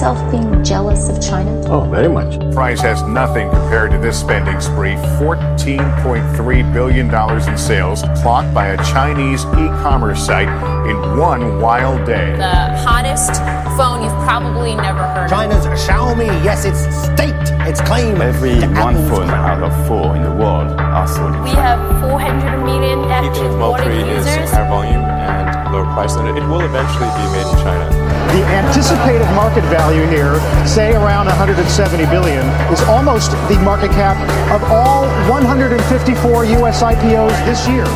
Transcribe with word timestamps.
yourself 0.00 0.30
being 0.30 0.64
jealous 0.64 1.10
of 1.10 1.20
China? 1.20 1.50
Oh, 1.66 1.82
very 1.82 2.08
much. 2.08 2.40
Price 2.54 2.80
has 2.80 3.02
nothing 3.02 3.50
compared 3.50 3.90
to 3.90 3.98
this 3.98 4.18
spending 4.18 4.58
spree 4.58 4.94
$14.3 5.20 6.72
billion 6.72 7.14
in 7.48 7.58
sales 7.58 8.02
clocked 8.22 8.54
by 8.54 8.68
a 8.68 8.76
Chinese 8.78 9.44
e 9.44 9.68
commerce 9.84 10.24
site 10.24 10.48
in 10.88 11.18
one 11.18 11.60
wild 11.60 12.06
day. 12.06 12.34
The 12.36 12.78
hottest 12.78 13.42
phone 13.76 14.02
you've 14.02 14.24
probably 14.24 14.74
never 14.74 15.02
heard 15.02 15.24
of. 15.24 15.30
China's 15.30 15.66
Xiaomi, 15.66 16.28
yes, 16.44 16.64
it's 16.64 16.80
state, 17.04 17.68
its 17.68 17.82
claim. 17.82 18.22
Every 18.22 18.58
one 18.80 18.96
phone 19.10 19.28
out 19.28 19.62
of 19.62 19.86
four 19.86 20.16
in 20.16 20.22
the 20.22 20.30
world 20.30 20.80
are 20.80 21.08
sold. 21.08 21.44
We 21.44 21.50
have 21.50 21.78
400 22.00 22.64
million 22.64 23.00
active 23.10 23.58
wallet 23.58 23.84
users. 23.84 24.50
higher 24.50 24.66
volume 24.70 25.04
and 25.04 25.49
lower 25.72 25.86
price, 25.94 26.14
and 26.16 26.28
it 26.28 26.44
will 26.50 26.60
eventually 26.60 27.10
be 27.20 27.26
made 27.34 27.46
in 27.46 27.58
China. 27.62 27.86
The 28.34 28.42
anticipated 28.60 29.28
market 29.34 29.64
value 29.64 30.06
here, 30.06 30.38
say 30.66 30.94
around 30.94 31.26
170 31.26 32.06
billion, 32.06 32.46
is 32.72 32.82
almost 32.82 33.30
the 33.48 33.58
market 33.64 33.90
cap 33.90 34.16
of 34.50 34.62
all 34.70 35.06
154 35.30 36.44
US 36.44 36.82
IPOs 36.82 37.34
this 37.46 37.66
year. 37.68 37.86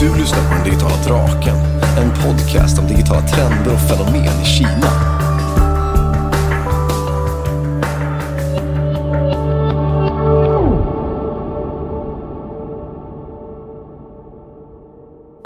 Du 0.00 0.14
lyssnar 0.14 0.38
på 0.48 0.54
Den 0.54 0.64
Digitala 0.64 0.96
Draken, 1.06 1.56
en 1.98 2.10
podcast 2.10 2.78
om 2.78 2.86
digitala 2.86 3.20
trender 3.20 3.72
och 3.74 3.80
fenomen 3.80 4.42
i 4.42 4.44
Kina. 4.44 5.13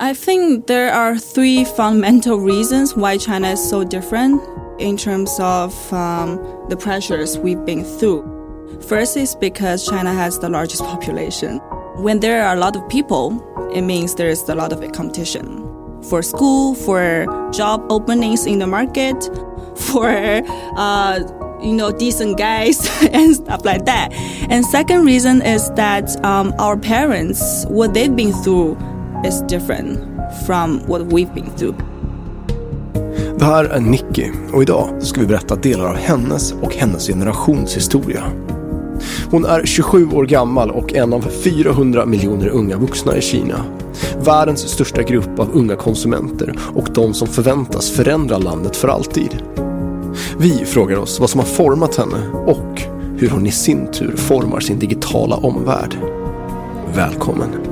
I 0.08 0.14
think 0.14 0.68
there 0.68 0.90
are 0.90 1.18
three 1.18 1.66
fundamental 1.66 2.38
reasons 2.38 2.96
why 2.96 3.18
China 3.18 3.50
is 3.50 3.68
so 3.68 3.84
different 3.84 4.40
in 4.80 4.96
terms 4.96 5.30
of 5.38 5.92
um, 5.92 6.38
the 6.70 6.78
pressures 6.78 7.36
we've 7.36 7.62
been 7.66 7.84
through. 7.84 8.24
First 8.88 9.18
is 9.18 9.34
because 9.34 9.86
China 9.86 10.14
has 10.14 10.38
the 10.38 10.48
largest 10.48 10.80
population. 10.84 11.58
When 11.96 12.20
there 12.20 12.42
are 12.42 12.56
a 12.56 12.58
lot 12.58 12.74
of 12.74 12.88
people, 12.88 13.36
it 13.74 13.82
means 13.82 14.14
there 14.14 14.30
is 14.30 14.48
a 14.48 14.54
lot 14.54 14.72
of 14.72 14.80
competition 14.92 15.62
for 16.04 16.22
school, 16.22 16.74
for 16.74 17.26
job 17.52 17.84
openings 17.90 18.46
in 18.46 18.60
the 18.60 18.66
market, 18.66 19.22
for 19.76 20.08
uh, 20.08 21.18
you 21.60 21.74
know 21.74 21.92
decent 21.92 22.38
guys 22.38 22.80
and 23.12 23.34
stuff 23.34 23.62
like 23.66 23.84
that. 23.84 24.10
And 24.48 24.64
second 24.64 25.04
reason 25.04 25.42
is 25.42 25.70
that 25.72 26.24
um, 26.24 26.54
our 26.58 26.78
parents, 26.78 27.66
what 27.66 27.92
they've 27.92 28.16
been 28.16 28.32
through, 28.42 28.78
is 29.24 29.42
different 29.48 29.98
from 30.46 30.80
what 30.86 31.00
we've 31.00 31.34
been 31.34 31.50
through. 31.56 31.76
Det 33.38 33.44
här 33.44 33.64
är 33.64 33.80
Nicky 33.80 34.30
och 34.52 34.62
idag 34.62 34.88
ska 35.00 35.20
vi 35.20 35.26
berätta 35.26 35.56
delar 35.56 35.86
av 35.86 35.96
hennes 35.96 36.52
och 36.52 36.74
hennes 36.74 37.06
generations 37.06 37.76
historia. 37.76 38.22
Hon 39.30 39.44
är 39.44 39.64
27 39.64 40.08
år 40.10 40.26
gammal 40.26 40.70
och 40.70 40.94
en 40.94 41.12
av 41.12 41.20
400 41.20 42.06
miljoner 42.06 42.48
unga 42.48 42.76
vuxna 42.76 43.16
i 43.16 43.20
Kina. 43.20 43.64
Världens 44.24 44.68
största 44.68 45.02
grupp 45.02 45.38
av 45.38 45.50
unga 45.52 45.76
konsumenter 45.76 46.58
och 46.74 46.88
de 46.94 47.14
som 47.14 47.28
förväntas 47.28 47.90
förändra 47.90 48.38
landet 48.38 48.76
för 48.76 48.88
alltid. 48.88 49.42
Vi 50.38 50.64
frågar 50.64 50.96
oss 50.96 51.20
vad 51.20 51.30
som 51.30 51.40
har 51.40 51.46
format 51.46 51.96
henne 51.96 52.28
och 52.46 52.82
hur 53.18 53.30
hon 53.30 53.46
i 53.46 53.52
sin 53.52 53.90
tur 53.92 54.16
formar 54.16 54.60
sin 54.60 54.78
digitala 54.78 55.36
omvärld. 55.36 55.96
Välkommen! 56.94 57.67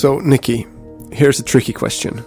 So, 0.00 0.18
Nikki, 0.18 0.66
here's 1.12 1.40
a 1.40 1.42
tricky 1.42 1.74
question. 1.74 2.20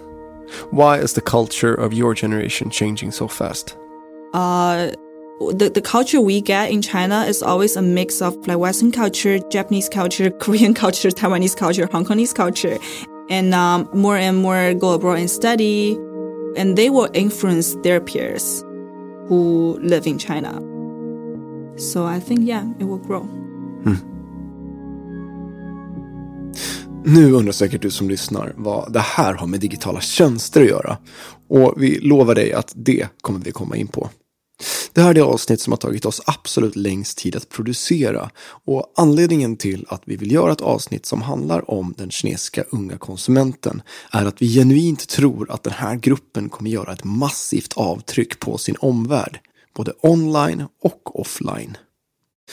Why 0.70 0.98
is 0.98 1.14
the 1.14 1.20
culture 1.20 1.74
of 1.74 1.92
your 1.92 2.14
generation 2.14 2.70
changing 2.70 3.10
so 3.10 3.26
fast? 3.26 3.76
Uh, 4.32 4.92
the, 5.40 5.72
the 5.74 5.80
culture 5.82 6.20
we 6.20 6.40
get 6.40 6.70
in 6.70 6.82
China 6.82 7.24
is 7.24 7.42
always 7.42 7.74
a 7.74 7.82
mix 7.82 8.22
of 8.22 8.36
like 8.46 8.58
Western 8.58 8.92
culture, 8.92 9.40
Japanese 9.50 9.88
culture, 9.88 10.30
Korean 10.44 10.72
culture, 10.72 11.08
Taiwanese 11.08 11.56
culture, 11.56 11.88
Hong 11.90 12.04
Kongese 12.04 12.32
culture, 12.32 12.78
and 13.28 13.52
um, 13.52 13.88
more 13.92 14.18
and 14.18 14.36
more 14.36 14.72
go 14.74 14.92
abroad 14.92 15.18
and 15.18 15.28
study, 15.28 15.94
and 16.56 16.78
they 16.78 16.90
will 16.90 17.10
influence 17.12 17.74
their 17.82 18.00
peers 18.00 18.62
who 19.26 19.80
live 19.82 20.06
in 20.06 20.16
China. 20.16 20.60
So 21.76 22.06
I 22.06 22.20
think 22.20 22.42
yeah, 22.44 22.70
it 22.78 22.84
will 22.84 22.98
grow. 22.98 23.28
Nu 27.06 27.32
undrar 27.32 27.52
säkert 27.52 27.82
du 27.82 27.90
som 27.90 28.08
lyssnar 28.10 28.52
vad 28.56 28.92
det 28.92 29.00
här 29.00 29.34
har 29.34 29.46
med 29.46 29.60
digitala 29.60 30.00
tjänster 30.00 30.60
att 30.60 30.68
göra. 30.68 30.96
Och 31.48 31.74
vi 31.76 32.00
lovar 32.00 32.34
dig 32.34 32.52
att 32.52 32.72
det 32.76 33.08
kommer 33.20 33.40
vi 33.40 33.52
komma 33.52 33.76
in 33.76 33.86
på. 33.86 34.10
Det 34.92 35.02
här 35.02 35.10
är 35.10 35.14
det 35.14 35.22
avsnitt 35.22 35.60
som 35.60 35.72
har 35.72 35.78
tagit 35.78 36.04
oss 36.04 36.20
absolut 36.26 36.76
längst 36.76 37.18
tid 37.18 37.36
att 37.36 37.48
producera 37.48 38.30
och 38.64 38.92
anledningen 38.96 39.56
till 39.56 39.86
att 39.88 40.02
vi 40.04 40.16
vill 40.16 40.32
göra 40.32 40.52
ett 40.52 40.60
avsnitt 40.60 41.06
som 41.06 41.22
handlar 41.22 41.70
om 41.70 41.94
den 41.98 42.10
kinesiska 42.10 42.64
unga 42.70 42.96
konsumenten 42.96 43.82
är 44.12 44.26
att 44.26 44.42
vi 44.42 44.54
genuint 44.54 45.08
tror 45.08 45.50
att 45.50 45.62
den 45.62 45.72
här 45.72 45.94
gruppen 45.94 46.48
kommer 46.48 46.70
göra 46.70 46.92
ett 46.92 47.04
massivt 47.04 47.72
avtryck 47.72 48.40
på 48.40 48.58
sin 48.58 48.76
omvärld, 48.78 49.40
både 49.76 49.92
online 50.00 50.64
och 50.82 51.20
offline. 51.20 51.76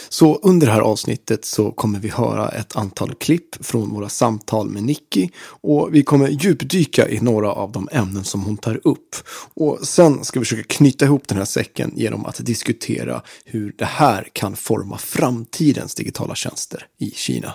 Så 0.10 0.36
under 0.36 0.68
det 0.68 0.74
här 0.74 0.82
avsnittet 0.82 1.46
så 1.46 1.72
kommer 1.72 2.00
vi 2.00 2.10
höra 2.10 2.50
ett 2.50 2.76
antal 2.76 3.16
klipp 3.16 3.66
från 3.66 3.90
våra 3.90 4.10
samtal 4.10 4.70
med 4.70 4.84
Nicky 4.84 5.30
och 5.44 5.90
vi 5.92 6.04
kommer 6.04 6.28
djupdyka 6.28 7.10
i 7.10 7.20
några 7.20 7.52
av 7.52 7.72
de 7.72 7.90
ämnen 7.92 8.24
som 8.24 8.42
hon 8.42 8.58
tar 8.58 8.88
upp. 8.88 9.16
Och 9.54 9.80
sen 9.88 10.24
ska 10.24 10.40
vi 10.40 10.46
försöka 10.46 10.76
knyta 10.76 11.06
ihop 11.06 11.28
den 11.28 11.38
här 11.38 11.46
säcken 11.46 11.92
genom 11.96 12.26
att 12.26 12.46
diskutera 12.46 13.22
hur 13.46 13.76
det 13.78 13.86
här 13.86 14.28
kan 14.34 14.56
forma 14.56 14.98
framtidens 14.98 15.96
digitala 15.96 16.36
tjänster 16.36 16.88
i 17.00 17.12
Kina. 17.12 17.54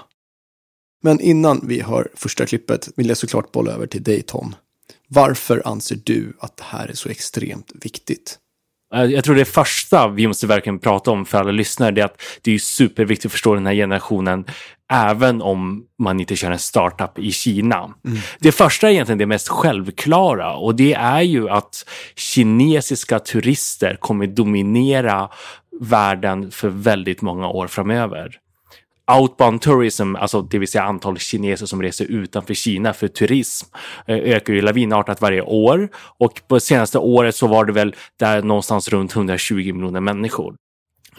Men 1.03 1.20
innan 1.20 1.60
vi 1.66 1.80
hör 1.80 2.08
första 2.14 2.47
klippet 2.47 2.88
vill 2.97 3.08
jag 3.08 3.18
såklart 3.18 3.53
bolla 3.53 3.72
över 3.72 3.86
till 3.86 4.03
dig 4.03 4.22
Tom. 4.22 4.54
Varför 5.08 5.62
anser 5.64 6.00
du 6.04 6.36
att 6.41 6.56
det 6.56 6.64
här 6.64 6.88
är 6.88 6.94
så 6.94 7.08
extremt 7.08 7.72
viktigt? 7.74 8.38
Jag 8.91 9.24
tror 9.24 9.34
det 9.34 9.44
första 9.44 10.08
vi 10.08 10.26
måste 10.26 10.47
verkligen 10.47 10.78
prata 10.78 11.10
om 11.10 11.26
för 11.26 11.38
alla 11.38 11.50
lyssnare 11.50 11.91
det 11.91 12.00
är 12.00 12.04
att 12.04 12.22
det 12.42 12.54
är 12.54 12.58
superviktigt 12.58 13.26
att 13.26 13.32
förstå 13.32 13.54
den 13.54 13.66
här 13.66 13.74
generationen 13.74 14.44
även 14.92 15.42
om 15.42 15.84
man 15.98 16.20
inte 16.20 16.36
kör 16.36 16.50
en 16.50 16.58
startup 16.58 17.19
i 17.19 17.32
Kina. 17.32 17.76
Mm. 17.76 18.19
Det 18.38 18.52
första 18.52 18.88
är 18.88 18.92
egentligen 18.92 19.19
det 19.19 19.26
mest 19.26 19.48
självklara 19.48 20.56
och 20.56 20.74
det 20.74 20.94
är 20.94 21.22
ju 21.22 21.48
att 21.48 21.88
kinesiska 22.16 23.19
turister 23.19 23.97
kommer 24.00 24.26
dominera 24.26 25.28
världen 25.80 26.50
för 26.50 26.68
väldigt 26.68 27.22
många 27.22 27.48
år 27.48 27.66
framöver 27.66 28.38
outbound 29.12 29.61
tourism, 29.61 30.17
alltså 30.17 30.43
det 30.43 30.59
vill 30.59 30.69
säga 30.69 30.84
antal 30.84 31.19
kineser 31.19 31.67
som 31.67 31.83
reser 31.83 32.05
utanför 32.05 32.55
Kina 32.55 32.93
för 32.93 33.09
turism, 33.09 33.67
eh, 34.06 34.17
ökar 34.17 34.53
ju 34.55 34.61
lavinartat 34.61 35.21
varje 35.21 35.43
år 35.43 35.89
och 36.19 36.41
på 36.49 36.61
senaste 36.61 36.99
året 36.99 37.34
så 37.37 37.47
var 37.47 37.65
det 37.65 37.72
väl 37.72 37.95
där 38.19 38.43
någonstans 38.43 38.89
runt 38.89 39.16
120 39.16 39.55
miljoner 39.55 40.00
människor. 40.00 40.56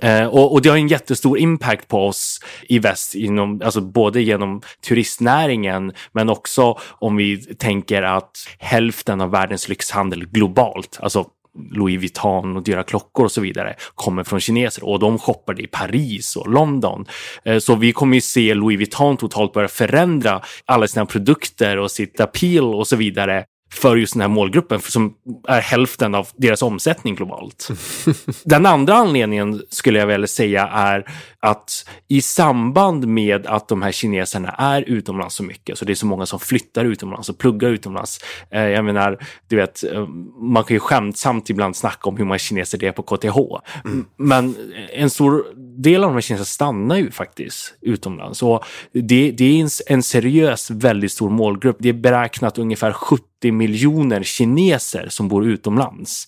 Eh, 0.02 0.28
och, 0.28 0.54
och, 0.54 0.62
det 0.62 0.70
har 0.70 0.78
en 0.78 0.88
jättestor 0.88 1.38
impact 1.38 1.88
på 1.88 2.08
oss 2.08 2.40
i 2.70 2.80
väst, 2.80 3.16
inom, 3.16 3.62
alltså 3.66 3.82
både 3.82 4.22
genom 4.22 4.62
turistnäringen 4.88 5.92
men 6.12 6.30
också 6.30 6.80
om 6.90 7.16
vi 7.16 7.38
tänker 7.38 8.04
att 8.04 8.32
hälften 8.60 9.22
av 9.22 9.32
världens 9.32 9.70
lyxhandel 9.70 10.26
globalt, 10.26 10.98
alltså 11.02 11.26
Louis 11.72 12.00
Vuitton 12.00 12.58
och 12.58 12.64
dyra 12.64 12.84
klockor 12.84 13.26
och 13.26 13.32
så 13.32 13.42
vidare 13.42 13.76
kommer 13.96 14.24
från 14.24 14.40
kineser 14.40 14.86
och 14.86 15.00
de 15.00 15.20
shoppade 15.20 15.64
i 15.64 15.68
Paris 15.68 16.36
och 16.36 16.50
London. 16.50 17.06
Eh, 17.46 17.58
så 17.60 17.76
vi 17.76 17.92
kommer 17.92 18.16
ju 18.16 18.22
se 18.22 18.54
Louis 18.54 18.78
Vuitton 18.78 19.18
totalt 19.18 19.54
börja 19.54 19.68
förändra 19.68 20.42
alla 20.66 20.88
sina 20.88 21.06
produkter 21.06 21.78
och 21.78 21.92
sitt 21.92 22.20
appeal 22.20 22.76
och 22.76 22.88
så 22.88 22.96
vidare 22.96 23.46
för 23.78 23.96
just 23.96 24.14
den 24.14 24.22
här 24.22 24.28
målgruppen 24.28 24.82
som 24.82 25.14
är 25.48 25.62
hälften 25.62 26.16
av 26.16 26.28
deras 26.36 26.62
omsättning 26.62 27.16
globalt. 27.16 27.70
den 28.44 28.66
andra 28.66 28.94
anledningen 28.94 29.62
skulle 29.70 30.00
jag 30.00 30.08
väl 30.08 30.28
säga 30.28 30.68
är 30.68 31.06
att 31.40 31.90
i 32.08 32.22
samband 32.22 33.08
med 33.08 33.48
att 33.48 33.68
de 33.68 33.82
här 33.82 33.92
kineserna 33.92 34.50
är 34.50 34.82
utomlands 34.82 35.36
så 35.36 35.44
mycket, 35.44 35.78
så 35.78 35.86
det 35.86 35.94
är 35.94 35.96
så 35.96 36.06
många 36.06 36.26
som 36.26 36.40
flyttar 36.40 36.86
utomlands 36.86 37.30
och 37.30 37.38
pluggar 37.38 37.70
utomlands. 37.70 38.20
Eh, 38.52 38.62
jag 38.62 38.86
menar, 38.86 39.26
du 39.48 39.56
vet, 39.56 39.84
eh, 39.84 40.08
man 40.40 40.64
kan 40.64 40.76
ju 40.76 40.80
skämtsamt 40.80 41.50
ibland 41.50 41.76
snacka 41.76 42.10
om 42.10 42.18
hur 42.18 42.26
många 42.26 42.38
kineser 42.38 42.78
det 42.78 42.88
är 42.88 42.92
på 42.92 43.04
KTH. 43.04 43.38
Mm. 43.86 44.06
Men 44.18 44.56
en 44.94 45.10
stor 45.10 45.46
del 45.84 46.04
av 46.04 46.10
de 46.10 46.14
här 46.14 46.22
kineserna 46.22 46.46
stannar 46.46 46.98
ju 46.98 47.12
faktiskt 47.12 47.74
utomlands. 47.82 48.44
Och 48.44 48.64
det, 48.94 49.32
det 49.32 49.44
är 49.44 49.62
en, 49.62 49.70
en 49.88 50.04
seriös, 50.04 50.72
väldigt 50.72 51.12
stor 51.12 51.30
målgrupp. 51.30 51.78
Det 51.80 51.90
är 51.90 51.94
beräknat 51.94 52.58
ungefär 52.58 52.92
70 52.92 53.24
miljoner 53.44 54.24
kineser 54.24 55.08
som 55.10 55.28
bor 55.28 55.46
utomlands. 55.46 56.28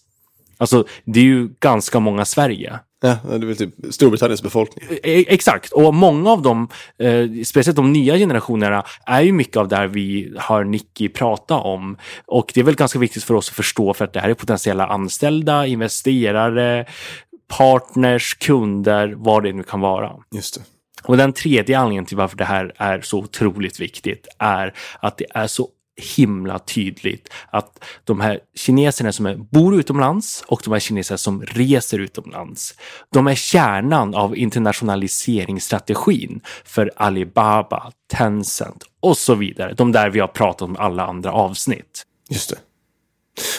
Alltså, 0.58 0.86
det 1.06 1.20
är 1.20 1.24
ju 1.24 1.50
ganska 1.60 2.00
många 2.00 2.26
Sverige. 2.26 2.80
Ja, 3.02 3.18
det 3.24 3.36
är 3.36 3.40
väl 3.40 3.58
typ 3.58 3.74
Storbritanniens 3.90 4.44
befolkning. 4.44 4.86
E 5.04 5.26
exakt, 5.28 5.72
och 5.72 5.94
många 5.94 6.32
av 6.32 6.42
dem, 6.42 6.68
eh, 7.00 7.44
speciellt 7.46 7.76
de 7.76 7.94
nya 7.94 8.18
generationerna, 8.18 8.84
är 9.06 9.22
ju 9.22 9.32
mycket 9.32 9.58
av 9.58 9.68
det 9.68 9.88
vi 9.88 10.34
hör 10.38 10.64
Nicky 10.64 11.10
prata 11.10 11.56
om. 11.56 11.98
Och 12.26 12.52
det 12.54 12.60
är 12.60 12.64
väl 12.64 12.76
ganska 12.76 13.00
viktigt 13.00 13.24
för 13.24 13.34
oss 13.34 13.50
att 13.50 13.56
förstå 13.56 13.94
för 13.94 14.06
att 14.06 14.14
det 14.14 14.20
här 14.20 14.30
är 14.30 14.34
potentiella 14.34 14.88
anställda, 14.88 15.66
investerare, 15.66 16.86
partners, 17.48 18.34
kunder, 18.34 19.14
vad 19.18 19.44
det 19.44 19.54
nu 19.54 19.64
kan 19.64 19.80
vara. 19.80 20.12
Just 20.36 20.56
det. 20.56 20.62
Och 21.04 21.18
den 21.18 21.34
tredje 21.34 21.80
anledningen 21.80 22.06
till 22.06 22.18
varför 22.18 22.38
det 22.38 22.46
här 22.46 22.74
är 22.78 23.02
så 23.02 23.20
otroligt 23.20 23.80
viktigt 23.80 24.28
är 24.40 24.74
att 25.00 25.18
det 25.18 25.26
är 25.34 25.48
så 25.48 25.68
himla 26.00 26.60
tydligt 26.60 27.30
att 27.52 27.84
de 28.04 28.20
här 28.20 28.40
kineserna 28.56 29.12
som 29.12 29.48
bor 29.52 29.80
utomlands 29.80 30.44
och 30.48 30.62
de 30.64 30.72
här 30.72 30.80
kineserna 30.80 31.18
som 31.18 31.42
reser 31.42 32.00
utomlands, 32.00 32.76
de 33.14 33.28
är 33.28 33.36
kärnan 33.36 34.16
av 34.16 34.38
internationaliseringsstrategin 34.38 36.42
för 36.66 36.92
Alibaba, 36.96 37.92
Tencent 38.12 38.84
och 39.00 39.18
så 39.18 39.36
vidare. 39.36 39.74
De 39.74 39.92
där 39.92 40.10
vi 40.10 40.20
har 40.20 40.28
pratat 40.28 40.62
om 40.62 40.78
alla 40.78 41.06
andra 41.06 41.32
avsnitt. 41.32 42.06
Just 42.30 42.50
det. 42.50 42.58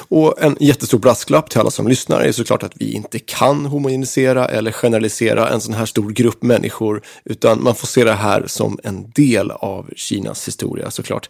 Och 0.09 0.43
en 0.43 0.57
jättestor 0.61 0.99
brasklapp 0.99 1.51
till 1.51 1.61
alla 1.61 1.71
som 1.71 1.89
lyssnar 1.89 2.21
är 2.21 2.33
såklart 2.33 2.63
att 2.63 2.73
vi 2.75 2.93
inte 2.93 3.19
kan 3.19 3.67
homogenisera 3.67 4.49
eller 4.49 4.73
generalisera 4.73 5.49
en 5.49 5.61
sån 5.61 5.75
här 5.75 5.87
stor 5.87 6.11
grupp 6.11 6.43
människor, 6.43 7.03
utan 7.25 7.63
man 7.63 7.75
får 7.75 7.87
se 7.87 8.05
det 8.05 8.13
här 8.13 8.45
som 8.47 8.79
en 8.85 9.11
del 9.11 9.51
av 9.51 9.91
Kinas 9.97 10.49
historia 10.49 10.91
såklart. 10.91 11.29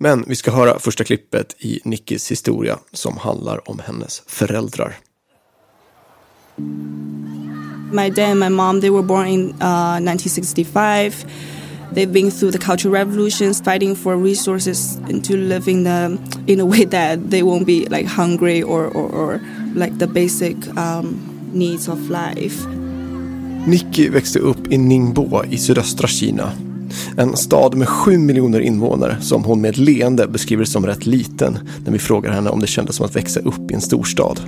Men 0.00 0.24
vi 0.26 0.36
ska 0.36 0.50
höra 0.50 0.78
första 0.78 1.04
klippet 1.04 1.56
i 1.58 1.80
Nickis 1.84 2.30
historia 2.30 2.78
som 2.92 3.16
handlar 3.16 3.70
om 3.70 3.78
hennes 3.86 4.22
föräldrar. 4.26 4.96
My 7.92 8.10
dad 8.10 8.30
and 8.30 8.40
my 8.40 8.48
mom, 8.48 8.80
they 8.80 8.90
were 8.90 9.02
born 9.02 9.26
in 9.26 9.40
uh, 9.40 9.96
1965. 9.96 11.12
They've 11.94 12.12
been 12.12 12.30
through 12.30 12.52
the 12.52 12.58
cultural 12.58 12.94
revolutions, 12.94 13.62
fighting 13.62 13.96
for 13.96 14.16
resources 14.24 14.96
and 14.96 15.24
to 15.24 15.36
live 15.36 15.70
in 15.70 15.84
the 15.84 16.18
in 16.52 16.60
a 16.60 16.64
way 16.64 16.84
that 16.84 17.30
they 17.30 17.42
won't 17.42 17.66
be 17.66 17.86
like 17.88 18.06
hungry 18.06 18.62
or 18.62 18.84
or, 18.84 19.10
or 19.14 19.40
like 19.74 19.98
the 19.98 20.06
basic 20.06 20.56
um, 20.76 21.16
needs 21.52 21.88
of 21.88 21.98
life. 22.10 22.66
Nicky 23.66 24.08
växte 24.08 24.38
upp 24.38 24.72
i 24.72 24.78
Ningbo 24.78 25.44
i 25.50 25.58
sydöstra 25.58 26.08
Kina 26.08 26.67
en 27.16 27.36
stad 27.36 27.74
med 27.74 27.88
sju 27.88 28.18
miljoner 28.18 28.60
invånare 28.60 29.16
som 29.20 29.44
hon 29.44 29.60
med 29.60 29.70
ett 29.70 29.78
leende 29.78 30.26
beskriver 30.26 30.64
som 30.64 30.86
rätt 30.86 31.06
liten 31.06 31.58
när 31.84 31.92
vi 31.92 31.98
frågar 31.98 32.32
henne 32.32 32.50
om 32.50 32.60
det 32.60 32.66
kändes 32.66 32.96
som 32.96 33.06
att 33.06 33.16
växa 33.16 33.40
upp 33.40 33.70
i 33.70 33.74
en 33.74 33.80
storstad. 33.80 34.40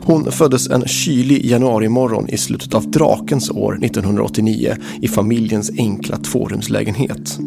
Hon 0.00 0.32
föddes 0.32 0.70
en 0.70 0.84
kylig 0.86 1.44
januarimorgon 1.44 2.28
i 2.28 2.36
slutet 2.36 2.74
av 2.74 2.90
Drakens 2.90 3.50
år 3.50 3.84
1989 3.84 4.76
i 5.02 5.08
familjens 5.08 5.70
enkla 5.78 6.16
tvårumslägenhet. 6.16 7.38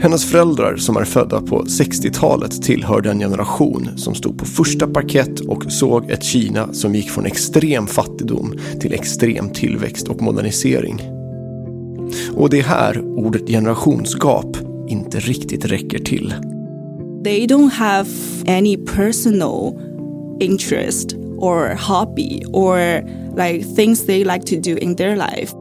Hennes 0.00 0.24
föräldrar 0.24 0.76
som 0.76 0.96
är 0.96 1.04
födda 1.04 1.40
på 1.40 1.62
60-talet 1.62 2.62
tillhör 2.62 3.00
den 3.00 3.18
generation 3.18 3.88
som 3.96 4.14
stod 4.14 4.38
på 4.38 4.44
första 4.44 4.86
parkett 4.86 5.40
och 5.40 5.72
såg 5.72 6.10
ett 6.10 6.24
Kina 6.24 6.72
som 6.72 6.94
gick 6.94 7.10
från 7.10 7.26
extrem 7.26 7.86
fattigdom 7.86 8.54
till 8.80 8.92
extrem 8.92 9.50
tillväxt 9.50 10.08
och 10.08 10.22
modernisering. 10.22 11.13
Och 12.36 12.50
det 12.50 12.58
är 12.58 12.62
här 12.62 13.00
ordet 13.16 13.48
generationsgap 13.48 14.56
inte 14.88 15.20
riktigt 15.20 15.64
räcker 15.64 15.98
till. 15.98 16.34
They 17.24 17.46
don't 17.46 17.72
have 17.72 18.08
any 18.46 18.76
personal 18.76 19.72
interest 20.40 21.14
or 21.38 21.74
hobby 21.74 22.42
or 22.52 23.02
like 23.36 23.64
things 23.76 24.06
they 24.06 24.24
like 24.24 24.44
to 24.44 24.56
do 24.56 24.76
in 24.76 24.96
their 24.96 25.16
life. 25.16 25.54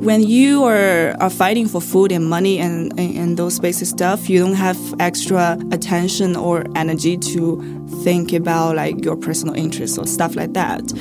When 0.00 0.22
you 0.22 0.64
are, 0.64 1.16
are 1.18 1.30
fighting 1.30 1.68
for 1.68 1.80
food 1.80 2.12
and 2.12 2.24
money 2.28 2.60
and, 2.60 2.92
and, 3.00 3.16
and 3.16 3.36
those 3.36 3.58
basic 3.58 3.88
stuff, 3.88 4.30
you 4.30 4.38
don't 4.38 4.54
have 4.54 4.78
extra 5.00 5.58
attention 5.72 6.36
or 6.36 6.64
energy 6.76 7.16
to 7.16 7.60
think 8.04 8.32
about 8.32 8.76
like 8.76 9.04
your 9.04 9.16
personal 9.16 9.56
interests 9.56 9.98
or 9.98 10.06
stuff 10.06 10.36
like 10.36 10.52
that. 10.54 10.92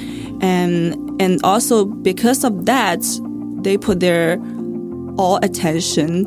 And 0.42 1.22
and 1.22 1.40
also 1.44 1.86
because 1.86 2.44
of 2.44 2.66
that, 2.66 3.04
they 3.62 3.78
put 3.78 4.00
their 4.00 4.40
all 5.18 5.38
attention 5.44 6.26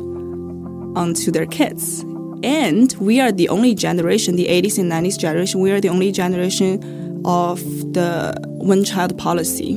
onto 0.95 1.31
their 1.31 1.45
kids. 1.45 2.01
And 2.43 2.93
we 2.99 3.19
are 3.19 3.31
the 3.31 3.49
only 3.49 3.75
generation, 3.75 4.35
the 4.35 4.47
80s 4.47 4.79
and 4.79 4.91
90s 4.91 5.17
generation, 5.17 5.61
we 5.61 5.71
are 5.71 5.79
the 5.79 5.89
only 5.89 6.11
generation 6.11 7.21
of 7.23 7.59
the 7.93 8.35
one 8.47 8.83
child 8.83 9.17
policy. 9.17 9.75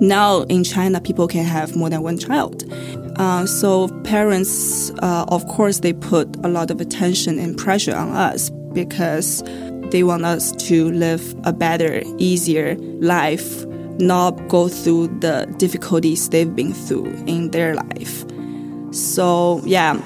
Now 0.00 0.42
in 0.42 0.64
China, 0.64 1.00
people 1.00 1.26
can 1.26 1.44
have 1.44 1.74
more 1.76 1.88
than 1.90 2.02
one 2.02 2.18
child. 2.18 2.64
Uh, 3.16 3.46
so 3.46 3.88
parents, 4.04 4.90
uh, 5.02 5.24
of 5.28 5.46
course, 5.46 5.80
they 5.80 5.92
put 5.92 6.28
a 6.44 6.48
lot 6.48 6.70
of 6.70 6.80
attention 6.80 7.38
and 7.38 7.56
pressure 7.56 7.94
on 7.94 8.10
us 8.10 8.50
because 8.72 9.42
they 9.90 10.02
want 10.02 10.24
us 10.24 10.52
to 10.52 10.90
live 10.92 11.34
a 11.44 11.52
better, 11.52 12.02
easier 12.18 12.76
life 13.00 13.64
not 14.00 14.48
go 14.48 14.68
through 14.68 15.08
the 15.20 15.46
difficulties 15.58 16.28
they've 16.28 16.54
been 16.54 16.72
through 16.72 17.06
in 17.26 17.50
their 17.50 17.74
life. 17.74 18.24
So, 18.92 19.60
yeah. 19.64 20.00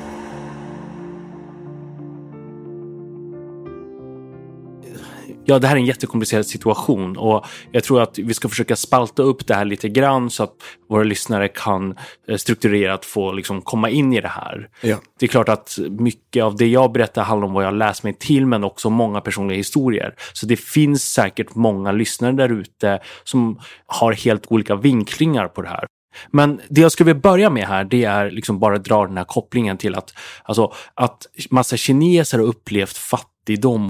Ja, 5.47 5.59
det 5.59 5.67
här 5.67 5.77
är 5.77 5.81
en 5.81 5.87
jättekomplicerad 5.87 6.47
situation 6.47 7.17
och 7.17 7.47
jag 7.73 7.85
tror 7.85 8.03
att 8.03 8.19
vi 8.19 8.35
ska 8.35 8.49
försöka 8.49 8.77
spalta 8.77 9.23
upp 9.23 9.47
det 9.47 9.55
här 9.55 9.65
lite 9.65 9.89
grann 9.89 10.31
så 10.31 10.43
att 10.43 10.55
våra 10.89 11.03
lyssnare 11.03 11.49
kan 11.49 11.97
eh, 12.29 12.37
strukturerat 12.37 13.05
få 13.05 13.33
liksom 13.33 13.63
komma 13.63 13.91
in 13.91 14.13
i 14.13 14.21
det 14.21 14.29
här. 14.29 14.69
Ja. 14.81 14.97
Det 15.19 15.27
är 15.27 15.29
klart 15.29 15.49
att 15.49 15.79
mycket 15.91 16.45
av 16.45 16.57
det 16.57 16.67
jag 16.67 16.93
berättar 16.93 17.23
handlar 17.23 17.49
om 17.49 17.55
vad 17.55 17.65
jag 17.65 17.75
läst 17.75 18.03
mig 18.03 18.15
till 18.15 18.47
men 18.47 18.65
också 18.65 18.91
många 18.91 19.21
personliga 19.21 19.57
historier. 19.57 20.15
Så 20.33 20.47
det 20.47 20.57
finns 20.57 21.13
säkert 21.13 21.55
många 21.55 21.93
lyssnare 21.93 22.33
där 22.33 22.49
ute 22.49 23.01
som 23.25 23.61
har 23.87 24.13
helt 24.13 24.47
olika 24.47 24.77
vinklingar 24.77 25.49
på 25.49 25.63
det 25.63 25.69
här. 25.69 25.87
Men 26.31 26.61
det 26.69 26.81
jag 26.81 26.93
skulle 26.93 27.13
vilja 27.13 27.21
börja 27.21 27.51
med 27.51 27.67
här, 27.67 27.85
det 27.85 28.05
är 28.05 28.31
liksom 28.31 28.59
bara 28.59 28.79
dra 28.79 29.07
den 29.07 29.17
här 29.17 29.25
kopplingen 29.25 29.79
till 29.79 29.95
att, 29.95 30.15
alltså, 30.43 30.73
att 30.95 31.27
massa 31.51 31.77
kineser 31.77 32.39
har 32.39 32.47
upplevt 32.47 32.97
fattigdom 32.97 33.34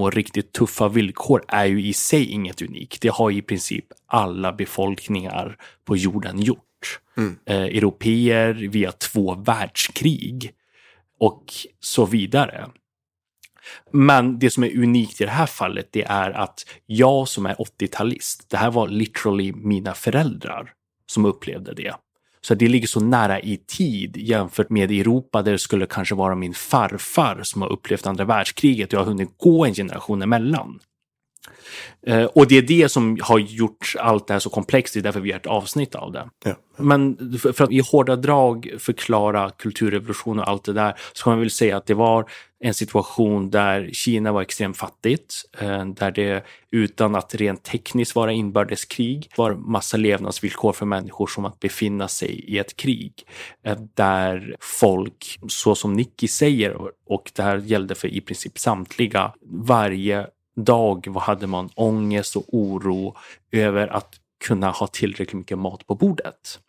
och 0.01 0.13
riktigt 0.13 0.53
tuffa 0.53 0.89
villkor 0.89 1.45
är 1.49 1.65
ju 1.65 1.87
i 1.87 1.93
sig 1.93 2.31
inget 2.31 2.63
unikt. 2.63 3.03
Det 3.03 3.09
har 3.09 3.31
i 3.31 3.43
princip 3.43 3.85
alla 4.07 4.53
befolkningar 4.53 5.57
på 5.85 5.97
jorden 5.97 6.41
gjort. 6.41 7.01
Mm. 7.17 7.39
Eh, 7.47 7.57
Europeer 7.57 8.55
via 8.55 8.93
två 8.93 9.35
världskrig 9.35 10.53
och 11.21 11.45
så 11.81 12.07
vidare. 12.07 12.71
Men 13.91 14.39
det 14.39 14.51
som 14.51 14.65
är 14.65 14.79
unikt 14.79 15.21
i 15.21 15.25
det 15.25 15.31
här 15.31 15.47
fallet, 15.47 15.89
det 15.91 16.05
är 16.05 16.31
att 16.31 16.67
jag 16.87 17.29
som 17.29 17.47
är 17.47 17.55
80-talist, 17.55 18.47
det 18.49 18.57
här 18.57 18.71
var 18.71 18.89
literally 18.89 19.53
mina 19.53 19.95
föräldrar 19.95 20.73
som 21.07 21.25
upplevde 21.25 21.75
det. 21.75 21.95
Så 22.45 22.55
det 22.55 22.69
ligger 22.69 22.87
så 22.87 23.01
nära 23.01 23.41
i 23.41 23.57
tid 23.57 24.17
jämfört 24.17 24.71
med 24.71 24.91
Europa 24.91 25.43
där 25.43 25.53
det 25.53 25.59
skulle 25.59 25.87
kanske 25.87 26.15
vara 26.15 26.35
min 26.35 26.55
farfar 26.55 27.41
som 27.43 27.63
har 27.63 27.73
upplevt 27.73 28.07
andra 28.07 28.25
världskriget 28.25 28.89
och 28.89 28.95
jag 28.95 29.01
har 29.01 29.07
hunnit 29.07 29.39
gå 29.39 29.65
en 29.65 29.75
generation 29.75 30.23
emellan. 30.23 30.81
Eh, 32.07 32.25
och 32.25 32.49
det 32.49 32.59
är 32.59 32.63
det 32.63 32.89
som 32.89 33.19
har 33.23 33.39
gjort 33.39 33.95
allt 33.99 34.27
det 34.27 34.33
här 34.33 34.41
så 34.41 34.51
komplext, 34.51 34.95
det 34.95 35.01
är 35.01 35.03
därför 35.03 35.21
vi 35.21 35.33
har 35.33 35.39
ett 35.39 35.47
avsnitt 35.47 35.95
av 35.95 36.13
det. 36.13 36.29
Ja. 36.45 36.55
Men 36.77 37.17
för 37.39 37.65
att 37.65 37.73
i 37.73 37.81
hårda 37.81 38.17
drag 38.17 38.71
förklara 38.79 39.51
kulturrevolution 39.51 40.39
och 40.39 40.49
allt 40.49 40.65
det 40.65 40.73
där 40.73 40.95
så 41.13 41.25
kan 41.25 41.33
man 41.33 41.41
väl 41.41 41.51
säga 41.51 41.77
att 41.77 41.87
det 41.87 41.95
var 41.95 42.31
en 42.61 42.75
situation 42.75 43.51
där 43.51 43.91
Kina 43.93 44.33
var 44.33 44.43
extremt 44.43 44.77
fattigt, 44.77 45.35
eh, 45.59 45.87
där 45.87 46.11
det 46.11 46.45
utan 46.71 47.15
att 47.15 47.35
rent 47.35 47.63
tekniskt 47.63 48.15
vara 48.15 48.33
inbördeskrig 48.33 49.31
var 49.37 49.55
massa 49.55 49.97
levnadsvillkor 49.97 50.73
för 50.73 50.87
människor 50.87 51.27
som 51.27 51.45
att 51.45 51.61
befinna 51.61 52.09
sig 52.09 52.31
i 52.31 52.59
ett 52.59 52.77
krig. 52.77 53.13
Eh, 53.67 53.79
där 53.95 54.57
folk, 54.61 55.39
så 55.49 55.75
som 55.75 55.93
Nicky 55.93 56.29
säger, 56.29 56.77
och 57.07 57.33
det 57.35 57.43
här 57.43 57.57
gällde 57.57 57.95
för 57.95 58.09
i 58.09 58.21
princip 58.21 58.59
samtliga, 58.59 59.35
varje 59.47 60.27
dag 60.57 61.17
hade 61.21 61.47
man 61.47 61.71
ångest 61.75 62.37
och 62.37 62.45
oro 62.49 63.17
över 63.51 63.89
att 63.89 64.15
kunna 64.45 64.71
ha 64.71 64.87
tillräckligt 64.87 65.33
mycket 65.33 65.59
mat 65.59 65.87
på 65.87 65.95
bordet. 65.95 66.61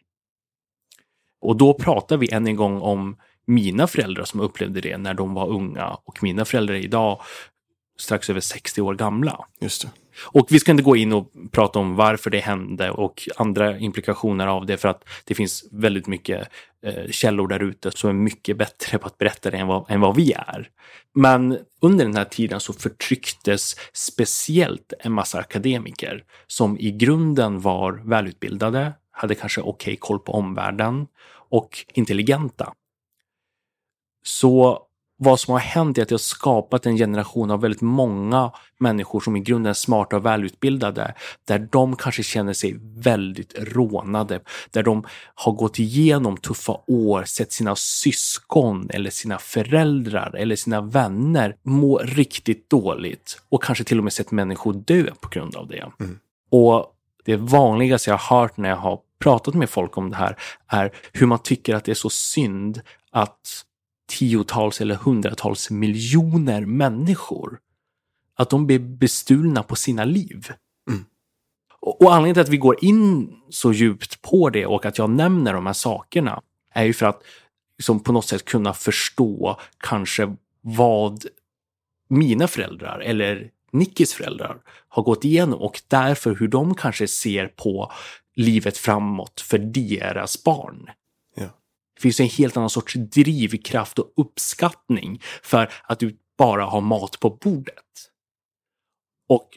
Och 1.41 1.55
då 1.55 1.73
pratar 1.73 2.17
vi 2.17 2.31
än 2.31 2.47
en 2.47 2.55
gång 2.55 2.81
om 2.81 3.17
mina 3.45 3.87
föräldrar 3.87 4.23
som 4.23 4.39
upplevde 4.39 4.81
det 4.81 4.97
när 4.97 5.13
de 5.13 5.33
var 5.33 5.47
unga 5.47 5.97
och 6.05 6.23
mina 6.23 6.45
föräldrar 6.45 6.75
idag 6.75 7.21
strax 7.97 8.29
över 8.29 8.39
60 8.39 8.81
år 8.81 8.95
gamla. 8.95 9.45
Just 9.59 9.81
det. 9.81 9.89
Och 10.22 10.48
vi 10.50 10.60
ska 10.60 10.72
inte 10.72 10.84
gå 10.84 10.95
in 10.95 11.13
och 11.13 11.31
prata 11.51 11.79
om 11.79 11.95
varför 11.95 12.29
det 12.29 12.39
hände 12.39 12.91
och 12.91 13.29
andra 13.36 13.77
implikationer 13.77 14.48
av 14.48 14.65
det 14.65 14.77
för 14.77 14.88
att 14.88 15.03
det 15.24 15.36
finns 15.36 15.65
väldigt 15.72 16.07
mycket 16.07 16.50
eh, 16.86 17.12
källor 17.12 17.48
där 17.48 17.63
ute 17.63 17.91
som 17.91 18.10
är 18.10 18.13
mycket 18.13 18.57
bättre 18.57 18.98
på 18.98 19.07
att 19.07 19.17
berätta 19.17 19.51
det 19.51 19.57
än 19.57 19.67
vad, 19.67 19.91
än 19.91 20.01
vad 20.01 20.15
vi 20.15 20.34
är. 20.34 20.69
Men 21.13 21.57
under 21.81 22.05
den 22.05 22.15
här 22.15 22.25
tiden 22.25 22.60
så 22.60 22.74
förtrycktes 22.74 23.75
speciellt 23.93 24.93
en 25.00 25.12
massa 25.12 25.39
akademiker 25.39 26.24
som 26.48 26.79
i 26.79 26.91
grunden 26.91 27.60
var 27.60 28.01
välutbildade, 28.05 28.93
hade 29.12 29.36
kanske 29.36 29.62
okej 29.62 29.72
okay 29.72 29.95
koll 29.95 30.19
på 30.19 30.34
omvärlden 30.34 31.07
och 31.50 31.86
intelligenta. 31.93 32.74
Så 34.24 34.84
vad 35.17 35.39
som 35.39 35.51
har 35.51 35.60
hänt 35.60 35.98
är 35.98 36.01
att 36.01 36.10
det 36.10 36.13
har 36.13 36.19
skapat 36.19 36.86
en 36.86 36.98
generation 36.98 37.51
av 37.51 37.62
väldigt 37.62 37.81
många 37.81 38.51
människor 38.79 39.19
som 39.19 39.36
i 39.36 39.39
grunden 39.39 39.69
är 39.69 39.74
smarta 39.74 40.15
och 40.15 40.25
välutbildade, 40.25 41.13
där 41.45 41.67
de 41.72 41.95
kanske 41.95 42.24
känner 42.24 42.53
sig 42.53 42.75
väldigt 42.98 43.53
rånade, 43.57 44.39
där 44.72 44.84
de 44.84 45.05
har 45.36 45.51
gått 45.51 45.79
igenom 45.79 46.38
tuffa 46.38 46.77
år, 46.88 47.24
sett 47.24 47.51
sina 47.51 47.75
syskon 47.75 48.89
eller 48.89 49.10
sina 49.10 49.38
föräldrar 49.38 50.36
eller 50.36 50.55
sina 50.55 50.81
vänner 50.81 51.55
må 51.63 51.98
riktigt 51.98 52.69
dåligt 52.69 53.41
och 53.50 53.63
kanske 53.63 53.84
till 53.84 53.98
och 53.98 54.03
med 54.03 54.13
sett 54.13 54.31
människor 54.31 54.74
dö 54.74 55.05
på 55.22 55.29
grund 55.29 55.55
av 55.55 55.67
det. 55.67 55.91
Mm. 56.00 56.19
Och 56.51 56.91
det 57.25 57.36
vanligaste 57.36 58.10
jag 58.10 58.17
har 58.17 58.39
hört 58.39 58.57
när 58.57 58.69
jag 58.69 58.77
har 58.77 59.00
pratat 59.19 59.53
med 59.53 59.69
folk 59.69 59.98
om 59.98 60.10
det 60.10 60.15
här 60.15 60.38
är 60.67 60.91
hur 61.13 61.27
man 61.27 61.39
tycker 61.39 61.75
att 61.75 61.84
det 61.86 61.91
är 61.91 61.95
så 61.95 62.10
synd 62.10 62.81
att 63.12 63.65
tiotals 64.07 64.81
eller 64.81 64.95
hundratals 64.95 65.69
miljoner 65.69 66.65
människor. 66.65 67.59
Att 68.35 68.50
de 68.50 68.67
blir 68.67 68.79
bestulna 68.79 69.63
på 69.63 69.75
sina 69.75 70.05
liv. 70.05 70.51
Mm. 70.89 71.05
Och, 71.79 72.01
och 72.01 72.13
anledningen 72.13 72.33
till 72.33 72.41
att 72.41 72.50
vi 72.50 72.57
går 72.57 72.83
in 72.83 73.33
så 73.50 73.74
djupt 73.74 74.21
på 74.21 74.50
det 74.50 74.65
och 74.65 74.85
att 74.85 74.97
jag 74.97 75.09
nämner 75.09 75.53
de 75.53 75.65
här 75.65 75.74
sakerna 75.74 76.41
är 76.74 76.83
ju 76.83 76.93
för 76.93 77.05
att 77.05 77.24
liksom, 77.77 78.00
på 78.00 78.12
något 78.12 78.25
sätt 78.25 78.45
kunna 78.45 78.74
förstå 78.74 79.59
kanske 79.77 80.35
vad 80.62 81.25
mina 82.09 82.47
föräldrar 82.47 83.00
eller 83.00 83.51
Nickis 83.71 84.13
föräldrar 84.13 84.57
har 84.88 85.03
gått 85.03 85.25
igenom 85.25 85.62
och 85.62 85.81
därför 85.88 86.35
hur 86.35 86.47
de 86.47 86.75
kanske 86.75 87.07
ser 87.07 87.47
på 87.47 87.91
livet 88.35 88.77
framåt 88.77 89.41
för 89.41 89.57
deras 89.57 90.43
barn. 90.43 90.89
Det 91.95 92.01
finns 92.01 92.19
en 92.19 92.27
helt 92.27 92.57
annan 92.57 92.69
sorts 92.69 92.93
drivkraft 92.93 93.99
och 93.99 94.13
uppskattning 94.17 95.21
för 95.43 95.73
att 95.83 95.99
du 95.99 96.17
bara 96.37 96.65
har 96.65 96.81
mat 96.81 97.19
på 97.19 97.29
bordet. 97.29 98.11
Och 99.29 99.49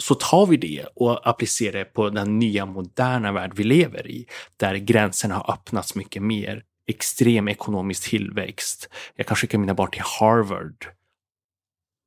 så 0.00 0.14
tar 0.14 0.46
vi 0.46 0.56
det 0.56 0.86
och 0.94 1.28
applicerar 1.28 1.78
det 1.78 1.84
på 1.84 2.10
den 2.10 2.38
nya 2.38 2.66
moderna 2.66 3.32
värld 3.32 3.52
vi 3.54 3.64
lever 3.64 4.06
i, 4.06 4.26
där 4.56 4.74
gränserna 4.74 5.34
har 5.34 5.54
öppnats 5.54 5.94
mycket 5.94 6.22
mer. 6.22 6.64
Extrem 6.86 7.48
ekonomisk 7.48 8.10
tillväxt. 8.10 8.88
Jag 9.16 9.26
kan 9.26 9.36
skicka 9.36 9.58
mina 9.58 9.74
barn 9.74 9.90
till 9.90 10.02
Harvard 10.20 10.86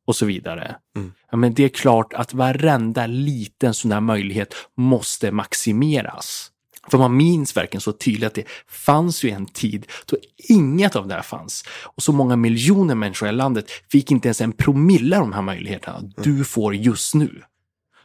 och 0.07 0.15
så 0.15 0.25
vidare. 0.25 0.75
Mm. 0.95 1.13
Ja, 1.31 1.37
men 1.37 1.53
det 1.53 1.63
är 1.63 1.69
klart 1.69 2.13
att 2.13 2.33
varenda 2.33 3.07
liten 3.07 3.73
sån 3.73 3.89
där 3.91 3.99
möjlighet 3.99 4.55
måste 4.77 5.31
maximeras. 5.31 6.51
För 6.91 6.97
man 6.97 7.17
minns 7.17 7.57
verkligen 7.57 7.81
så 7.81 7.91
tydligt 7.91 8.27
att 8.27 8.33
det 8.33 8.45
fanns 8.67 9.23
ju 9.23 9.29
en 9.29 9.45
tid 9.45 9.85
då 10.05 10.17
inget 10.37 10.95
av 10.95 11.07
det 11.07 11.13
här 11.13 11.21
fanns. 11.21 11.63
Och 11.83 12.03
så 12.03 12.11
många 12.11 12.35
miljoner 12.35 12.95
människor 12.95 13.29
i 13.29 13.31
landet 13.31 13.71
fick 13.91 14.11
inte 14.11 14.27
ens 14.27 14.41
en 14.41 14.51
promille 14.51 15.17
av 15.17 15.21
de 15.21 15.33
här 15.33 15.41
möjligheterna 15.41 16.01
du 16.23 16.43
får 16.43 16.75
just 16.75 17.15
nu. 17.15 17.41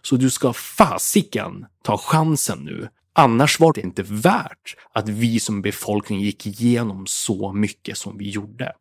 Så 0.02 0.16
du 0.16 0.30
ska 0.30 0.52
fasiken 0.52 1.66
ta 1.84 1.99
chansen 1.99 2.58
nu. 2.58 2.88
Annars 3.12 3.60
var 3.60 3.72
det 3.72 3.80
inte 3.80 4.02
värt 4.02 4.76
att 4.92 5.08
vi 5.08 5.40
som 5.40 5.62
befolkning 5.62 6.20
gick 6.20 6.46
igenom 6.46 7.06
så 7.06 7.52
mycket 7.52 7.99
som 7.99 8.18
vi 8.18 8.30
gjorde. 8.30 8.72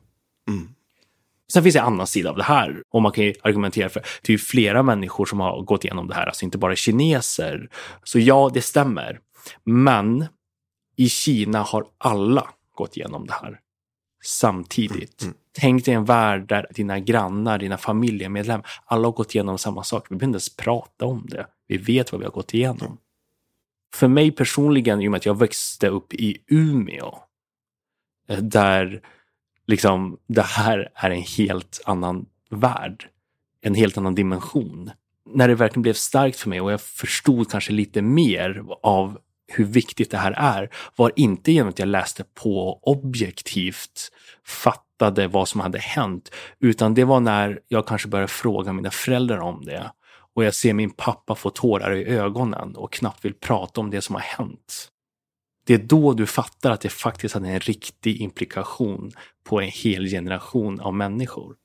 Mm. 0.47 0.69
Sen 1.53 1.63
finns 1.63 1.73
det 1.73 1.79
en 1.79 1.85
annan 1.85 2.07
sida 2.07 2.29
av 2.29 2.37
det 2.37 2.43
här 2.43 2.83
och 2.89 3.01
man 3.01 3.11
kan 3.11 3.23
ju 3.23 3.33
argumentera 3.41 3.89
för 3.89 4.03
det 4.21 4.33
är 4.33 4.37
flera 4.37 4.83
människor 4.83 5.25
som 5.25 5.39
har 5.39 5.61
gått 5.61 5.85
igenom 5.85 6.07
det 6.07 6.15
här, 6.15 6.25
alltså 6.25 6.45
inte 6.45 6.57
bara 6.57 6.75
kineser. 6.75 7.69
Så 8.03 8.19
ja, 8.19 8.51
det 8.53 8.61
stämmer. 8.61 9.19
Men 9.63 10.25
i 10.95 11.09
Kina 11.09 11.61
har 11.61 11.85
alla 11.97 12.49
gått 12.75 12.97
igenom 12.97 13.27
det 13.27 13.33
här 13.33 13.59
samtidigt. 14.23 15.21
Mm. 15.21 15.31
mm. 15.31 15.37
Tänk 15.51 15.85
dig 15.85 15.93
en 15.93 16.05
värld 16.05 16.47
där 16.47 16.67
dina 16.71 16.99
grannar, 16.99 17.57
dina 17.57 17.77
familjemedlemmar, 17.77 18.67
alla 18.85 19.07
har 19.07 19.13
gått 19.13 19.35
igenom 19.35 19.57
samma 19.57 19.83
sak. 19.83 20.05
Vi 20.09 20.15
behöver 20.15 20.25
inte 20.25 20.35
ens 20.35 20.55
prata 20.55 21.05
om 21.05 21.25
det. 21.29 21.47
Vi 21.67 21.77
vet 21.77 22.11
vad 22.11 22.19
vi 22.19 22.25
har 22.25 22.31
gått 22.31 22.53
igenom. 22.53 22.85
Mm. 22.85 22.97
För 23.93 24.07
mig 24.07 24.31
personligen, 24.31 25.01
i 25.01 25.07
och 25.07 25.11
med 25.11 25.17
att 25.17 25.25
jag 25.25 25.39
växte 25.39 25.87
upp 25.87 26.13
i 26.13 26.37
Umeå, 26.47 27.17
eh, 28.27 28.37
där 28.37 29.01
liksom 29.67 30.17
det 30.27 30.41
här 30.41 30.89
är 30.95 31.09
en 31.09 31.21
helt 31.21 31.81
annan 31.85 32.25
värld, 32.49 33.09
en 33.61 33.75
helt 33.75 33.97
annan 33.97 34.15
dimension. 34.15 34.91
När 35.25 35.47
det 35.47 35.55
verkligen 35.55 35.81
blev 35.81 35.93
starkt 35.93 36.39
för 36.39 36.49
mig 36.49 36.61
och 36.61 36.71
jag 36.71 36.81
förstod 36.81 37.51
kanske 37.51 37.71
lite 37.71 38.01
mer 38.01 38.63
av 38.83 39.19
hur 39.49 39.65
viktigt 39.65 40.11
det 40.11 40.17
här 40.17 40.31
är 40.31 40.69
var 40.95 41.11
inte 41.15 41.51
genom 41.51 41.69
att 41.69 41.79
jag 41.79 41.87
läste 41.87 42.23
på 42.23 42.79
objektivt, 42.81 44.11
fattade 44.45 45.27
vad 45.27 45.47
som 45.47 45.61
hade 45.61 45.79
hänt, 45.79 46.31
utan 46.59 46.93
det 46.93 47.03
var 47.03 47.19
när 47.19 47.59
jag 47.67 47.87
kanske 47.87 48.07
började 48.07 48.27
fråga 48.27 48.73
mina 48.73 48.91
föräldrar 48.91 49.39
om 49.39 49.65
det. 49.65 49.91
Och 50.35 50.43
jag 50.43 50.53
ser 50.53 50.73
min 50.73 50.91
pappa 50.91 51.35
få 51.35 51.49
tårar 51.49 51.95
i 51.95 52.05
ögonen 52.05 52.75
och 52.75 52.93
knappt 52.93 53.25
vill 53.25 53.33
prata 53.33 53.81
om 53.81 53.89
det 53.89 54.01
som 54.01 54.15
har 54.15 54.21
hänt. 54.21 54.89
Det 55.65 55.73
är 55.73 55.77
då 55.77 56.13
du 56.13 56.25
fattar 56.25 56.71
att 56.71 56.81
det 56.81 56.89
faktiskt 56.89 57.33
hade 57.33 57.49
en 57.49 57.59
riktig 57.59 58.21
implikation 58.21 59.11
på 59.43 59.61
en 59.61 59.69
hel 59.69 60.05
generation 60.05 60.79
av 60.79 60.93
människor. 60.93 61.55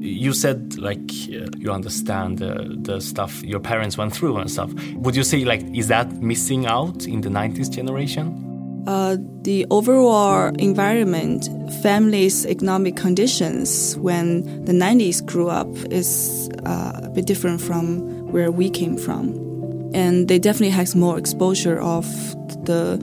You 0.00 0.32
said 0.32 0.78
like 0.78 1.28
you 1.28 1.70
understand 1.70 2.38
the, 2.38 2.76
the 2.80 3.00
stuff 3.00 3.42
your 3.42 3.60
parents 3.60 3.98
went 3.98 4.14
through 4.14 4.38
and 4.38 4.50
stuff. 4.50 4.72
Would 4.94 5.14
you 5.14 5.22
say 5.22 5.44
like 5.44 5.62
is 5.74 5.88
that 5.88 6.10
missing 6.12 6.66
out 6.66 7.06
in 7.06 7.20
the 7.20 7.28
90s 7.28 7.70
generation? 7.70 8.46
Uh, 8.86 9.18
the 9.42 9.66
overall 9.70 10.54
environment 10.56 11.48
families 11.82 12.46
economic 12.46 12.96
conditions 12.96 13.94
when 13.98 14.64
the 14.64 14.72
90s 14.72 15.24
grew 15.24 15.50
up 15.50 15.68
is 15.90 16.48
uh, 16.64 17.00
a 17.04 17.10
bit 17.10 17.26
different 17.26 17.60
from 17.60 18.00
where 18.32 18.50
we 18.50 18.70
came 18.70 18.96
from. 18.96 19.28
And 19.92 20.28
they 20.28 20.38
definitely 20.38 20.70
has 20.70 20.96
more 20.96 21.18
exposure 21.18 21.78
of 21.78 22.06
the 22.64 22.96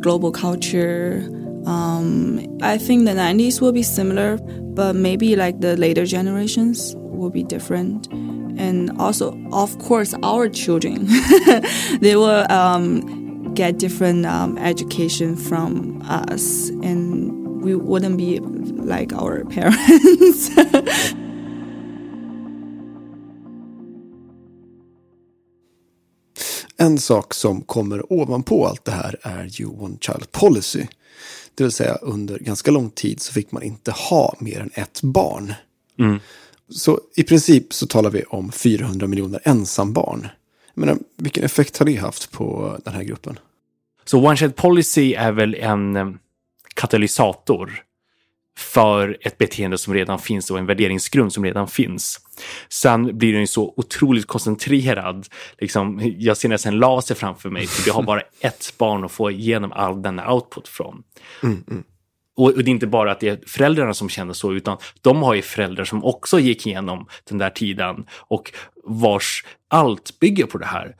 global 0.00 0.32
culture 0.32 1.22
um, 1.66 2.40
I 2.62 2.78
think 2.78 3.04
the 3.04 3.12
90s 3.12 3.60
will 3.60 3.72
be 3.72 3.82
similar, 3.82 4.38
but 4.74 4.94
maybe 4.94 5.36
like 5.36 5.60
the 5.60 5.76
later 5.76 6.06
generations 6.06 6.94
will 6.96 7.30
be 7.30 7.42
different. 7.42 8.06
And 8.58 8.90
also, 8.98 9.38
of 9.52 9.78
course, 9.78 10.14
our 10.22 10.48
children, 10.48 11.06
they 12.00 12.16
will 12.16 12.50
um, 12.50 13.54
get 13.54 13.78
different 13.78 14.26
um, 14.26 14.58
education 14.58 15.36
from 15.36 16.02
us, 16.08 16.68
and 16.82 17.62
we 17.62 17.74
wouldn't 17.74 18.16
be 18.16 18.40
like 18.40 19.12
our 19.12 19.44
parents. 19.50 20.50
En 26.76 26.98
sak 26.98 27.34
som 27.34 27.60
kommer 27.60 28.12
ovanpå 28.12 28.66
allt 28.66 28.84
det 28.84 28.92
här 28.92 29.16
är 29.22 29.48
ju 29.50 29.66
One 29.66 29.96
Child 30.00 30.32
Policy 30.32 30.86
Det 31.54 31.64
vill 31.64 31.72
säga 31.72 31.94
under 31.94 32.38
ganska 32.38 32.70
lång 32.70 32.90
tid 32.90 33.20
så 33.20 33.32
fick 33.32 33.52
man 33.52 33.62
inte 33.62 33.90
ha 33.90 34.34
mer 34.38 34.60
än 34.60 34.70
ett 34.74 35.02
barn. 35.02 35.54
Mm. 35.98 36.20
Så 36.68 37.00
i 37.16 37.22
princip 37.22 37.72
så 37.72 37.86
talar 37.86 38.10
vi 38.10 38.22
om 38.22 38.52
400 38.52 39.06
miljoner 39.06 39.40
ensambarn. 39.44 40.28
Men 40.74 41.04
vilken 41.16 41.44
effekt 41.44 41.78
har 41.78 41.86
det 41.86 41.96
haft 41.96 42.30
på 42.30 42.78
den 42.84 42.94
här 42.94 43.02
gruppen? 43.02 43.38
Så 44.04 44.18
One 44.18 44.36
Child 44.36 44.56
Policy 44.56 45.14
är 45.14 45.32
väl 45.32 45.54
en 45.54 45.96
eh, 45.96 46.10
katalysator 46.74 47.82
för 48.58 49.18
ett 49.20 49.38
beteende 49.38 49.78
som 49.78 49.94
redan 49.94 50.18
finns 50.18 50.50
och 50.50 50.58
en 50.58 50.66
värderingsgrund 50.66 51.32
som 51.32 51.44
redan 51.44 51.68
finns. 51.68 52.20
Sen 52.68 53.18
blir 53.18 53.32
den 53.32 53.40
ju 53.40 53.46
så 53.46 53.74
otroligt 53.76 54.26
koncentrerad. 54.26 55.26
Liksom, 55.58 56.14
jag 56.18 56.36
ser 56.36 56.48
nästan 56.48 56.72
en 56.72 56.78
laser 56.78 57.14
framför 57.14 57.50
mig, 57.50 57.66
för 57.66 57.84
vi 57.84 57.90
har 57.90 58.02
bara 58.02 58.20
ett 58.40 58.74
barn 58.78 59.04
att 59.04 59.12
få 59.12 59.30
igenom 59.30 59.72
all 59.72 60.02
denna 60.02 60.32
output 60.32 60.68
från. 60.68 61.02
Mm, 61.42 61.64
mm. 61.70 61.84
Och, 62.36 62.46
och, 62.46 62.64
det 62.64 62.70
är 62.70 62.72
inte 62.72 62.86
bara 62.86 63.12
att 63.12 63.20
det 63.20 63.28
är 63.28 63.38
föräldrarna 63.46 63.94
som 63.94 64.08
känner 64.08 64.32
så, 64.32 64.52
utan 64.52 64.78
de 65.00 65.22
har 65.22 65.34
ju 65.34 65.42
föräldrar 65.42 65.84
som 65.84 66.04
också 66.04 66.38
gick 66.38 66.66
igenom 66.66 67.06
den 67.28 67.38
där 67.38 67.50
tiden 67.50 68.06
och 68.10 68.52
vars 68.84 69.44
allt 69.68 70.18
bygger 70.18 70.46
på 70.46 70.58
det 70.58 70.66
här. 70.66 70.96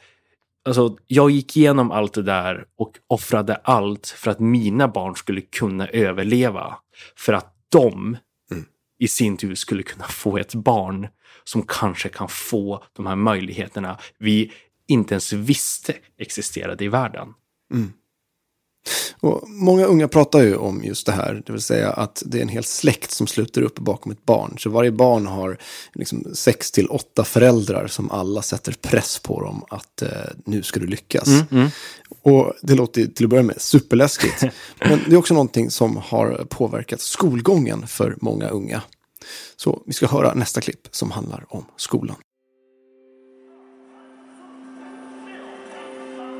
Alltså, 0.64 0.96
jag 1.06 1.30
gick 1.30 1.56
igenom 1.56 1.90
allt 1.90 2.14
det 2.14 2.22
där 2.22 2.64
och 2.78 2.98
offrade 3.06 3.54
allt 3.54 4.06
för 4.06 4.30
att 4.30 4.40
mina 4.40 4.88
barn 4.88 5.16
skulle 5.16 5.40
kunna 5.40 5.88
överleva. 5.88 6.76
För 7.16 7.32
att 7.32 7.54
de 7.68 8.16
mm. 8.50 8.64
i 8.98 9.08
sin 9.08 9.36
tur 9.36 9.54
skulle 9.54 9.82
kunna 9.82 10.04
få 10.04 10.38
ett 10.38 10.54
barn 10.54 11.08
som 11.44 11.62
kanske 11.62 12.08
kan 12.08 12.28
få 12.28 12.84
de 12.92 13.06
här 13.06 13.16
möjligheterna 13.16 13.98
vi 14.18 14.52
inte 14.88 15.14
ens 15.14 15.32
visste 15.32 15.94
existerade 16.18 16.84
i 16.84 16.88
världen. 16.88 17.28
Mm. 17.74 17.92
Och 19.20 19.48
många 19.48 19.84
unga 19.84 20.08
pratar 20.08 20.42
ju 20.42 20.56
om 20.56 20.84
just 20.84 21.06
det 21.06 21.12
här, 21.12 21.42
det 21.46 21.52
vill 21.52 21.62
säga 21.62 21.90
att 21.90 22.22
det 22.26 22.38
är 22.38 22.42
en 22.42 22.48
hel 22.48 22.64
släkt 22.64 23.10
som 23.10 23.26
sluter 23.26 23.62
upp 23.62 23.78
bakom 23.78 24.12
ett 24.12 24.26
barn. 24.26 24.56
Så 24.58 24.70
varje 24.70 24.92
barn 24.92 25.26
har 25.26 25.58
liksom 25.92 26.24
sex 26.34 26.70
till 26.70 26.86
åtta 26.86 27.24
föräldrar 27.24 27.86
som 27.86 28.10
alla 28.10 28.42
sätter 28.42 28.72
press 28.72 29.18
på 29.18 29.40
dem 29.40 29.64
att 29.68 30.02
eh, 30.02 30.08
nu 30.44 30.62
ska 30.62 30.80
du 30.80 30.86
lyckas. 30.86 31.28
Mm, 31.28 31.46
mm. 31.50 31.68
Och 32.22 32.52
det 32.62 32.74
låter 32.74 33.06
till 33.06 33.26
att 33.26 33.30
börja 33.30 33.42
med 33.42 33.60
superläskigt. 33.60 34.42
men 34.78 35.00
det 35.06 35.12
är 35.12 35.18
också 35.18 35.34
någonting 35.34 35.70
som 35.70 35.96
har 35.96 36.46
påverkat 36.50 37.00
skolgången 37.00 37.86
för 37.86 38.16
många 38.20 38.48
unga. 38.48 38.82
Så 39.56 39.82
vi 39.86 39.92
ska 39.92 40.06
höra 40.06 40.34
nästa 40.34 40.60
klipp 40.60 40.88
som 40.90 41.10
handlar 41.10 41.44
om 41.48 41.64
skolan. 41.76 42.16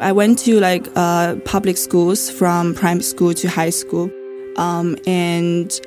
I 0.00 0.12
went 0.12 0.38
to 0.40 0.58
like 0.60 0.88
uh, 0.96 1.36
public 1.44 1.76
schools 1.76 2.30
from 2.30 2.74
primary 2.74 3.02
school 3.02 3.34
to 3.34 3.48
high 3.48 3.68
school, 3.68 4.10
um, 4.56 4.96
and 5.06 5.78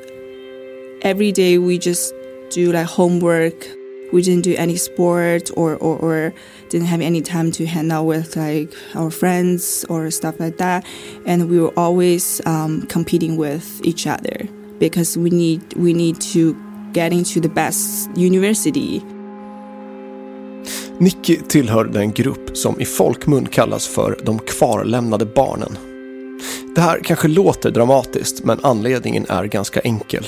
every 1.01 1.31
day 1.31 1.57
we 1.57 1.79
just 1.79 2.13
do 2.51 2.71
like 2.71 2.85
homework. 2.85 3.67
We 4.11 4.21
didn't 4.21 4.43
do 4.43 4.53
any 4.55 4.75
sport 4.75 5.49
or, 5.57 5.75
or, 5.77 5.97
or 5.97 6.33
didn't 6.69 6.85
have 6.85 7.01
any 7.01 7.23
time 7.23 7.51
to 7.53 7.65
hang 7.65 7.91
out 7.91 8.03
with 8.03 8.35
like 8.35 8.71
our 8.93 9.09
friends 9.09 9.83
or 9.89 10.11
stuff 10.11 10.39
like 10.39 10.57
that. 10.57 10.85
And 11.25 11.49
we 11.49 11.59
were 11.59 11.73
always 11.75 12.39
um, 12.45 12.83
competing 12.83 13.37
with 13.37 13.83
each 13.83 14.05
other 14.05 14.47
because 14.77 15.17
we 15.17 15.31
need 15.31 15.73
we 15.73 15.93
need 15.93 16.21
to 16.21 16.55
get 16.93 17.11
into 17.11 17.41
the 17.41 17.49
best 17.49 18.15
university 18.15 18.99
Nicky 21.03 21.37
tillhör 21.47 21.85
den 21.85 22.11
grupp 22.11 22.57
som 22.57 22.79
i 22.81 22.85
folkmun 22.85 23.45
kallas 23.45 23.87
för 23.87 24.19
de 24.25 24.39
kvarlämnade 24.39 25.25
barnen. 25.25 25.77
Det 26.75 26.81
här 26.81 26.99
kanske 27.03 27.27
låter 27.27 27.71
dramatiskt, 27.71 28.43
men 28.43 28.59
anledningen 28.61 29.25
är 29.29 29.45
ganska 29.45 29.79
enkel. 29.79 30.25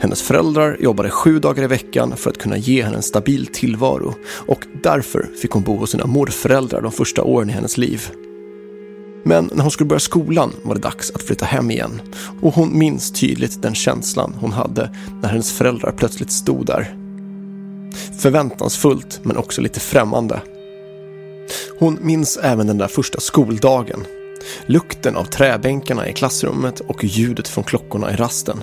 Hennes 0.00 0.22
föräldrar 0.22 0.76
jobbade 0.80 1.10
sju 1.10 1.38
dagar 1.38 1.62
i 1.62 1.66
veckan 1.66 2.16
för 2.16 2.30
att 2.30 2.38
kunna 2.38 2.56
ge 2.56 2.82
henne 2.82 2.96
en 2.96 3.02
stabil 3.02 3.46
tillvaro 3.46 4.14
och 4.46 4.64
därför 4.82 5.28
fick 5.42 5.50
hon 5.50 5.62
bo 5.62 5.76
hos 5.76 5.90
sina 5.90 6.06
morföräldrar 6.06 6.82
de 6.82 6.92
första 6.92 7.22
åren 7.22 7.50
i 7.50 7.52
hennes 7.52 7.78
liv. 7.78 8.10
Men 9.24 9.50
när 9.54 9.62
hon 9.62 9.70
skulle 9.70 9.88
börja 9.88 10.00
skolan 10.00 10.52
var 10.62 10.74
det 10.74 10.80
dags 10.80 11.10
att 11.10 11.22
flytta 11.22 11.44
hem 11.44 11.70
igen 11.70 12.00
och 12.40 12.54
hon 12.54 12.78
minns 12.78 13.12
tydligt 13.12 13.62
den 13.62 13.74
känslan 13.74 14.34
hon 14.40 14.52
hade 14.52 14.90
när 15.22 15.28
hennes 15.28 15.52
föräldrar 15.52 15.92
plötsligt 15.92 16.32
stod 16.32 16.66
där 16.66 17.05
Förväntansfullt 18.18 19.20
men 19.22 19.36
också 19.36 19.60
lite 19.60 19.80
främmande. 19.80 20.40
Hon 21.78 21.98
minns 22.00 22.36
även 22.36 22.66
den 22.66 22.78
där 22.78 22.88
första 22.88 23.20
skoldagen. 23.20 24.06
Lukten 24.66 25.16
av 25.16 25.24
träbänkarna 25.24 26.08
i 26.08 26.12
klassrummet 26.12 26.80
och 26.80 27.04
ljudet 27.04 27.48
från 27.48 27.64
klockorna 27.64 28.12
i 28.12 28.16
rasten. 28.16 28.62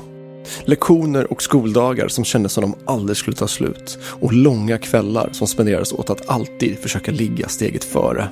Lektioner 0.65 1.31
och 1.31 1.41
skoldagar 1.41 2.07
som 2.07 2.23
kändes 2.23 2.53
som 2.53 2.61
de 2.61 2.75
aldrig 2.85 3.17
skulle 3.17 3.37
ta 3.37 3.47
slut 3.47 3.97
och 4.03 4.33
långa 4.33 4.77
kvällar 4.77 5.29
som 5.31 5.47
spenderades 5.47 5.93
åt 5.93 6.09
att 6.09 6.29
alltid 6.29 6.79
försöka 6.79 7.11
ligga 7.11 7.47
steget 7.47 7.83
före. 7.83 8.29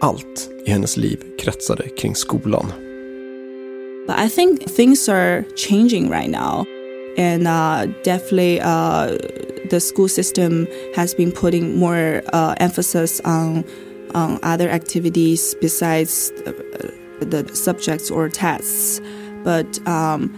Allt 0.00 0.50
i 0.66 0.70
hennes 0.70 0.96
liv 0.96 1.18
kretsade 1.40 1.88
kring 1.88 2.14
skolan. 2.14 2.72
But 4.06 4.16
I 4.26 4.28
think 4.28 4.76
things 4.76 5.08
are 5.08 5.44
changing 5.56 6.10
right 6.10 6.30
now 6.30 6.66
and 7.18 7.46
uh, 7.46 7.94
definitely 8.04 8.60
uh, 8.60 9.06
the 9.72 9.80
school 9.80 10.06
system 10.06 10.68
has 10.94 11.14
been 11.14 11.32
putting 11.32 11.78
more 11.78 12.22
uh, 12.34 12.54
emphasis 12.58 13.20
on 13.24 13.64
on 14.14 14.38
other 14.42 14.68
activities 14.68 15.54
besides 15.62 16.30
the, 16.44 17.24
the 17.24 17.56
subjects 17.56 18.10
or 18.10 18.28
tests. 18.28 19.00
But 19.42 19.66
um, 19.88 20.28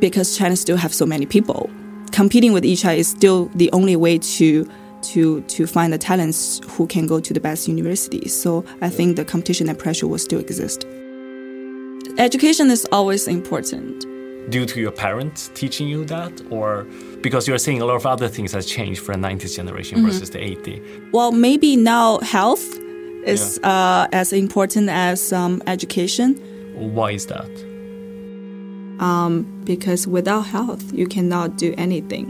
because 0.00 0.36
China 0.36 0.56
still 0.56 0.76
have 0.76 0.92
so 0.92 1.06
many 1.06 1.24
people, 1.24 1.70
competing 2.10 2.52
with 2.52 2.64
each 2.64 2.84
other 2.84 2.96
is 2.96 3.08
still 3.08 3.46
the 3.54 3.70
only 3.72 3.94
way 3.94 4.18
to 4.18 4.68
to 5.02 5.40
to 5.42 5.66
find 5.68 5.92
the 5.92 5.98
talents 5.98 6.60
who 6.70 6.88
can 6.88 7.06
go 7.06 7.20
to 7.20 7.32
the 7.32 7.40
best 7.40 7.68
universities. 7.68 8.34
So 8.34 8.64
I 8.82 8.90
think 8.90 9.14
the 9.14 9.24
competition 9.24 9.68
and 9.68 9.78
pressure 9.78 10.08
will 10.08 10.18
still 10.18 10.40
exist. 10.40 10.84
Education 12.18 12.68
is 12.70 12.84
always 12.90 13.28
important 13.28 14.04
due 14.48 14.66
to 14.66 14.80
your 14.80 14.90
parents 14.90 15.50
teaching 15.54 15.86
you 15.86 16.04
that 16.04 16.32
or 16.50 16.86
because 17.20 17.46
you're 17.46 17.58
saying 17.58 17.80
a 17.82 17.84
lot 17.84 17.96
of 17.96 18.06
other 18.06 18.28
things 18.28 18.52
has 18.52 18.66
changed 18.66 19.00
for 19.00 19.14
the 19.14 19.20
90s 19.20 19.54
generation 19.54 19.98
mm 19.98 20.04
-hmm. 20.04 20.10
versus 20.10 20.30
the 20.30 20.38
80 20.38 20.82
well 21.12 21.32
maybe 21.32 21.76
now 21.76 22.18
health 22.20 22.80
is 23.24 23.58
yeah. 23.62 23.70
uh, 23.70 24.08
as 24.12 24.32
important 24.32 24.88
as 24.88 25.32
um, 25.32 25.62
education. 25.66 26.34
Why 26.74 27.12
is 27.12 27.26
that? 27.26 27.50
Um, 29.00 29.62
because 29.64 30.06
without 30.06 30.46
health 30.46 30.92
you 30.92 31.06
cannot 31.06 31.56
do 31.56 31.74
anything. 31.76 32.26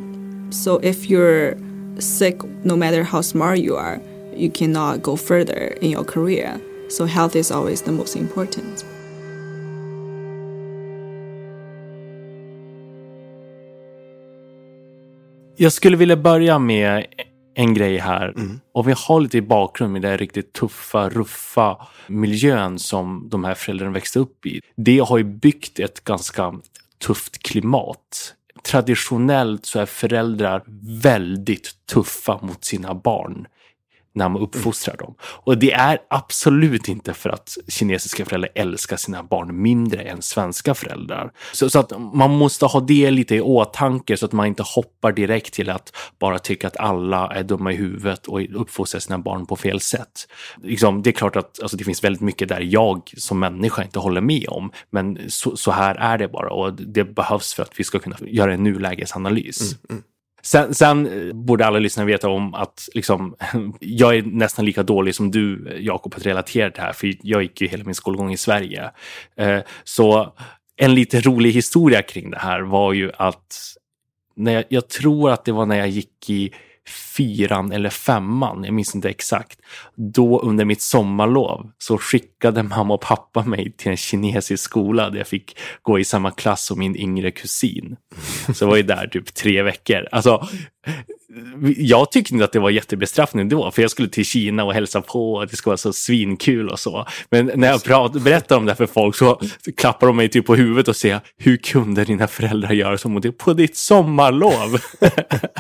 So 0.51 0.79
if 0.79 1.09
you're 1.09 1.57
sick 1.99 2.43
no 2.65 2.77
matter 2.77 3.05
how 3.05 3.21
smart 3.21 3.59
you 3.59 3.77
are 3.77 4.01
you 4.35 4.51
cannot 4.51 5.03
go 5.03 5.17
further 5.17 5.77
in 5.83 5.91
your 5.91 6.05
career. 6.05 6.61
So 6.89 7.05
health 7.05 7.37
is 7.37 7.51
always 7.51 7.83
the 7.83 7.93
most 7.93 8.17
important 8.17 8.85
Jag 15.63 15.73
skulle 15.73 15.97
vilja 15.97 16.17
börja 16.17 16.59
med 16.59 17.07
en 17.55 17.75
grej 17.75 17.99
här. 17.99 18.29
Mm. 18.29 18.61
Och 18.75 18.89
vi 18.89 18.95
har 18.97 19.21
lite 19.21 19.39
i 19.39 19.43
bakgrund 19.43 19.93
med 19.93 20.03
den 20.03 20.19
riktigt 20.19 20.53
tuffa, 20.53 21.09
ruffa 21.09 21.77
miljön 22.07 22.79
som 22.79 23.29
de 23.31 23.45
här 23.45 23.55
föräldrarna 23.55 23.93
växte 23.93 24.19
upp 24.19 24.47
i. 24.47 24.61
Det 24.77 24.99
har 24.99 25.19
ju 25.19 25.25
byggt 25.25 25.79
ett 25.79 26.05
ganska 26.05 26.55
tufft 27.07 27.43
klimat. 27.43 28.35
Traditionellt 28.63 29.67
så 29.67 29.79
är 29.79 29.87
föräldrar 29.87 30.63
väldigt 31.03 31.71
tuffa 31.93 32.39
mot 32.43 32.65
sina 32.65 32.95
barn 32.95 33.47
när 34.13 34.29
man 34.29 34.43
uppfostrar 34.43 34.97
dem. 34.97 35.15
Och 35.21 35.59
det 35.59 35.73
är 35.73 35.99
absolut 36.11 36.89
inte 36.89 37.15
för 37.15 37.31
att 37.31 37.59
kinesiska 37.69 38.25
föräldrar 38.25 38.51
älskar 38.55 38.97
sina 38.97 39.23
barn 39.23 39.63
mindre 39.63 40.03
än 40.03 40.23
svenska 40.23 40.75
föräldrar. 40.75 41.33
Så, 41.53 41.71
så, 41.71 41.79
att 41.79 41.93
man 42.15 42.31
måste 42.31 42.67
ha 42.67 42.81
det 42.81 43.11
lite 43.11 43.35
i 43.35 43.41
åtanke 43.41 44.17
så 44.17 44.27
att 44.27 44.33
man 44.33 44.47
inte 44.47 44.63
hoppar 44.63 45.13
direkt 45.13 45.55
till 45.55 45.71
att 45.71 45.97
bara 46.19 46.39
tycka 46.39 46.67
att 46.67 46.77
alla 46.77 47.29
är 47.29 47.43
dumma 47.43 47.73
i 47.73 47.77
huvudet 47.77 48.27
och 48.27 48.41
uppfostrar 48.55 49.01
sina 49.01 49.19
barn 49.19 49.47
på 49.47 49.57
fel 49.57 49.81
sätt. 49.81 50.29
Liksom, 50.63 51.03
det 51.03 51.11
är 51.11 51.13
klart 51.13 51.37
att 51.37 51.63
alltså, 51.63 51.77
det 51.77 51.85
finns 51.85 52.05
väldigt 52.05 52.23
mycket 52.23 52.49
där 52.49 52.61
jag 52.61 53.13
som 53.17 53.39
människa 53.39 53.83
inte 53.83 53.99
håller 53.99 54.21
med 54.21 54.49
om, 54.49 54.73
men 54.91 55.19
så, 55.29 55.57
så 55.57 55.71
här 55.71 55.95
är 55.95 56.19
det 56.19 56.29
bara 56.29 56.51
och 56.53 56.75
det 56.75 57.05
behövs 57.05 57.55
för 57.55 57.63
att 57.63 57.81
vi 57.81 57.85
ska 57.85 57.99
kunna 57.99 58.17
göra 58.21 58.55
en 58.55 58.65
nulägesanalys. 58.65 59.61
Mm, 59.61 59.79
mm. 59.91 60.03
Sen, 60.43 60.75
sen, 60.75 61.07
eh, 61.07 61.35
borde 61.35 61.67
alla 61.67 61.79
lyssnare 61.79 62.07
veta 62.07 62.29
om 62.29 62.55
att 62.55 62.89
liksom, 62.95 63.37
jag 63.81 64.17
är 64.17 64.23
nästan 64.23 64.65
lika 64.65 64.83
dålig 64.83 65.15
som 65.15 65.31
du, 65.31 65.69
eh, 65.69 65.81
Jakob, 65.81 66.15
att 66.17 66.27
relatera 66.27 66.71
till 66.71 66.81
det 66.81 66.87
här, 66.87 66.93
för 66.93 67.15
jag 67.23 67.43
gick 67.43 67.61
ju 67.61 67.69
hela 67.69 67.85
min 67.85 67.95
skolgång 67.95 68.33
i 68.33 68.37
Sverige. 68.37 68.91
Eh, 69.37 69.61
så 69.85 70.35
en 70.77 70.95
lite 70.95 71.21
rolig 71.21 71.53
historia 71.53 72.03
kring 72.03 72.31
det 72.31 72.39
här 72.39 72.61
var 72.61 72.93
ju 72.93 73.11
att 73.17 73.77
när 74.37 74.53
jag, 74.53 74.65
jag 74.69 74.89
tror 74.89 75.31
att 75.31 75.45
det 75.45 75.53
var 75.53 75.67
när 75.67 75.77
jag 75.77 75.89
gick 75.89 76.31
i 76.31 76.53
fyran 76.89 77.73
eller 77.73 77.91
femman, 77.91 78.65
jag 78.65 78.75
minns 78.75 78.95
inte 78.95 79.09
exakt. 79.09 79.59
Då 79.95 80.41
under 80.41 80.65
mitt 80.65 80.83
sommarlov 80.83 81.71
så 81.79 81.99
skickade 81.99 82.63
mamma 82.63 82.95
och 82.95 83.01
pappa 83.01 83.45
mig 83.45 83.73
till 83.77 83.91
en 83.91 83.97
kinesisk 83.97 84.65
skola 84.65 85.11
där 85.11 85.19
jag 85.19 85.27
fick 85.27 85.59
gå 85.83 85.99
i 85.99 86.05
samma 86.05 86.31
klass 86.31 86.65
som 86.65 86.79
min 86.79 86.97
yngre 86.97 87.31
kusin. 87.31 87.97
Så 88.55 88.65
jag 88.65 88.71
var 88.71 88.77
ju 88.77 88.83
där 88.83 89.07
typ 89.07 89.35
tre 89.35 89.63
veckor. 89.63 90.09
Alltså, 90.13 90.49
jag 91.77 92.13
tyckte 92.13 92.35
inte 92.35 92.45
att 92.45 92.53
det 92.53 92.59
var 92.59 92.71
jättebestraffning 92.71 93.49
då, 93.49 93.71
för 93.71 93.83
jag 93.83 93.91
skulle 93.91 94.09
till 94.09 94.25
Kina 94.25 94.65
och 94.65 94.75
hälsa 94.75 95.01
på 95.01 95.35
och 95.35 95.47
det 95.47 95.57
skulle 95.57 95.71
vara 95.71 95.77
så 95.77 95.93
svinkul 95.93 96.69
och 96.69 96.79
så. 96.79 97.07
Men 97.31 97.51
när 97.55 97.69
jag 97.69 97.85
prat, 97.85 98.13
berättar 98.13 98.57
om 98.57 98.67
det 98.67 98.75
för 98.75 98.87
folk 98.87 99.17
så 99.17 99.41
klappar 99.77 100.07
de 100.07 100.17
mig 100.17 100.29
typ 100.29 100.47
på 100.47 100.55
huvudet 100.55 100.89
och 100.89 100.97
säger 100.97 101.21
hur 101.39 101.57
kunde 101.57 102.05
dina 102.05 102.27
föräldrar 102.27 102.73
göra 102.73 102.99
så 102.99 103.09
mot 103.09 103.23
dig 103.23 103.33
på 103.33 103.53
ditt 103.53 103.77
sommarlov? 103.77 104.81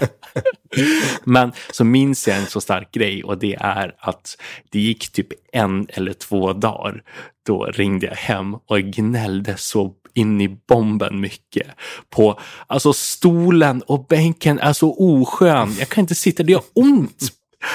Men 1.24 1.52
så 1.72 1.84
minns 1.84 2.28
jag 2.28 2.36
en 2.36 2.46
så 2.46 2.60
stark 2.60 2.92
grej 2.92 3.24
och 3.24 3.38
det 3.38 3.56
är 3.60 3.94
att 3.98 4.36
det 4.70 4.80
gick 4.80 5.12
typ 5.12 5.28
en 5.52 5.86
eller 5.88 6.12
två 6.12 6.52
dagar. 6.52 7.02
Då 7.46 7.64
ringde 7.64 8.06
jag 8.06 8.14
hem 8.14 8.54
och 8.54 8.78
gnällde 8.80 9.56
så 9.56 9.94
in 10.14 10.40
i 10.40 10.48
bomben 10.68 11.20
mycket. 11.20 11.66
På, 12.10 12.40
alltså 12.66 12.92
stolen 12.92 13.82
och 13.82 14.06
bänken 14.08 14.58
är 14.58 14.72
så 14.72 14.96
oskön. 14.98 15.76
Jag 15.78 15.88
kan 15.88 16.02
inte 16.02 16.14
sitta, 16.14 16.42
det 16.42 16.52
gör 16.52 16.62
ont. 16.74 17.28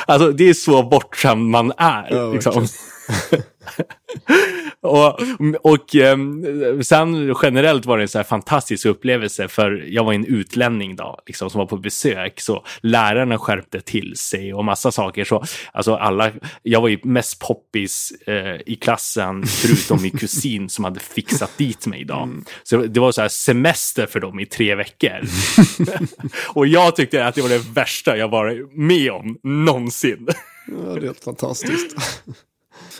Alltså 0.05 0.31
det 0.31 0.49
är 0.49 0.53
så 0.53 0.83
bortskämd 0.83 1.49
man 1.49 1.71
är. 1.77 2.07
Ja, 2.11 2.33
liksom. 2.33 2.67
och, 4.81 5.19
och 5.61 5.95
um, 5.95 6.83
sen 6.83 7.35
generellt 7.43 7.85
var 7.85 7.97
det 7.97 8.03
en 8.03 8.07
så 8.07 8.19
här 8.19 8.23
fantastisk 8.23 8.85
upplevelse 8.85 9.47
för 9.47 9.85
jag 9.87 10.03
var 10.03 10.13
en 10.13 10.25
utlänning 10.25 10.95
då, 10.95 11.19
liksom, 11.25 11.49
som 11.49 11.59
var 11.59 11.65
på 11.65 11.77
besök. 11.77 12.39
Så 12.39 12.63
lärarna 12.81 13.37
skärpte 13.37 13.81
till 13.81 14.15
sig 14.15 14.53
och 14.53 14.65
massa 14.65 14.91
saker. 14.91 15.23
Så, 15.23 15.43
alltså 15.71 15.95
alla, 15.95 16.31
jag 16.63 16.81
var 16.81 16.89
ju 16.89 16.99
mest 17.03 17.39
poppis 17.39 18.11
eh, 18.27 18.61
i 18.65 18.75
klassen, 18.75 19.45
förutom 19.45 20.01
min 20.01 20.17
kusin 20.17 20.69
som 20.69 20.83
hade 20.83 20.99
fixat 20.99 21.57
dit 21.57 21.87
mig. 21.87 22.05
Då. 22.05 22.15
Mm. 22.15 22.45
Så 22.63 22.77
det 22.77 22.99
var 22.99 23.11
så 23.11 23.21
här 23.21 23.27
semester 23.27 24.05
för 24.05 24.19
dem 24.19 24.39
i 24.39 24.45
tre 24.45 24.75
veckor. 24.75 25.21
och 26.53 26.67
jag 26.67 26.95
tyckte 26.95 27.25
att 27.25 27.35
det 27.35 27.41
var 27.41 27.49
det 27.49 27.69
värsta 27.73 28.17
jag 28.17 28.27
varit 28.27 28.73
med 28.73 29.11
om 29.11 29.37
någonsin. 29.43 30.27
ja, 30.67 30.93
det 30.93 30.99
är 30.99 31.01
helt 31.01 31.23
fantastiskt. 31.23 31.95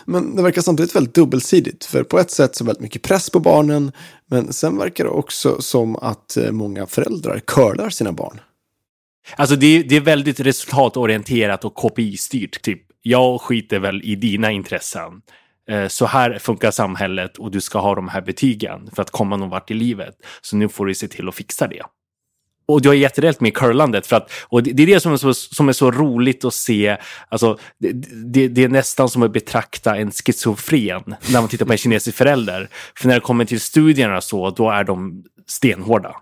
Men 0.04 0.36
det 0.36 0.42
verkar 0.42 0.62
samtidigt 0.62 0.96
väldigt 0.96 1.14
dubbelsidigt. 1.14 1.84
För 1.84 2.02
på 2.02 2.18
ett 2.18 2.30
sätt 2.30 2.56
så 2.56 2.64
väldigt 2.64 2.82
mycket 2.82 3.02
press 3.02 3.30
på 3.30 3.40
barnen. 3.40 3.92
Men 4.30 4.52
sen 4.52 4.78
verkar 4.78 5.04
det 5.04 5.10
också 5.10 5.62
som 5.62 5.96
att 5.96 6.36
eh, 6.36 6.52
många 6.52 6.86
föräldrar 6.86 7.38
curlar 7.38 7.90
sina 7.90 8.12
barn. 8.12 8.40
Alltså 9.36 9.56
det, 9.56 9.82
det 9.82 9.96
är 9.96 10.00
väldigt 10.00 10.40
resultatorienterat 10.40 11.64
och 11.64 11.74
KPI-styrt. 11.74 12.62
Typ, 12.62 12.82
jag 13.02 13.40
skiter 13.40 13.78
väl 13.78 14.02
i 14.04 14.14
dina 14.16 14.50
intressen. 14.50 15.22
Eh, 15.70 15.88
så 15.88 16.06
här 16.06 16.38
funkar 16.38 16.70
samhället 16.70 17.38
och 17.38 17.50
du 17.50 17.60
ska 17.60 17.78
ha 17.78 17.94
de 17.94 18.08
här 18.08 18.20
betygen 18.20 18.90
för 18.94 19.02
att 19.02 19.10
komma 19.10 19.36
någon 19.36 19.50
vart 19.50 19.70
i 19.70 19.74
livet. 19.74 20.14
Så 20.40 20.56
nu 20.56 20.68
får 20.68 20.86
du 20.86 20.94
se 20.94 21.08
till 21.08 21.28
att 21.28 21.34
fixa 21.34 21.66
det. 21.66 21.82
Och 22.68 22.82
du 22.82 22.88
har 22.88 22.94
jätterätt 22.94 23.40
med 23.40 23.54
curlandet. 23.54 24.06
För 24.06 24.16
att, 24.16 24.30
och 24.48 24.62
det, 24.62 24.82
är 24.82 24.86
det 24.86 25.00
som 25.00 25.12
är, 25.12 25.16
så, 25.16 25.34
som 25.34 25.68
är 25.68 25.72
så 25.72 25.90
roligt 25.90 26.44
att 26.44 26.54
se. 26.54 26.96
Alltså, 27.28 27.58
det, 27.78 27.92
det, 28.32 28.48
det, 28.48 28.64
är 28.64 28.68
nästan 28.68 29.08
som 29.08 29.22
att 29.22 29.32
betrakta 29.32 29.96
en 29.96 30.10
schizofren 30.10 31.14
när 31.32 31.40
man 31.40 31.48
tittar 31.48 31.66
på 31.66 31.72
en 31.72 31.78
kinesisk 31.78 32.16
förälder. 32.16 32.68
För 32.98 33.08
när 33.08 33.14
det 33.14 33.20
kommer 33.20 33.44
till 33.44 33.60
studierna 33.60 34.20
så, 34.20 34.50
då 34.50 34.70
är 34.70 34.84
de 34.84 35.24
stenhårda. 35.46 36.16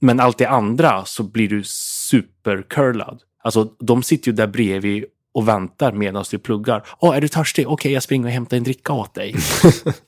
Men 0.00 0.20
allt 0.20 0.38
det 0.38 0.48
andra 0.48 1.04
så 1.04 1.22
blir 1.22 1.48
du 1.48 1.62
supercurlad. 1.64 3.20
Alltså, 3.42 3.64
de 3.80 4.02
sitter 4.02 4.30
ju 4.30 4.36
där 4.36 4.46
bredvid 4.46 5.04
och 5.34 5.48
väntar 5.48 5.92
medan 5.92 6.24
du 6.30 6.38
pluggar. 6.38 6.86
Åh, 6.98 7.16
är 7.16 7.20
du 7.20 7.28
törstig? 7.28 7.66
Okej, 7.66 7.72
okay, 7.72 7.92
jag 7.92 8.02
springer 8.02 8.26
och 8.26 8.32
hämtar 8.32 8.56
en 8.56 8.64
dricka 8.64 8.92
åt 8.92 9.14
dig. 9.14 9.34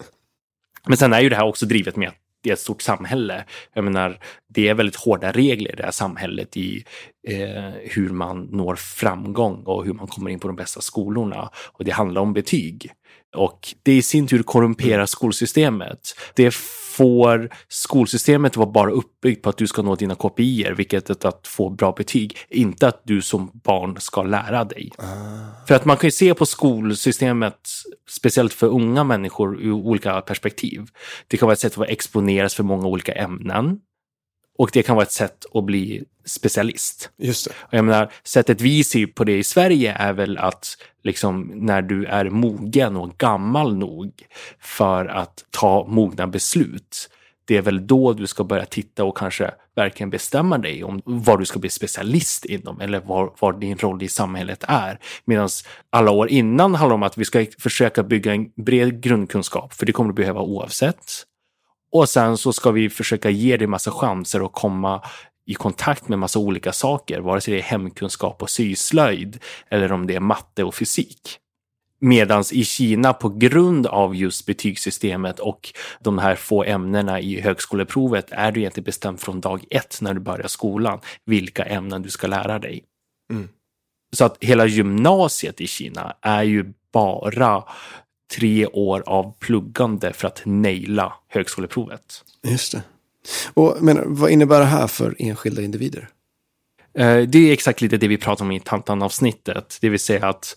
Men 0.87 0.97
sen 0.97 1.13
är 1.13 1.21
ju 1.21 1.29
det 1.29 1.37
här 1.37 1.45
också 1.45 1.67
drivet 1.67 1.97
med 1.97 2.09
att 2.09 2.15
det 2.43 2.51
är 2.51 2.55
ett 2.55 2.61
stort 2.61 2.83
samhälle. 2.83 3.45
Jag 3.75 3.85
menar, 3.85 4.19
det 4.49 4.69
är 4.69 4.75
väldigt 4.75 4.97
hårda 4.97 5.33
regler 5.33 5.73
i 5.73 5.77
det 5.77 5.85
här 5.85 5.91
samhället 5.91 6.57
i 6.57 6.85
eh, 7.29 7.71
hur 7.83 8.09
man 8.09 8.43
når 8.43 8.75
framgång 8.77 9.63
och 9.65 9.85
hur 9.85 9.93
man 9.93 10.07
kommer 10.07 10.31
in 10.31 10.39
på 10.39 10.47
de 10.47 10.57
bästa 10.57 10.81
skolorna. 10.81 11.51
Och 11.73 11.85
det 11.85 11.91
handlar 11.91 12.21
om 12.21 12.33
betyg. 12.33 12.93
Och 13.37 13.69
det 13.83 13.93
i 13.93 14.03
sin 14.03 14.27
tur 14.27 14.43
korrumperar 14.43 15.07
skolsystemet. 15.07 16.01
Det 16.35 16.55
får 16.97 17.49
skolsystemet 17.69 18.57
vara 18.57 18.71
bara 18.71 18.91
uppbyggt 18.91 19.43
på 19.43 19.51
att 19.51 19.57
du 19.57 19.67
ska 19.67 19.83
nå 19.83 19.95
dina 19.95 20.15
KPI, 20.15 20.73
vilket 20.77 21.11
är 21.11 21.29
att 21.29 21.47
få 21.47 21.71
bra 21.71 21.93
betyg, 21.93 22.39
inte 22.49 22.89
att 22.89 23.01
du 23.05 23.23
som 23.23 23.51
barn 23.65 23.97
ska 24.01 24.23
lära 24.23 24.65
dig. 24.65 24.93
Ah. 24.99 25.05
För 25.69 25.75
att 25.75 25.85
man 25.85 25.97
kan 25.97 26.07
ju 26.09 26.13
se 26.13 26.35
på 26.35 26.47
skolsystemet, 26.47 27.59
speciellt 28.09 28.53
för 28.53 28.67
unga 28.67 29.05
människor, 29.05 29.61
ur 29.61 29.73
olika 29.73 30.21
perspektiv. 30.21 30.87
Det 31.29 31.37
kan 31.37 31.47
vara 31.47 31.53
ett 31.53 31.61
sätt 31.61 31.79
att 31.79 31.89
exponeras 31.89 32.55
för 32.55 32.63
många 32.63 32.87
olika 32.87 33.13
ämnen. 33.13 33.79
Och 34.59 34.71
det 34.73 34.83
kan 34.83 34.97
vara 34.97 35.07
ett 35.07 35.13
sätt 35.13 35.45
att 35.55 35.65
bli 35.65 36.05
specialist. 36.25 37.11
Just 37.17 37.45
det. 37.45 37.51
Och 37.61 37.75
jag 37.75 37.85
menar, 37.85 38.13
sättet 38.25 38.61
vi 38.61 38.85
ser 38.85 39.07
på 39.07 39.25
det 39.25 39.39
i 39.39 39.45
Sverige 39.45 39.93
är 39.93 40.13
väl 40.13 40.39
att 40.39 40.77
liksom 41.05 41.51
när 41.55 41.83
du 41.83 42.05
är 42.05 42.31
mogen 42.31 42.97
och 42.97 43.19
gammal 43.19 43.77
nog 43.77 44.13
för 44.61 45.07
att 45.07 45.45
ta 45.51 45.87
mogna 45.89 46.27
beslut. 46.27 47.11
Det 47.45 47.57
är 47.57 47.63
väl 47.63 47.87
då 47.87 48.13
du 48.13 48.27
ska 48.27 48.45
börja 48.45 48.65
titta 48.65 49.05
och 49.05 49.17
kanske 49.17 49.51
verkligen 49.77 50.11
bestämma 50.11 50.59
dig 50.59 50.85
om 50.85 51.03
vad 51.05 51.39
du 51.39 51.45
ska 51.45 51.59
bli 51.59 51.71
specialist 51.71 52.45
inom 52.45 52.81
eller 52.81 53.01
vad, 53.01 53.31
vad 53.39 53.61
din 53.61 53.79
roll 53.79 54.03
i 54.03 54.09
samhället 54.09 54.65
är. 54.69 54.99
Medan 55.25 55.49
alla 55.91 56.11
år 56.11 56.29
innan 56.29 56.75
handlar 56.75 56.95
om 56.95 57.03
att 57.03 57.19
vi 57.19 57.25
ska 57.25 57.47
försöka 57.59 58.03
bygga 58.03 58.33
en 58.35 58.51
bred 58.57 59.01
grundkunskap, 59.01 59.73
för 59.75 59.87
det 59.87 59.93
kommer 59.93 60.13
du 60.13 60.15
behöva 60.15 60.41
oavsett. 60.41 61.27
Och 61.93 62.09
sen 62.09 62.37
så 62.37 62.53
ska 62.53 62.71
vi 62.71 62.91
försöka 62.91 63.31
ge 63.31 63.57
dig 63.57 63.67
massa 63.67 63.91
chanser 63.91 64.47
att 64.47 64.53
komma 64.53 65.03
i 65.47 65.55
kontakt 65.55 66.09
med 66.09 66.19
massa 66.19 66.39
olika 66.39 66.73
saker, 66.73 67.21
vare 67.21 67.41
sig 67.41 67.55
det 67.55 67.61
är 67.61 67.63
hemkunskap 67.63 68.43
och 68.43 68.51
syslöjd 68.51 69.39
eller 69.71 69.93
om 69.93 70.07
det 70.07 70.15
är 70.15 70.21
matte 70.21 70.65
och 70.65 70.75
fysik. 70.75 71.39
Medans 71.99 72.53
i 72.53 72.65
Kina 72.65 73.13
på 73.13 73.29
grund 73.29 73.87
av 73.87 74.17
just 74.17 74.47
betygssystemet 74.47 75.39
och 75.39 75.73
de 76.01 76.19
här 76.19 76.35
få 76.35 76.65
ämnena 76.65 77.21
i 77.21 77.41
högskoleprovet 77.41 78.27
är 78.31 78.53
du 78.53 78.61
egentligen 78.61 78.85
bestämt 78.85 79.23
från 79.23 79.41
dag 79.41 79.65
ett 79.71 79.99
när 80.01 80.15
du 80.15 80.21
börjar 80.21 80.49
skolan 80.49 81.01
vilka 81.25 81.65
ämnen 81.65 82.03
du 82.03 82.11
ska 82.11 82.27
lära 82.27 82.59
dig. 82.59 82.85
Mm. 83.31 83.49
Så 84.17 84.25
att 84.25 84.37
hela 84.41 84.67
gymnasiet 84.67 85.61
i 85.61 85.67
Kina 85.67 86.17
är 86.21 86.43
ju 86.43 86.73
bara 86.93 87.65
tre 88.35 88.67
år 88.67 89.03
av 89.07 89.35
pluggande 89.39 90.13
för 90.13 90.27
att 90.29 90.43
naila 90.45 91.13
högskoleprovet. 91.29 92.25
Just 92.43 92.73
det. 92.73 92.83
Och 93.55 93.77
men, 93.81 94.15
vad 94.15 94.31
innebär 94.31 94.61
det 94.61 94.67
här 94.67 94.87
för 94.87 95.17
enskilda 95.19 95.63
individer? 95.63 96.09
Eh, 96.99 97.19
det 97.19 97.39
är 97.39 97.53
exakt 97.53 97.81
lite 97.81 97.97
det 97.97 98.09
vi 98.09 98.19
pratar 98.19 98.45
om 98.45 98.53
i 98.53 98.61
Tantan-avsnittet. 98.61 99.79
Det 99.81 99.89
vill 99.89 100.01
säga 100.01 100.29
att 100.29 100.57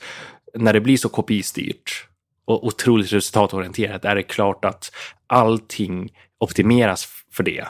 när 0.53 0.73
det 0.73 0.81
blir 0.81 0.97
så 0.97 1.09
kopistyrt 1.09 2.07
och 2.45 2.65
otroligt 2.65 3.13
resultatorienterat 3.13 4.05
är 4.05 4.15
det 4.15 4.23
klart 4.23 4.65
att 4.65 4.91
allting 5.27 6.11
optimeras 6.39 7.07
för 7.31 7.43
det. 7.43 7.67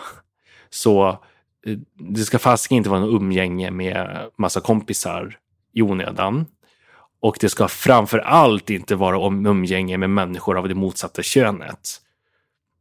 Så 0.70 1.08
eh, 1.66 1.78
det 2.00 2.22
ska 2.22 2.40
fasiken 2.40 2.78
inte 2.78 2.90
vara 2.90 3.00
något 3.00 3.22
umgänge 3.22 3.72
med 3.72 4.30
massa 4.38 4.62
kompisar 4.62 5.38
i 5.74 5.82
onödan. 5.82 6.46
Och 7.22 7.38
det 7.40 7.50
ska 7.50 7.68
framför 7.68 8.20
allt 8.20 8.70
inte 8.70 8.96
vara 8.96 9.20
om 9.20 9.46
umgänge 9.46 9.98
med 9.98 10.10
människor 10.10 10.58
av 10.58 10.68
det 10.68 10.76
motsatta 10.76 11.24
könet. 11.24 12.02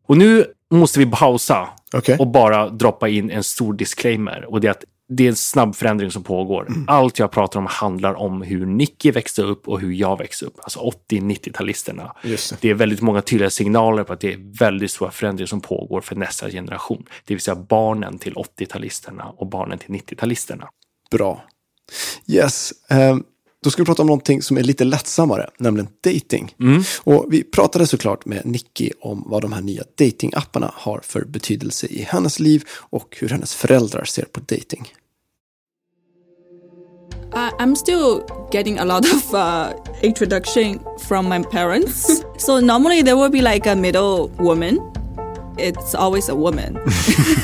Och 0.07 0.17
nu 0.17 0.47
måste 0.71 0.99
vi 0.99 1.07
pausa 1.07 1.69
okay. 1.97 2.17
och 2.17 2.27
bara 2.27 2.69
droppa 2.69 3.09
in 3.09 3.31
en 3.31 3.45
stor 3.45 3.73
disclaimer. 3.73 4.45
Och 4.49 4.61
det 4.61 4.67
är 4.67 4.71
att 4.71 4.85
det 5.09 5.25
är 5.25 5.29
en 5.29 5.37
snabb 5.37 5.77
förändring 5.77 6.11
som 6.11 6.23
pågår. 6.23 6.67
Mm. 6.69 6.85
Allt 6.89 7.19
jag 7.19 7.31
pratar 7.31 7.61
om 7.61 7.67
handlar 7.67 8.15
om 8.15 8.43
hur 8.43 8.67
Nicky 8.67 9.11
växte 9.11 9.43
upp 9.43 9.69
och 9.69 9.81
hur 9.81 9.93
jag 9.93 10.19
växte 10.19 10.47
upp. 10.47 10.61
Alltså 10.63 10.93
80-90-talisterna. 11.11 12.11
Det. 12.23 12.61
det. 12.61 12.71
är 12.71 12.75
väldigt 12.75 13.01
många 13.01 13.23
tydliga 13.23 13.51
signaler 13.51 14.05
på 14.05 14.13
att 14.13 14.21
det 14.21 14.33
är 14.33 14.59
väldigt 14.59 14.91
stora 14.91 15.11
förändringar 15.11 15.47
som 15.47 15.61
pågår 15.61 16.01
för 16.01 16.17
nästa 16.17 16.51
generation. 16.51 17.07
Det 17.25 17.35
vill 17.35 17.41
säga 17.41 17.55
barnen 17.55 18.19
till 18.19 18.35
80-talisterna 18.35 19.25
och 19.37 19.47
barnen 19.47 19.79
till 19.79 19.91
90-talisterna. 19.91 20.65
Bra. 21.11 21.45
Yes. 22.27 22.73
Um... 22.91 23.25
Då 23.69 23.73
ska 23.73 23.83
vi 23.83 23.87
prata 23.87 24.03
om 24.03 24.07
någonting 24.07 24.43
som 24.43 24.57
är 24.57 24.63
lite 24.63 24.85
lättsammare, 24.85 25.51
nämligen 25.59 25.89
dating. 26.05 26.55
Mm. 26.61 26.83
Och 26.99 27.27
vi 27.29 27.45
pratade 27.45 27.87
såklart 27.87 28.27
med 28.27 28.47
Nicky 28.47 28.91
om 29.01 29.25
vad 29.27 29.43
de 29.43 29.53
här 29.53 29.61
nya 29.61 29.83
datingapparna 29.99 30.73
har 30.75 31.01
för 31.05 31.25
betydelse 31.25 31.87
i 31.87 32.03
hennes 32.03 32.39
liv 32.39 32.65
och 32.71 33.17
hur 33.21 33.29
hennes 33.29 33.55
föräldrar 33.55 34.05
ser 34.05 34.25
på 34.25 34.41
dating. 34.41 34.89
Uh, 37.35 37.51
I'm 37.59 37.75
still 37.75 38.23
getting 38.53 38.79
a 38.79 38.85
lot 38.85 39.05
of 39.15 39.35
uh, 39.35 39.67
introduction 40.03 40.81
from 41.09 41.29
my 41.29 41.43
parents. 41.43 42.23
so 42.39 42.61
normally 42.61 43.03
there 43.03 43.17
will 43.17 43.31
be 43.31 43.53
like 43.53 43.71
a 43.71 43.77
middle 43.77 44.31
woman. 44.39 44.79
It's 45.59 45.95
always 45.95 46.29
a 46.29 46.35
woman. 46.35 46.77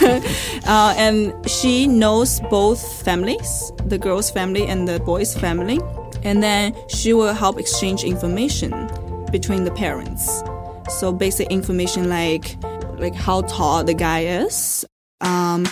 uh, 0.67 0.95
and 0.97 1.33
she 1.47 1.87
knows 1.87 2.41
both 2.51 3.03
families, 3.05 3.73
the 3.89 3.99
girl's 3.99 4.31
family 4.31 4.67
and 4.67 4.89
the 4.89 5.01
boy's 5.01 5.35
family. 5.35 5.81
And 6.25 6.43
then 6.43 6.75
she 6.89 7.13
will 7.13 7.35
help 7.35 7.59
exchange 7.59 8.03
information 8.03 8.91
between 9.31 9.65
the 9.65 9.71
parents. 9.71 10.43
So 10.89 11.13
basic 11.13 11.51
information 11.51 12.09
like 12.09 12.57
like 12.99 13.15
how 13.15 13.43
tall 13.43 13.85
the 13.85 13.95
guy 13.95 14.21
is, 14.21 14.85
um, 15.21 15.65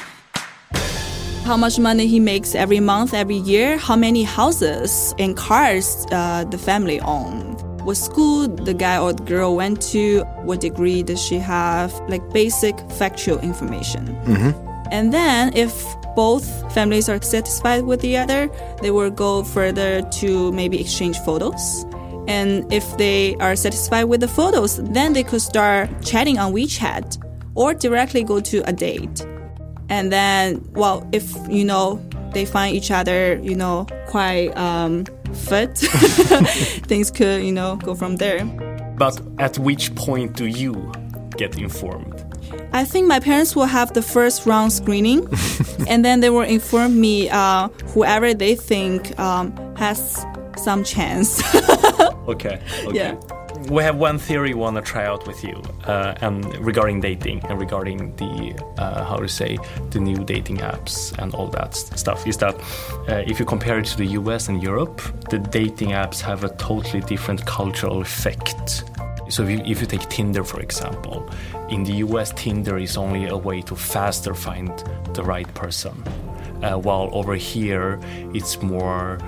how 1.44 1.56
much 1.56 1.78
money 1.78 2.06
he 2.06 2.20
makes 2.20 2.54
every 2.54 2.80
month, 2.80 3.14
every 3.14 3.36
year, 3.36 3.76
how 3.76 3.96
many 3.96 4.22
houses 4.22 5.14
and 5.18 5.36
cars 5.36 6.06
uh, 6.12 6.44
the 6.44 6.58
family 6.58 7.00
own, 7.00 7.56
what 7.84 7.96
school 7.96 8.48
the 8.48 8.74
guy 8.74 8.98
or 8.98 9.12
the 9.12 9.22
girl 9.22 9.56
went 9.56 9.82
to, 9.90 10.22
what 10.44 10.60
degree 10.60 11.02
does 11.02 11.20
she 11.20 11.38
have, 11.38 11.92
like 12.08 12.26
basic 12.32 12.78
factual 12.92 13.38
information. 13.40 14.06
Mm-hmm. 14.24 14.68
And 14.90 15.12
then 15.12 15.56
if 15.56 15.72
both 16.14 16.72
families 16.74 17.08
are 17.08 17.20
satisfied 17.22 17.84
with 17.84 18.00
the 18.00 18.16
other, 18.16 18.50
they 18.82 18.90
will 18.90 19.10
go 19.10 19.42
further 19.42 20.02
to 20.02 20.52
maybe 20.52 20.80
exchange 20.80 21.18
photos. 21.20 21.84
And 22.28 22.70
if 22.72 22.96
they 22.98 23.34
are 23.36 23.56
satisfied 23.56 24.04
with 24.04 24.20
the 24.20 24.28
photos, 24.28 24.76
then 24.76 25.12
they 25.12 25.24
could 25.24 25.42
start 25.42 25.90
chatting 26.04 26.38
on 26.38 26.52
WeChat 26.52 27.18
or 27.54 27.74
directly 27.74 28.22
go 28.22 28.40
to 28.40 28.62
a 28.68 28.72
date. 28.72 29.26
And 29.88 30.12
then, 30.12 30.66
well, 30.72 31.08
if 31.12 31.34
you 31.48 31.64
know 31.64 32.00
they 32.32 32.44
find 32.44 32.76
each 32.76 32.90
other, 32.90 33.40
you 33.42 33.54
know, 33.54 33.86
quite 34.06 34.56
um, 34.56 35.04
fit, 35.34 35.78
things 36.86 37.10
could, 37.10 37.42
you 37.44 37.52
know, 37.52 37.76
go 37.76 37.94
from 37.94 38.16
there. 38.16 38.44
But 38.96 39.20
at 39.38 39.58
which 39.58 39.94
point 39.94 40.36
do 40.36 40.46
you 40.46 40.92
get 41.36 41.58
informed? 41.58 42.24
I 42.72 42.84
think 42.84 43.06
my 43.06 43.20
parents 43.20 43.54
will 43.54 43.66
have 43.66 43.92
the 43.92 44.02
first 44.02 44.46
round 44.46 44.72
screening, 44.72 45.26
and 45.88 46.04
then 46.04 46.20
they 46.20 46.30
will 46.30 46.40
inform 46.42 47.00
me 47.00 47.28
uh, 47.30 47.68
whoever 47.88 48.34
they 48.34 48.54
think 48.54 49.18
um, 49.18 49.54
has 49.76 50.24
some 50.56 50.84
chance. 50.84 51.42
okay. 52.28 52.60
Okay. 52.86 52.92
Yeah. 52.92 53.14
We 53.68 53.82
have 53.84 53.96
one 53.96 54.18
theory 54.18 54.54
we 54.54 54.60
want 54.60 54.76
to 54.76 54.82
try 54.82 55.06
out 55.06 55.26
with 55.26 55.44
you, 55.44 55.62
uh, 55.84 56.14
and 56.20 56.44
regarding 56.58 57.00
dating 57.00 57.44
and 57.48 57.60
regarding 57.60 58.14
the 58.16 58.54
uh, 58.78 59.04
how 59.04 59.16
to 59.16 59.28
say 59.28 59.58
the 59.90 60.00
new 60.00 60.24
dating 60.24 60.58
apps 60.58 61.16
and 61.18 61.34
all 61.34 61.46
that 61.48 61.74
st- 61.74 61.98
stuff 61.98 62.26
is 62.26 62.36
that 62.38 62.54
uh, 63.08 63.22
if 63.26 63.38
you 63.38 63.46
compare 63.46 63.78
it 63.78 63.86
to 63.86 63.96
the 63.96 64.06
U.S. 64.20 64.48
and 64.48 64.62
Europe, 64.62 65.00
the 65.30 65.38
dating 65.38 65.90
apps 65.90 66.20
have 66.20 66.44
a 66.44 66.50
totally 66.56 67.00
different 67.02 67.46
cultural 67.46 68.00
effect. 68.00 68.84
So 69.28 69.44
if 69.44 69.50
you, 69.50 69.62
if 69.64 69.80
you 69.80 69.86
take 69.86 70.08
Tinder 70.08 70.44
for 70.44 70.60
example, 70.60 71.28
in 71.70 71.84
the 71.84 71.94
US, 72.06 72.32
Tinder 72.32 72.76
is 72.78 72.96
only 72.96 73.28
a 73.28 73.36
way 73.36 73.62
to 73.62 73.74
faster 73.74 74.34
find 74.34 74.70
the 75.14 75.22
right 75.22 75.52
person, 75.54 76.04
uh, 76.62 76.76
while 76.76 77.08
over 77.12 77.34
here 77.36 77.98
it's 78.34 78.60
more 78.60 79.18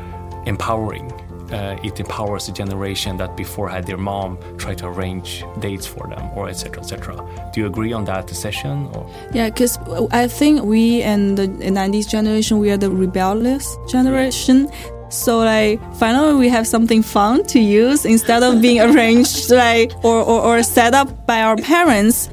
empowering. 0.44 1.10
Uh, 1.52 1.76
it 1.82 2.00
empowers 2.00 2.46
the 2.46 2.52
generation 2.52 3.16
that 3.18 3.36
before 3.36 3.68
had 3.68 3.86
their 3.86 3.98
mom 3.98 4.38
try 4.56 4.74
to 4.74 4.86
arrange 4.86 5.44
dates 5.60 5.86
for 5.86 6.06
them, 6.08 6.30
or 6.34 6.48
etc. 6.48 6.82
etc. 6.82 7.50
Do 7.52 7.60
you 7.60 7.66
agree 7.66 7.92
on 7.92 8.04
that 8.06 8.30
session? 8.30 8.88
Or? 8.94 9.08
Yeah, 9.32 9.50
because 9.50 9.78
I 10.10 10.26
think 10.26 10.62
we 10.62 11.02
and 11.02 11.36
the 11.36 11.48
90s 11.48 12.08
generation, 12.08 12.58
we 12.58 12.70
are 12.70 12.76
the 12.78 12.90
rebellious 12.90 13.76
generation. 13.88 14.70
So 15.10 15.38
like 15.38 15.80
finally 15.94 16.34
we 16.34 16.48
have 16.48 16.66
something 16.66 17.02
fun 17.02 17.44
to 17.44 17.60
use 17.60 18.04
instead 18.04 18.42
of 18.42 18.60
being 18.60 18.80
arranged 18.88 19.50
like 19.50 19.92
or, 20.02 20.20
or, 20.20 20.40
or 20.40 20.62
set 20.62 20.94
up 20.94 21.26
by 21.26 21.42
our 21.42 21.56
parents. 21.56 22.30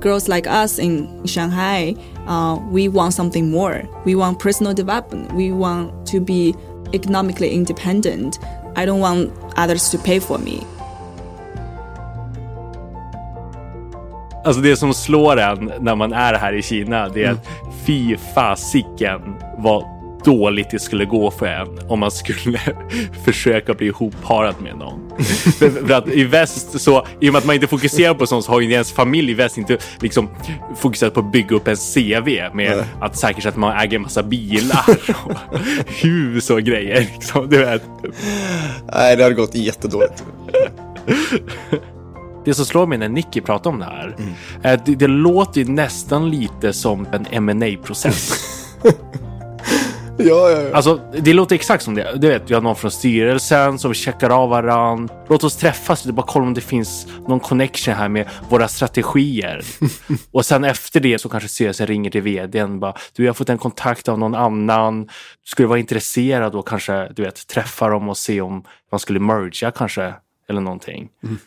Girls 0.00 0.28
like 0.28 0.46
us 0.46 0.78
in 0.78 1.26
Shanghai, 1.26 1.96
uh, 2.28 2.60
we 2.70 2.88
want 2.88 3.14
something 3.14 3.50
more. 3.50 3.82
We 4.04 4.14
want 4.14 4.38
personal 4.38 4.74
development. 4.74 5.32
We 5.32 5.50
want 5.50 6.06
to 6.08 6.20
be 6.20 6.54
economically 6.92 7.48
independent. 7.48 8.38
I 8.76 8.86
don't 8.86 9.00
want 9.00 9.32
others 9.56 9.90
to 9.90 9.98
pay 9.98 10.20
for 10.20 10.38
me. 10.38 10.60
Alltså 14.44 14.62
det 14.62 14.76
som 14.76 14.94
slår 14.94 15.36
en 15.36 15.72
när 15.80 15.94
man 15.94 16.12
är 16.12 16.34
här 16.34 16.52
i 16.52 16.62
Kina 16.62 17.08
det 17.08 17.24
är 17.24 17.30
att 17.30 17.46
mm. 17.46 17.72
fy 17.84 18.16
fasiken 18.34 19.20
vad 19.58 19.97
dåligt 20.24 20.70
det 20.70 20.78
skulle 20.78 21.04
gå 21.04 21.30
för 21.30 21.46
en 21.46 21.78
om 21.88 22.00
man 22.00 22.10
skulle 22.10 22.60
försöka 23.24 23.74
bli 23.74 23.86
ihopparad 23.86 24.54
med 24.62 24.76
någon. 24.76 25.18
för, 25.58 25.86
för, 25.86 25.94
att 25.94 26.08
i 26.08 26.24
väst 26.24 26.80
så, 26.80 27.06
i 27.20 27.28
och 27.28 27.32
med 27.32 27.38
att 27.38 27.46
man 27.46 27.54
inte 27.54 27.66
fokuserar 27.66 28.14
på 28.14 28.26
sånt 28.26 28.44
så 28.44 28.52
har 28.52 28.60
ju 28.60 28.72
ens 28.72 28.92
familj 28.92 29.30
i 29.30 29.34
väst 29.34 29.58
inte 29.58 29.78
liksom 30.00 30.28
fokuserat 30.76 31.14
på 31.14 31.20
att 31.20 31.32
bygga 31.32 31.56
upp 31.56 31.68
en 31.68 31.76
CV 31.76 32.28
med 32.54 32.76
Nej. 32.76 32.84
att 33.00 33.16
säkerställa 33.16 33.52
att 33.52 33.56
man 33.56 33.76
äger 33.76 33.96
en 33.96 34.02
massa 34.02 34.22
bilar 34.22 34.84
och 35.24 35.58
hus 36.02 36.50
och 36.50 36.62
grejer. 36.62 37.00
Liksom, 37.00 37.48
du 37.48 37.58
vet. 37.58 37.82
Nej, 38.92 39.16
det 39.16 39.22
har 39.22 39.30
gått 39.30 39.54
jättedåligt. 39.54 40.24
Det 42.44 42.54
som 42.54 42.64
slår 42.64 42.86
mig 42.86 42.98
när 42.98 43.08
Nicky 43.08 43.40
pratar 43.40 43.70
om 43.70 43.78
det 43.78 43.84
här 43.84 44.16
mm. 44.18 44.80
det, 44.84 44.94
det 44.94 45.06
låter 45.06 45.60
ju 45.60 45.72
nästan 45.72 46.30
lite 46.30 46.72
som 46.72 47.06
en 47.30 47.58
ma 47.58 47.76
process 47.84 48.44
Ja, 50.18 50.50
ja, 50.50 50.62
ja. 50.62 50.76
Alltså, 50.76 51.00
det 51.12 51.32
låter 51.32 51.54
exakt 51.54 51.84
som 51.84 51.94
det. 51.94 52.12
Du 52.16 52.28
vet, 52.28 52.50
vi 52.50 52.54
har 52.54 52.60
någon 52.60 52.76
från 52.76 52.90
styrelsen 52.90 53.78
som 53.78 53.94
checkar 53.94 54.30
av 54.30 54.48
varandra. 54.48 55.14
Låt 55.28 55.44
oss 55.44 55.56
träffas 55.56 56.06
och 56.06 56.14
bara 56.14 56.26
kolla 56.26 56.46
om 56.46 56.54
det 56.54 56.60
finns 56.60 57.06
någon 57.28 57.40
connection 57.40 57.94
här 57.94 58.08
med 58.08 58.28
våra 58.48 58.68
strategier. 58.68 59.62
och 60.32 60.46
sen 60.46 60.64
efter 60.64 61.00
det 61.00 61.18
så 61.18 61.28
kanske 61.28 61.48
styrelsen 61.48 61.86
ringer 61.86 62.10
till 62.10 62.22
vdn. 62.22 62.80
Bara, 62.80 62.94
du, 63.16 63.24
jag 63.24 63.28
har 63.28 63.34
fått 63.34 63.48
en 63.48 63.58
kontakt 63.58 64.08
av 64.08 64.18
någon 64.18 64.34
annan. 64.34 65.08
Skulle 65.44 65.68
vara 65.68 65.78
intresserad 65.78 66.54
och 66.54 66.68
kanske 66.68 67.08
du 67.16 67.22
vet, 67.22 67.46
träffa 67.46 67.88
dem 67.88 68.08
och 68.08 68.16
se 68.16 68.40
om 68.40 68.64
man 68.90 69.00
skulle 69.00 69.20
mergea 69.20 69.70
kanske 69.70 70.14
eller 70.48 70.60
någonting. 70.60 71.08
Mm. 71.24 71.38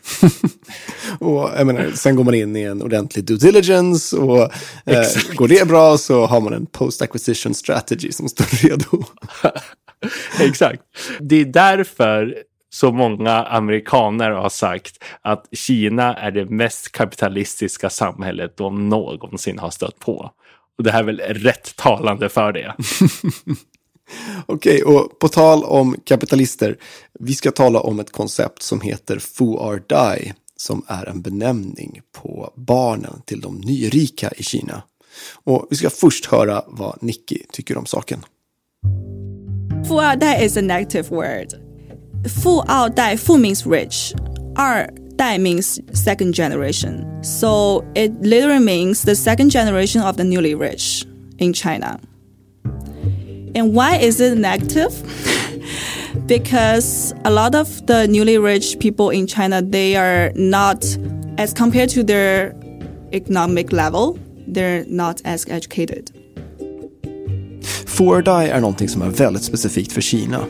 och 1.18 1.50
jag 1.56 1.66
menar, 1.66 1.90
sen 1.90 2.16
går 2.16 2.24
man 2.24 2.34
in 2.34 2.56
i 2.56 2.62
en 2.62 2.82
ordentlig 2.82 3.24
due 3.24 3.36
diligence 3.36 4.16
och 4.16 4.42
eh, 4.86 5.06
går 5.34 5.48
det 5.48 5.68
bra 5.68 5.98
så 5.98 6.26
har 6.26 6.40
man 6.40 6.52
en 6.52 6.66
post 6.66 7.02
acquisition 7.02 7.54
strategy 7.54 8.12
som 8.12 8.28
står 8.28 8.68
redo. 8.68 9.04
Exakt. 10.40 10.82
Det 11.20 11.36
är 11.36 11.44
därför 11.44 12.34
så 12.70 12.92
många 12.92 13.32
amerikaner 13.32 14.30
har 14.30 14.48
sagt 14.48 15.04
att 15.22 15.46
Kina 15.52 16.14
är 16.14 16.30
det 16.30 16.44
mest 16.44 16.92
kapitalistiska 16.92 17.90
samhället 17.90 18.56
de 18.56 18.88
någonsin 18.88 19.58
har 19.58 19.70
stött 19.70 19.98
på. 19.98 20.30
Och 20.78 20.84
det 20.84 20.90
här 20.90 21.00
är 21.00 21.04
väl 21.04 21.20
rätt 21.20 21.76
talande 21.76 22.28
för 22.28 22.52
det. 22.52 22.74
Okej, 24.46 24.82
och 24.82 25.18
på 25.18 25.28
tal 25.28 25.64
om 25.64 25.96
kapitalister, 26.04 26.76
vi 27.20 27.34
ska 27.34 27.50
tala 27.50 27.80
om 27.80 28.00
ett 28.00 28.12
koncept 28.12 28.62
som 28.62 28.80
heter 28.80 29.18
Fu 29.18 29.44
or 29.44 29.82
Die, 29.88 30.34
som 30.56 30.84
är 30.86 31.08
en 31.08 31.22
benämning 31.22 32.00
på 32.12 32.52
barnen 32.56 33.22
till 33.24 33.40
de 33.40 33.60
nyrika 33.60 34.30
i 34.36 34.42
Kina. 34.42 34.82
Och 35.44 35.66
vi 35.70 35.76
ska 35.76 35.90
först 35.90 36.26
höra 36.26 36.64
vad 36.66 37.02
Nicky 37.02 37.38
tycker 37.52 37.76
om 37.78 37.86
saken. 37.86 38.24
Fu 39.88 39.94
or 39.94 40.16
Die 40.16 40.44
is 40.44 40.56
a 40.56 40.60
negative 40.60 41.08
word. 41.10 41.52
Fu 42.42 42.50
or 42.50 42.88
Die, 42.88 43.16
Fu 43.16 43.38
means 43.38 43.66
rich. 43.66 44.14
Er 44.58 45.02
Dai 45.16 45.38
means 45.38 45.80
second 45.92 46.34
generation. 46.34 47.22
So 47.22 47.84
it 47.94 48.12
literally 48.22 48.64
means 48.64 49.02
the 49.02 49.14
second 49.14 49.50
generation 49.50 50.02
of 50.02 50.16
the 50.16 50.24
newly 50.24 50.54
rich 50.54 51.06
in 51.38 51.52
China. 51.52 52.00
And 53.54 53.74
why 53.74 53.96
is 53.96 54.20
it 54.20 54.38
negative? 54.38 54.92
because 56.26 57.14
a 57.24 57.30
lot 57.30 57.54
of 57.54 57.86
the 57.86 58.06
newly 58.06 58.38
rich 58.38 58.78
people 58.78 59.10
in 59.10 59.26
China, 59.26 59.62
they 59.62 59.96
are 59.96 60.32
not, 60.34 60.84
as 61.38 61.52
compared 61.52 61.90
to 61.90 62.02
their 62.02 62.54
economic 63.12 63.72
level, 63.72 64.18
they're 64.46 64.84
not 64.88 65.20
as 65.24 65.46
educated. 65.48 66.10
For 67.86 68.22
die 68.22 68.48
är 68.50 68.60
någonting 68.60 68.88
som 68.88 69.02
är 69.02 69.08
väldigt 69.08 69.44
specifikt 69.44 69.92
för 69.92 70.00
Kina. 70.00 70.46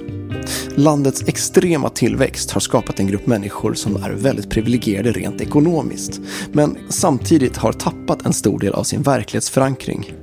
Landets 0.76 1.28
extrema 1.28 1.88
tillväxt 1.88 2.50
har 2.50 2.60
skapat 2.60 3.00
en 3.00 3.06
grupp 3.06 3.26
människor 3.26 3.74
som 3.74 3.96
är 3.96 4.10
väldigt 4.10 4.50
privilegierade 4.50 5.12
rent 5.12 5.40
ekonomiskt, 5.40 6.20
men 6.52 6.78
samtidigt 6.88 7.56
har 7.56 7.72
tappat 7.72 8.26
en 8.26 8.32
stor 8.32 8.58
del 8.58 8.72
av 8.72 8.84
sin 8.84 9.02
verklighetsförankring. 9.02 10.21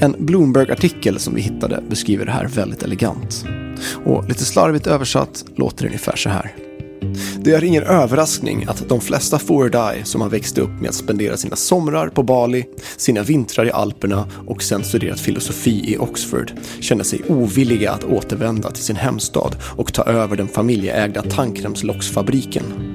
En 0.00 0.16
Bloomberg-artikel 0.18 1.18
som 1.18 1.34
vi 1.34 1.40
hittade 1.40 1.82
beskriver 1.88 2.26
det 2.26 2.32
här 2.32 2.46
väldigt 2.46 2.82
elegant. 2.82 3.44
Och 4.04 4.28
lite 4.28 4.44
slarvigt 4.44 4.86
översatt 4.86 5.44
låter 5.56 5.82
det 5.82 5.88
ungefär 5.88 6.16
så 6.16 6.28
här. 6.28 6.54
Det 7.38 7.52
är 7.52 7.64
ingen 7.64 7.82
överraskning 7.82 8.64
att 8.68 8.88
de 8.88 9.00
flesta 9.00 9.38
Fourdai 9.38 10.04
som 10.04 10.20
har 10.20 10.28
växt 10.28 10.58
upp 10.58 10.80
med 10.80 10.88
att 10.88 10.94
spendera 10.94 11.36
sina 11.36 11.56
somrar 11.56 12.08
på 12.08 12.22
Bali, 12.22 12.64
sina 12.96 13.22
vintrar 13.22 13.66
i 13.66 13.70
Alperna 13.70 14.28
och 14.46 14.62
sen 14.62 14.84
studerat 14.84 15.20
filosofi 15.20 15.92
i 15.92 15.98
Oxford 15.98 16.52
känner 16.80 17.04
sig 17.04 17.22
ovilliga 17.28 17.92
att 17.92 18.04
återvända 18.04 18.70
till 18.70 18.84
sin 18.84 18.96
hemstad 18.96 19.56
och 19.76 19.92
ta 19.92 20.02
över 20.02 20.36
den 20.36 20.48
familjeägda 20.48 21.22
tandkrämslocksfabriken. 21.22 22.93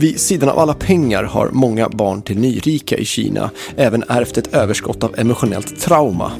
Vid 0.00 0.20
sidan 0.20 0.48
av 0.48 0.58
alla 0.58 0.74
pengar 0.74 1.24
har 1.24 1.50
många 1.52 1.88
barn 1.88 2.22
till 2.22 2.38
nyrika 2.38 2.96
i 2.96 3.04
Kina 3.04 3.50
även 3.76 4.04
ärvt 4.08 4.38
ett 4.38 4.54
överskott 4.54 5.04
av 5.04 5.14
emotionellt 5.18 5.80
trauma. 5.80 6.32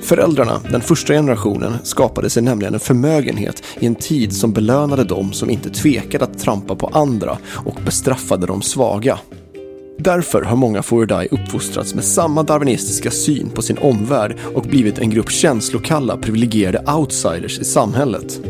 Föräldrarna, 0.00 0.60
den 0.70 0.80
första 0.80 1.12
generationen, 1.12 1.76
skapade 1.82 2.30
sig 2.30 2.42
nämligen 2.42 2.74
en 2.74 2.80
förmögenhet 2.80 3.62
i 3.80 3.86
en 3.86 3.94
tid 3.94 4.32
som 4.32 4.52
belönade 4.52 5.04
dem 5.04 5.32
som 5.32 5.50
inte 5.50 5.70
tvekade 5.70 6.24
att 6.24 6.38
trampa 6.38 6.76
på 6.76 6.86
andra 6.86 7.38
och 7.64 7.80
bestraffade 7.84 8.46
de 8.46 8.62
svaga. 8.62 9.18
Därför 9.98 10.42
har 10.42 10.56
många 10.56 10.82
Fouردai 10.82 11.28
uppfostrats 11.30 11.94
med 11.94 12.04
samma 12.04 12.42
darwinistiska 12.42 13.10
syn 13.10 13.50
på 13.50 13.62
sin 13.62 13.78
omvärld 13.78 14.36
och 14.54 14.62
blivit 14.62 14.98
en 14.98 15.10
grupp 15.10 15.30
känslokalla 15.30 16.16
privilegierade 16.16 16.92
outsiders 16.92 17.58
i 17.58 17.64
samhället. 17.64 18.40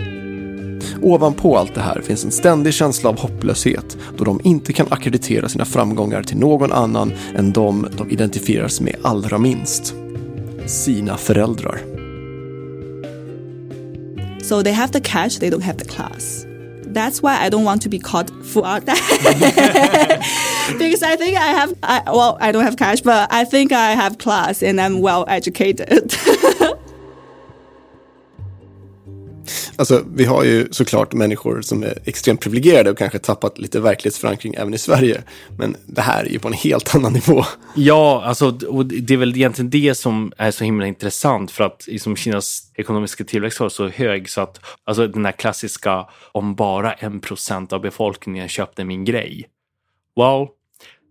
Ovanpå 1.02 1.56
allt 1.56 1.74
det 1.74 1.80
här 1.80 2.00
finns 2.00 2.24
en 2.24 2.30
ständig 2.30 2.74
känsla 2.74 3.10
av 3.10 3.18
hopplöshet 3.18 3.96
då 4.18 4.24
de 4.24 4.40
inte 4.44 4.72
kan 4.72 4.86
akkreditera 4.90 5.48
sina 5.48 5.64
framgångar 5.64 6.22
till 6.22 6.38
någon 6.38 6.72
annan 6.72 7.12
än 7.34 7.52
de 7.52 7.86
de 7.96 8.10
identifierar 8.10 8.68
sig 8.68 8.84
med 8.84 8.96
allra 9.02 9.38
minst. 9.38 9.94
Sina 10.66 11.16
föräldrar. 11.16 11.80
So 14.42 14.62
they 14.62 14.72
have 14.72 14.92
the 14.92 15.00
cash, 15.00 15.38
they 15.40 15.50
don't 15.50 15.62
have 15.62 15.78
the 15.78 15.84
class. 15.84 16.46
That's 16.94 17.22
why 17.22 17.46
I 17.46 17.50
don't 17.50 17.64
want 17.64 17.82
to 17.82 17.88
be 17.88 17.98
called 17.98 18.30
fuad. 18.44 18.84
because 20.78 21.02
I 21.02 21.16
think 21.16 21.36
I 21.36 21.52
have, 21.52 21.74
I, 21.82 22.02
well, 22.06 22.36
I 22.40 22.52
don't 22.52 22.64
have 22.64 22.76
cash, 22.76 23.00
but 23.02 23.32
I 23.32 23.44
think 23.44 23.70
I 23.72 23.94
have 23.94 24.18
class 24.18 24.62
and 24.62 24.80
I'm 24.80 25.00
well 25.00 25.24
educated. 25.28 26.16
Alltså, 29.76 30.04
vi 30.14 30.24
har 30.24 30.44
ju 30.44 30.68
såklart 30.70 31.12
människor 31.12 31.62
som 31.62 31.82
är 31.82 31.98
extremt 32.04 32.40
privilegierade 32.40 32.90
och 32.90 32.98
kanske 32.98 33.18
tappat 33.18 33.58
lite 33.58 33.80
verklighetsförankring 33.80 34.54
även 34.54 34.74
i 34.74 34.78
Sverige. 34.78 35.22
Men 35.58 35.76
det 35.86 36.00
här 36.00 36.24
är 36.24 36.28
ju 36.28 36.38
på 36.38 36.48
en 36.48 36.54
helt 36.54 36.94
annan 36.94 37.12
nivå. 37.12 37.44
Ja, 37.74 38.22
alltså, 38.24 38.58
och 38.68 38.86
det 38.86 39.14
är 39.14 39.18
väl 39.18 39.36
egentligen 39.36 39.70
det 39.70 39.94
som 39.94 40.32
är 40.36 40.50
så 40.50 40.64
himla 40.64 40.86
intressant 40.86 41.50
för 41.50 41.64
att 41.64 41.86
liksom, 41.86 42.16
Kinas 42.16 42.72
ekonomiska 42.74 43.24
tillväxt 43.24 43.60
var 43.60 43.68
så 43.68 43.88
hög 43.88 44.30
så 44.30 44.40
att 44.40 44.60
alltså, 44.84 45.06
den 45.06 45.24
här 45.24 45.32
klassiska 45.32 46.06
om 46.32 46.54
bara 46.54 46.92
en 46.92 47.20
procent 47.20 47.72
av 47.72 47.80
befolkningen 47.80 48.48
köpte 48.48 48.84
min 48.84 49.04
grej. 49.04 49.46
Well, 50.16 50.46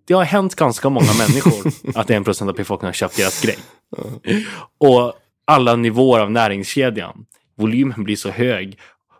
det 0.07 0.13
har 0.13 0.23
hänt 0.23 0.55
ganska 0.55 0.89
många 0.89 1.13
människor 1.17 1.71
att 1.95 2.09
en 2.09 2.23
procent 2.23 2.49
av 2.49 2.55
befolkningen 2.55 2.89
har 2.89 2.93
köpt 2.93 3.17
deras 3.17 3.41
grej. 3.41 3.57
Och 4.77 5.13
alla 5.45 5.75
nivåer 5.75 6.19
av 6.19 6.31
näringskedjan. 6.31 7.25
Volymen 7.59 8.03
blir 8.03 8.15
så 8.15 8.29
hög 8.29 8.77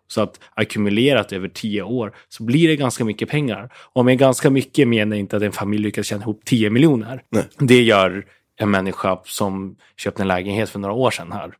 så 0.07 0.21
att 0.21 0.39
ackumulerat 0.53 1.33
över 1.33 1.47
tio 1.47 1.81
år 1.81 2.15
så 2.29 2.43
blir 2.43 2.67
det 2.67 2.75
ganska 2.75 3.05
mycket 3.05 3.29
pengar. 3.29 3.73
Och 3.75 4.05
med 4.05 4.17
ganska 4.17 4.49
mycket 4.49 4.87
menar 4.87 5.15
jag 5.15 5.19
inte 5.19 5.37
att 5.37 5.43
en 5.43 5.51
familj 5.51 5.83
lyckas 5.83 6.05
tjäna 6.05 6.21
ihop 6.21 6.41
10 6.45 6.69
miljoner. 6.69 7.21
Det 7.57 7.81
gör 7.81 8.25
en 8.57 8.71
människa 8.71 9.19
som 9.25 9.75
köpte 9.97 10.21
en 10.21 10.27
lägenhet 10.27 10.69
för 10.69 10.79
några 10.79 10.93
år 10.93 11.11
sedan 11.11 11.31
här. 11.31 11.53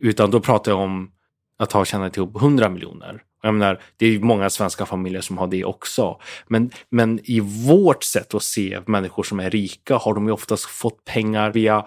Utan 0.00 0.30
då 0.30 0.40
pratar 0.40 0.72
jag 0.72 0.80
om 0.80 1.10
att 1.58 1.72
ha 1.72 1.84
tjänat 1.84 2.16
ihop 2.16 2.36
100 2.36 2.68
miljoner. 2.68 3.22
Jag 3.42 3.54
menar, 3.54 3.80
det 3.96 4.06
är 4.06 4.18
många 4.18 4.50
svenska 4.50 4.86
familjer 4.86 5.20
som 5.20 5.38
har 5.38 5.46
det 5.46 5.64
också. 5.64 6.20
Men, 6.46 6.70
men 6.90 7.20
i 7.24 7.40
vårt 7.40 8.02
sätt 8.02 8.34
att 8.34 8.42
se 8.42 8.80
människor 8.86 9.22
som 9.22 9.40
är 9.40 9.50
rika 9.50 9.96
har 9.96 10.14
de 10.14 10.26
ju 10.26 10.32
oftast 10.32 10.64
fått 10.64 11.04
pengar 11.04 11.50
via 11.50 11.86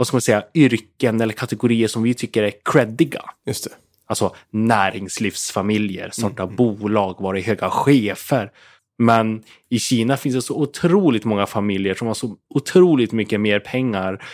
vad 0.00 0.06
ska 0.06 0.14
man 0.14 0.20
säga, 0.20 0.44
yrken 0.54 1.20
eller 1.20 1.32
kategorier 1.34 1.88
som 1.88 2.02
vi 2.02 2.14
tycker 2.14 2.42
är 2.42 2.52
creddiga. 2.64 3.22
Just 3.46 3.64
det. 3.64 3.70
Alltså 4.06 4.34
näringslivsfamiljer, 4.50 6.10
starta 6.10 6.42
mm. 6.42 6.56
bolag, 6.56 7.16
vara 7.20 7.40
höga 7.40 7.70
chefer. 7.70 8.50
Men 8.98 9.42
i 9.68 9.78
Kina 9.78 10.16
finns 10.16 10.34
det 10.34 10.42
så 10.42 10.56
otroligt 10.56 11.24
många 11.24 11.46
familjer 11.46 11.94
som 11.94 12.06
har 12.06 12.14
så 12.14 12.36
otroligt 12.54 13.12
mycket 13.12 13.40
mer 13.40 13.58
pengar 13.60 14.24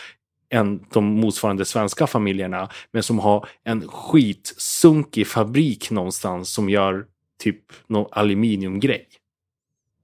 än 0.49 0.85
de 0.93 1.05
motsvarande 1.05 1.65
svenska 1.65 2.07
familjerna, 2.07 2.69
men 2.91 3.03
som 3.03 3.19
har 3.19 3.47
en 3.63 3.87
skitsunkig 3.87 5.27
fabrik 5.27 5.91
någonstans 5.91 6.49
som 6.49 6.69
gör 6.69 7.05
typ 7.39 7.63
någon 7.87 8.07
aluminiumgrej. 8.11 9.07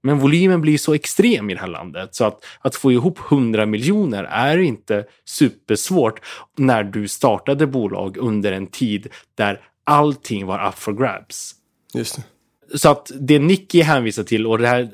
Men 0.06 0.18
volymen 0.18 0.60
blir 0.60 0.78
så 0.78 0.94
extrem 0.94 1.50
i 1.50 1.54
det 1.54 1.60
här 1.60 1.66
landet 1.66 2.14
så 2.14 2.24
att, 2.24 2.44
att 2.60 2.76
få 2.76 2.92
ihop 2.92 3.18
100 3.30 3.66
miljoner 3.66 4.24
är 4.24 4.58
inte 4.58 5.04
supersvårt 5.24 6.20
när 6.56 6.84
du 6.84 7.08
startade 7.08 7.66
bolag 7.66 8.16
under 8.16 8.52
en 8.52 8.66
tid 8.66 9.08
där 9.34 9.60
allting 9.84 10.46
var 10.46 10.68
up 10.68 10.74
for 10.74 10.92
grabs. 10.92 11.54
Just 11.94 12.16
det. 12.16 12.22
Så 12.78 12.90
att 12.90 13.10
det 13.20 13.38
Nicky 13.38 13.82
hänvisar 13.82 14.22
till 14.22 14.46
och 14.46 14.58
det 14.58 14.68
här 14.68 14.90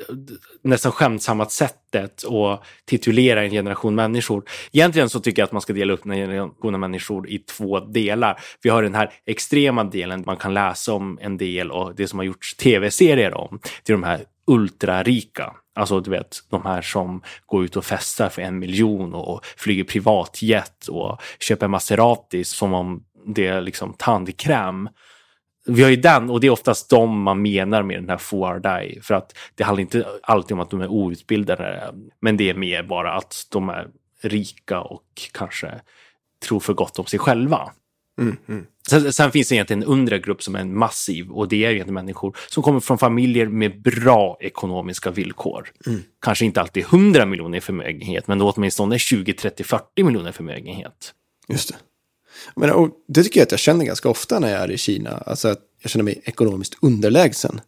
nästan 0.62 0.92
skämtsamma 0.92 1.46
sättet 1.49 2.25
att 2.25 2.64
titulera 2.85 3.44
en 3.44 3.51
generation 3.51 3.94
människor. 3.94 4.44
Egentligen 4.73 5.09
så 5.09 5.20
tycker 5.20 5.42
jag 5.42 5.46
att 5.46 5.53
man 5.53 5.62
ska 5.62 5.73
dela 5.73 5.92
upp 5.92 6.05
en 6.05 6.12
generation 6.12 6.81
människor 6.81 7.29
i 7.29 7.38
två 7.38 7.81
delar. 7.81 8.40
Vi 8.62 8.70
har 8.70 8.83
den 8.83 8.94
här 8.94 9.12
extrema 9.27 9.85
delen 9.85 10.23
man 10.27 10.37
kan 10.37 10.55
läsa 10.55 10.92
om 10.92 11.18
en 11.20 11.37
del 11.37 11.70
och 11.70 11.94
det 11.94 12.09
som 12.09 12.18
har 12.18 12.27
gjorts 12.27 12.57
tv-serier 12.57 13.35
om. 13.35 13.61
Det 13.85 13.92
är 13.92 13.96
de 13.96 14.03
här 14.03 14.20
ultrarika. 14.51 15.57
Alltså 15.75 16.01
du 16.01 16.11
vet, 16.11 16.39
de 16.51 16.65
här 16.65 16.83
som 16.83 17.23
går 17.47 17.65
ut 17.65 17.77
och 17.77 17.85
festar 17.85 18.29
för 18.29 18.43
en 18.43 18.59
miljon 18.59 19.15
och 19.15 19.45
flyger 19.57 19.85
privatjet 19.85 20.89
och 20.89 21.21
köper 21.41 21.69
Maserati 21.69 22.45
som 22.45 22.75
om 22.75 23.05
det 23.27 23.47
är 23.47 23.61
liksom 23.61 23.95
tandkräm. 23.99 24.89
Vi 25.67 25.83
har 25.83 25.91
ju 25.91 25.97
den 25.97 26.31
och 26.31 26.41
det 26.41 26.47
är 26.47 26.51
oftast 26.51 26.91
de 26.91 27.23
man 27.23 27.43
menar 27.43 27.83
med 27.83 27.99
den 28.03 28.09
här 28.09 28.19
Fuardai. 28.19 29.01
För 29.03 29.15
att 29.15 29.37
det 29.55 29.65
handlar 29.65 29.81
inte 29.81 30.07
alltid 30.23 30.53
om 30.53 30.61
att 30.61 30.71
de 30.71 30.81
är 30.81 30.89
outbildade. 30.89 31.95
Men 32.21 32.37
det 32.37 32.51
är 32.51 32.55
mer 32.55 32.83
bara 32.83 33.13
att 33.13 33.47
de 33.51 33.69
är 33.69 33.89
rika 34.23 34.81
och 34.81 35.05
kanske 35.33 35.81
tror 36.47 36.61
för 36.61 36.75
gott 36.75 36.99
om 36.99 37.07
sig 37.07 37.19
själva. 37.19 37.71
Mm, 38.21 38.37
mm. 38.49 38.67
Sen, 38.89 39.13
sen, 39.13 39.33
finns 39.33 39.49
det 39.49 39.55
egentligen 39.55 39.83
en 39.83 39.89
undre 39.89 40.19
grupp 40.19 40.43
som 40.43 40.55
är 40.55 40.61
en 40.61 40.79
massiv 40.79 41.31
och 41.31 41.49
det 41.49 41.65
är 41.65 41.71
egentligen 41.71 41.95
människor 41.95 42.37
som 42.49 42.63
kommer 42.63 42.81
från 42.81 42.99
familjer 42.99 43.47
med 43.47 43.83
bra 43.83 44.37
ekonomiska 44.41 45.11
villkor. 45.11 45.73
Mm. 45.87 46.03
Kanske 46.23 46.45
inte 46.45 46.61
alltid 46.61 46.83
100 46.83 47.27
miljoner 47.27 47.59
i 47.59 47.61
förmögenhet, 47.61 48.29
men 48.29 48.39
då 48.39 48.51
åtminstone 48.51 48.99
20, 48.99 49.33
30, 49.33 49.65
40 49.65 50.03
miljoner 50.03 50.31
i 50.31 50.33
förmögenhet. 50.33 51.15
Just 51.49 51.69
det. 51.69 51.75
Men, 52.57 52.71
och 52.71 52.91
det 53.09 53.23
tycker 53.23 53.41
jag 53.41 53.45
att 53.45 53.51
jag 53.51 53.61
känner 53.61 53.85
ganska 53.85 54.09
ofta 54.09 54.39
när 54.39 54.53
jag 54.53 54.61
är 54.61 54.71
i 54.71 54.79
Kina. 54.79 55.11
Alltså 55.11 55.49
att 55.49 55.61
jag 55.83 55.91
känner 55.91 56.05
mig 56.05 56.23
ekonomiskt 56.25 56.77
underlägsen. 56.81 57.61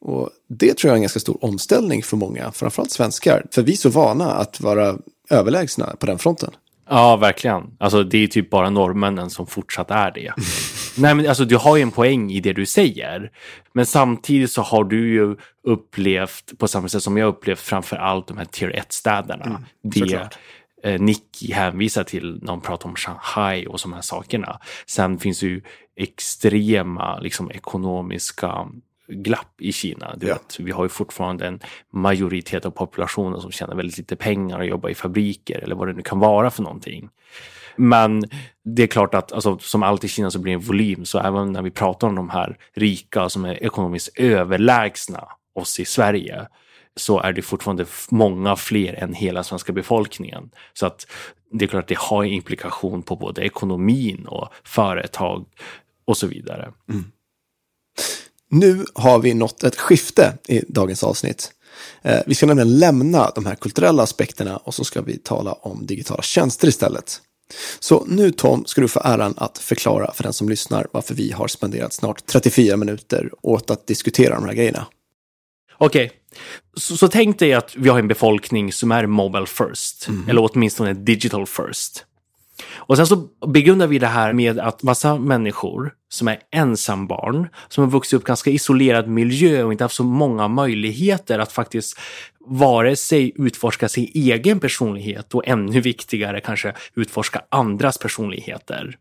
Och 0.00 0.30
det 0.48 0.74
tror 0.74 0.88
jag 0.88 0.92
är 0.92 0.96
en 0.96 1.02
ganska 1.02 1.20
stor 1.20 1.44
omställning 1.44 2.02
för 2.02 2.16
många, 2.16 2.52
framförallt 2.52 2.90
svenskar. 2.90 3.46
För 3.50 3.62
vi 3.62 3.72
är 3.72 3.76
så 3.76 3.88
vana 3.88 4.32
att 4.32 4.60
vara 4.60 4.98
överlägsna 5.30 5.96
på 5.98 6.06
den 6.06 6.18
fronten. 6.18 6.50
Ja, 6.88 7.16
verkligen. 7.16 7.76
Alltså 7.78 8.02
det 8.02 8.18
är 8.18 8.26
typ 8.26 8.50
bara 8.50 8.70
norrmännen 8.70 9.30
som 9.30 9.46
fortsatt 9.46 9.90
är 9.90 10.10
det. 10.10 10.32
Nej, 10.96 11.14
men 11.14 11.28
alltså 11.28 11.44
du 11.44 11.56
har 11.56 11.76
ju 11.76 11.82
en 11.82 11.90
poäng 11.90 12.30
i 12.30 12.40
det 12.40 12.52
du 12.52 12.66
säger. 12.66 13.30
Men 13.72 13.86
samtidigt 13.86 14.50
så 14.50 14.62
har 14.62 14.84
du 14.84 15.12
ju 15.12 15.36
upplevt, 15.66 16.58
på 16.58 16.68
samma 16.68 16.88
sätt 16.88 17.02
som 17.02 17.16
jag 17.16 17.28
upplevt, 17.28 17.60
framför 17.60 17.96
allt 17.96 18.26
de 18.26 18.38
här 18.38 18.44
tier 18.44 18.70
1-städerna. 18.70 19.46
Mm, 19.46 19.62
det 19.82 20.28
eh, 20.84 21.00
Nicky 21.00 21.52
hänvisar 21.52 22.04
till 22.04 22.38
när 22.42 22.52
hon 22.52 22.60
pratar 22.60 22.88
om 22.88 22.96
Shanghai 22.96 23.66
och 23.66 23.78
de 23.82 23.92
här 23.92 24.00
sakerna. 24.00 24.60
Sen 24.86 25.18
finns 25.18 25.40
det 25.40 25.46
ju 25.46 25.62
extrema 25.96 27.18
liksom, 27.18 27.50
ekonomiska 27.50 28.68
glapp 29.08 29.60
i 29.60 29.72
Kina. 29.72 30.14
Du 30.16 30.26
ja. 30.26 30.34
vet, 30.34 30.60
vi 30.60 30.70
har 30.70 30.84
ju 30.84 30.88
fortfarande 30.88 31.46
en 31.46 31.60
majoritet 31.92 32.66
av 32.66 32.70
populationen 32.70 33.40
som 33.40 33.50
tjänar 33.50 33.74
väldigt 33.74 33.98
lite 33.98 34.16
pengar 34.16 34.58
och 34.58 34.66
jobbar 34.66 34.88
i 34.88 34.94
fabriker 34.94 35.58
eller 35.58 35.74
vad 35.74 35.88
det 35.88 35.92
nu 35.92 36.02
kan 36.02 36.18
vara 36.18 36.50
för 36.50 36.62
någonting. 36.62 37.08
Men 37.76 38.24
det 38.64 38.82
är 38.82 38.86
klart 38.86 39.14
att 39.14 39.32
alltså, 39.32 39.58
som 39.58 39.82
allt 39.82 40.04
i 40.04 40.08
Kina 40.08 40.30
så 40.30 40.38
blir 40.38 40.52
det 40.52 40.62
en 40.62 40.66
volym, 40.66 41.04
så 41.04 41.18
även 41.18 41.52
när 41.52 41.62
vi 41.62 41.70
pratar 41.70 42.08
om 42.08 42.14
de 42.14 42.30
här 42.30 42.58
rika 42.74 43.28
som 43.28 43.44
är 43.44 43.62
ekonomiskt 43.62 44.18
överlägsna 44.18 45.28
oss 45.54 45.80
i 45.80 45.84
Sverige, 45.84 46.46
så 46.96 47.20
är 47.20 47.32
det 47.32 47.42
fortfarande 47.42 47.86
många 48.10 48.56
fler 48.56 48.94
än 48.94 49.14
hela 49.14 49.44
svenska 49.44 49.72
befolkningen. 49.72 50.50
Så 50.72 50.86
att 50.86 51.06
det 51.52 51.64
är 51.64 51.66
klart 51.66 51.82
att 51.82 51.88
det 51.88 51.98
har 51.98 52.24
implikation 52.24 53.02
på 53.02 53.16
både 53.16 53.42
ekonomin 53.42 54.26
och 54.26 54.48
företag 54.64 55.46
och 56.04 56.16
så 56.16 56.26
vidare. 56.26 56.72
Mm. 56.88 57.04
Nu 58.54 58.84
har 58.94 59.18
vi 59.18 59.34
nått 59.34 59.64
ett 59.64 59.76
skifte 59.76 60.38
i 60.48 60.62
dagens 60.68 61.04
avsnitt. 61.04 61.52
Eh, 62.02 62.20
vi 62.26 62.34
ska 62.34 62.46
nämligen 62.46 62.78
lämna 62.78 63.32
de 63.34 63.46
här 63.46 63.54
kulturella 63.54 64.02
aspekterna 64.02 64.56
och 64.56 64.74
så 64.74 64.84
ska 64.84 65.02
vi 65.02 65.18
tala 65.18 65.52
om 65.52 65.86
digitala 65.86 66.22
tjänster 66.22 66.68
istället. 66.68 67.20
Så 67.78 68.04
nu 68.08 68.30
Tom 68.30 68.64
ska 68.66 68.80
du 68.80 68.88
få 68.88 69.00
äran 69.04 69.34
att 69.36 69.58
förklara 69.58 70.12
för 70.12 70.22
den 70.22 70.32
som 70.32 70.48
lyssnar 70.48 70.86
varför 70.92 71.14
vi 71.14 71.32
har 71.32 71.48
spenderat 71.48 71.92
snart 71.92 72.26
34 72.26 72.76
minuter 72.76 73.30
åt 73.42 73.70
att 73.70 73.86
diskutera 73.86 74.34
de 74.34 74.44
här 74.44 74.54
grejerna. 74.54 74.86
Okej, 75.78 76.06
okay. 76.06 76.18
så, 76.76 76.96
så 76.96 77.08
tänk 77.08 77.38
dig 77.38 77.54
att 77.54 77.76
vi 77.76 77.88
har 77.88 77.98
en 77.98 78.08
befolkning 78.08 78.72
som 78.72 78.92
är 78.92 79.06
mobile 79.06 79.46
first, 79.46 80.08
mm. 80.08 80.28
eller 80.28 80.48
åtminstone 80.50 80.92
digital 80.92 81.46
first. 81.46 82.04
Och 82.76 82.96
sen 82.96 83.06
så 83.06 83.16
begrundar 83.46 83.86
vi 83.86 83.98
det 83.98 84.06
här 84.06 84.32
med 84.32 84.58
att 84.58 84.82
massa 84.82 85.18
människor 85.18 85.92
som 86.08 86.28
är 86.28 86.38
ensambarn, 86.50 87.48
som 87.68 87.84
har 87.84 87.90
vuxit 87.90 88.16
upp 88.16 88.24
ganska 88.24 88.50
isolerad 88.50 89.08
miljö 89.08 89.62
och 89.62 89.72
inte 89.72 89.84
haft 89.84 89.94
så 89.94 90.04
många 90.04 90.48
möjligheter 90.48 91.38
att 91.38 91.52
faktiskt 91.52 91.98
vare 92.46 92.96
sig 92.96 93.32
utforska 93.36 93.88
sin 93.88 94.10
egen 94.14 94.60
personlighet 94.60 95.34
och 95.34 95.48
ännu 95.48 95.80
viktigare 95.80 96.40
kanske 96.40 96.74
utforska 96.94 97.42
andras 97.48 97.98
personligheter 97.98 98.96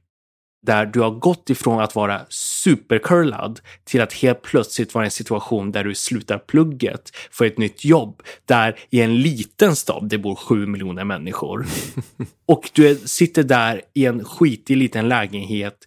där 0.63 0.86
du 0.86 0.99
har 0.99 1.12
gått 1.12 1.49
ifrån 1.49 1.82
att 1.82 1.95
vara 1.95 2.21
supercurlad 2.30 3.60
till 3.84 4.02
att 4.02 4.13
helt 4.13 4.41
plötsligt 4.41 4.93
vara 4.93 5.06
i 5.06 5.08
en 5.08 5.12
situation 5.12 5.71
där 5.71 5.84
du 5.84 5.95
slutar 5.95 6.38
plugget 6.38 7.12
för 7.32 7.45
ett 7.45 7.58
nytt 7.58 7.86
jobb, 7.86 8.21
där 8.45 8.80
i 8.89 9.02
en 9.02 9.21
liten 9.21 9.76
stad 9.76 10.10
det 10.10 10.17
bor 10.17 10.36
sju 10.36 10.65
miljoner 10.67 11.04
människor. 11.04 11.65
Och 12.45 12.69
du 12.73 12.95
sitter 12.95 13.43
där 13.43 13.82
i 13.93 14.05
en 14.05 14.26
skitig 14.26 14.78
liten 14.78 15.09
lägenhet, 15.09 15.78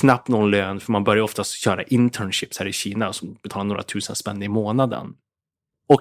knappt 0.00 0.28
någon 0.28 0.50
lön, 0.50 0.80
för 0.80 0.92
man 0.92 1.04
börjar 1.04 1.22
oftast 1.22 1.52
köra 1.52 1.82
internships 1.82 2.58
här 2.58 2.66
i 2.66 2.72
Kina 2.72 3.12
som 3.12 3.36
betalar 3.42 3.64
några 3.64 3.82
tusen 3.82 4.16
spänn 4.16 4.42
i 4.42 4.48
månaden. 4.48 5.14
Och 5.88 6.00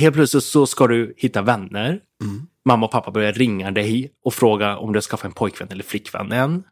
helt 0.00 0.14
plötsligt 0.14 0.44
så 0.44 0.66
ska 0.66 0.86
du 0.86 1.14
hitta 1.16 1.42
vänner. 1.42 2.00
Mm. 2.22 2.46
Mamma 2.64 2.86
och 2.86 2.92
pappa 2.92 3.10
börjar 3.10 3.32
ringa 3.32 3.70
dig 3.70 4.12
och 4.24 4.34
fråga 4.34 4.76
om 4.76 4.92
du 4.92 5.02
ska 5.02 5.16
skaffa 5.16 5.26
en 5.26 5.34
pojkvän 5.34 5.68
eller 5.70 5.84
flickvän 5.84 6.32
än. 6.32 6.64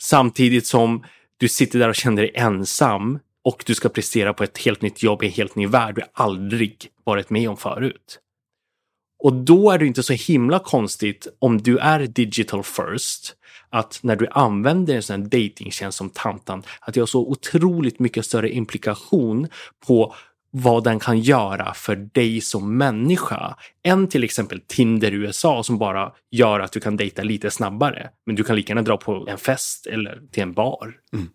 Samtidigt 0.00 0.66
som 0.66 1.04
du 1.36 1.48
sitter 1.48 1.78
där 1.78 1.88
och 1.88 1.94
känner 1.94 2.22
dig 2.22 2.32
ensam 2.34 3.18
och 3.44 3.62
du 3.66 3.74
ska 3.74 3.88
prestera 3.88 4.34
på 4.34 4.44
ett 4.44 4.58
helt 4.58 4.82
nytt 4.82 5.02
jobb 5.02 5.22
i 5.22 5.26
en 5.26 5.32
helt 5.32 5.56
ny 5.56 5.66
värld 5.66 5.94
du 5.94 6.02
aldrig 6.12 6.88
varit 7.04 7.30
med 7.30 7.50
om 7.50 7.56
förut. 7.56 8.20
Och 9.18 9.32
då 9.32 9.70
är 9.70 9.78
det 9.78 9.86
inte 9.86 10.02
så 10.02 10.12
himla 10.12 10.58
konstigt 10.58 11.26
om 11.38 11.62
du 11.62 11.78
är 11.78 12.06
digital 12.06 12.62
first 12.62 13.36
att 13.70 13.98
när 14.02 14.16
du 14.16 14.26
använder 14.30 14.94
en 14.94 15.02
sån 15.02 15.22
här 15.22 15.28
datingtjänst 15.28 15.98
som 15.98 16.10
Tantan, 16.10 16.62
att 16.80 16.94
det 16.94 17.00
har 17.00 17.06
så 17.06 17.20
otroligt 17.20 17.98
mycket 17.98 18.26
större 18.26 18.50
implikation 18.50 19.48
på 19.86 20.14
vad 20.58 20.84
den 20.84 20.98
kan 20.98 21.20
göra 21.20 21.74
för 21.74 21.96
dig 21.96 22.40
som 22.40 22.76
människa 22.76 23.56
än 23.84 24.08
till 24.08 24.24
exempel 24.24 24.60
Tinder 24.66 25.14
USA 25.14 25.62
som 25.62 25.78
bara 25.78 26.12
gör 26.30 26.60
att 26.60 26.72
du 26.72 26.80
kan 26.80 26.96
dejta 26.96 27.22
lite 27.22 27.50
snabbare. 27.50 28.10
Men 28.26 28.36
du 28.36 28.44
kan 28.44 28.56
lika 28.56 28.70
gärna 28.70 28.82
dra 28.82 28.96
på 28.96 29.26
en 29.28 29.38
fest 29.38 29.86
eller 29.86 30.22
till 30.30 30.42
en 30.42 30.52
bar. 30.52 30.94
Mm. 31.12 31.28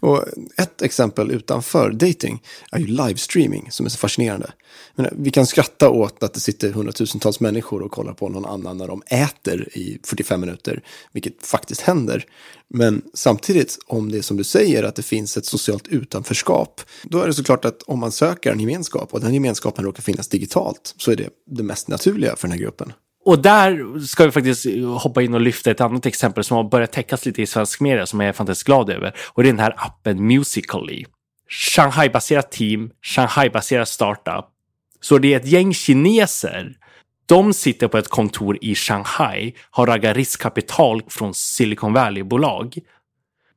Och 0.00 0.24
ett 0.56 0.82
exempel 0.82 1.30
utanför 1.30 1.90
dating 1.90 2.42
är 2.72 2.78
ju 2.78 2.86
livestreaming 2.86 3.68
som 3.70 3.86
är 3.86 3.90
så 3.90 3.98
fascinerande. 3.98 4.52
Men 4.94 5.08
vi 5.18 5.30
kan 5.30 5.46
skratta 5.46 5.90
åt 5.90 6.22
att 6.22 6.34
det 6.34 6.40
sitter 6.40 6.72
hundratusentals 6.72 7.40
människor 7.40 7.82
och 7.82 7.90
kollar 7.90 8.12
på 8.12 8.28
någon 8.28 8.46
annan 8.46 8.78
när 8.78 8.88
de 8.88 9.02
äter 9.06 9.68
i 9.72 9.98
45 10.04 10.40
minuter, 10.40 10.82
vilket 11.12 11.46
faktiskt 11.46 11.80
händer. 11.80 12.24
Men 12.68 13.02
samtidigt, 13.14 13.78
om 13.86 14.12
det 14.12 14.18
är 14.18 14.22
som 14.22 14.36
du 14.36 14.44
säger 14.44 14.82
att 14.82 14.96
det 14.96 15.02
finns 15.02 15.36
ett 15.36 15.46
socialt 15.46 15.88
utanförskap, 15.88 16.80
då 17.02 17.20
är 17.20 17.26
det 17.26 17.34
såklart 17.34 17.64
att 17.64 17.82
om 17.82 17.98
man 17.98 18.12
söker 18.12 18.52
en 18.52 18.60
gemenskap 18.60 19.14
och 19.14 19.20
den 19.20 19.34
gemenskapen 19.34 19.84
råkar 19.84 20.02
finnas 20.02 20.28
digitalt 20.28 20.94
så 20.96 21.10
är 21.10 21.16
det 21.16 21.28
det 21.46 21.62
mest 21.62 21.88
naturliga 21.88 22.36
för 22.36 22.48
den 22.48 22.52
här 22.52 22.64
gruppen. 22.64 22.92
Och 23.24 23.42
där 23.42 23.98
ska 24.06 24.24
vi 24.24 24.30
faktiskt 24.30 24.66
eh, 24.66 24.98
hoppa 24.98 25.22
in 25.22 25.34
och 25.34 25.40
lyfta 25.40 25.70
ett 25.70 25.80
annat 25.80 26.06
exempel 26.06 26.44
som 26.44 26.56
har 26.56 26.64
börjat 26.64 26.92
täckas 26.92 27.26
lite 27.26 27.42
i 27.42 27.46
svensk 27.46 27.80
media 27.80 28.06
som 28.06 28.20
jag 28.20 28.28
är 28.28 28.32
fantastiskt 28.32 28.66
glad 28.66 28.90
över. 28.90 29.14
Och 29.28 29.42
det 29.42 29.48
är 29.48 29.52
den 29.52 29.60
här 29.60 29.74
appen 29.76 30.26
Musically. 30.26 31.04
Shanghai-baserat 31.48 32.52
team, 32.52 32.90
Shanghai-baserat 33.02 33.88
startup. 33.88 34.44
Så 35.00 35.18
det 35.18 35.34
är 35.34 35.36
ett 35.36 35.46
gäng 35.46 35.74
kineser. 35.74 36.76
De 37.26 37.54
sitter 37.54 37.88
på 37.88 37.98
ett 37.98 38.08
kontor 38.08 38.58
i 38.60 38.74
Shanghai, 38.74 39.54
har 39.70 39.86
raggat 39.86 40.16
riskkapital 40.16 41.02
från 41.08 41.34
Silicon 41.34 41.92
Valley-bolag 41.92 42.78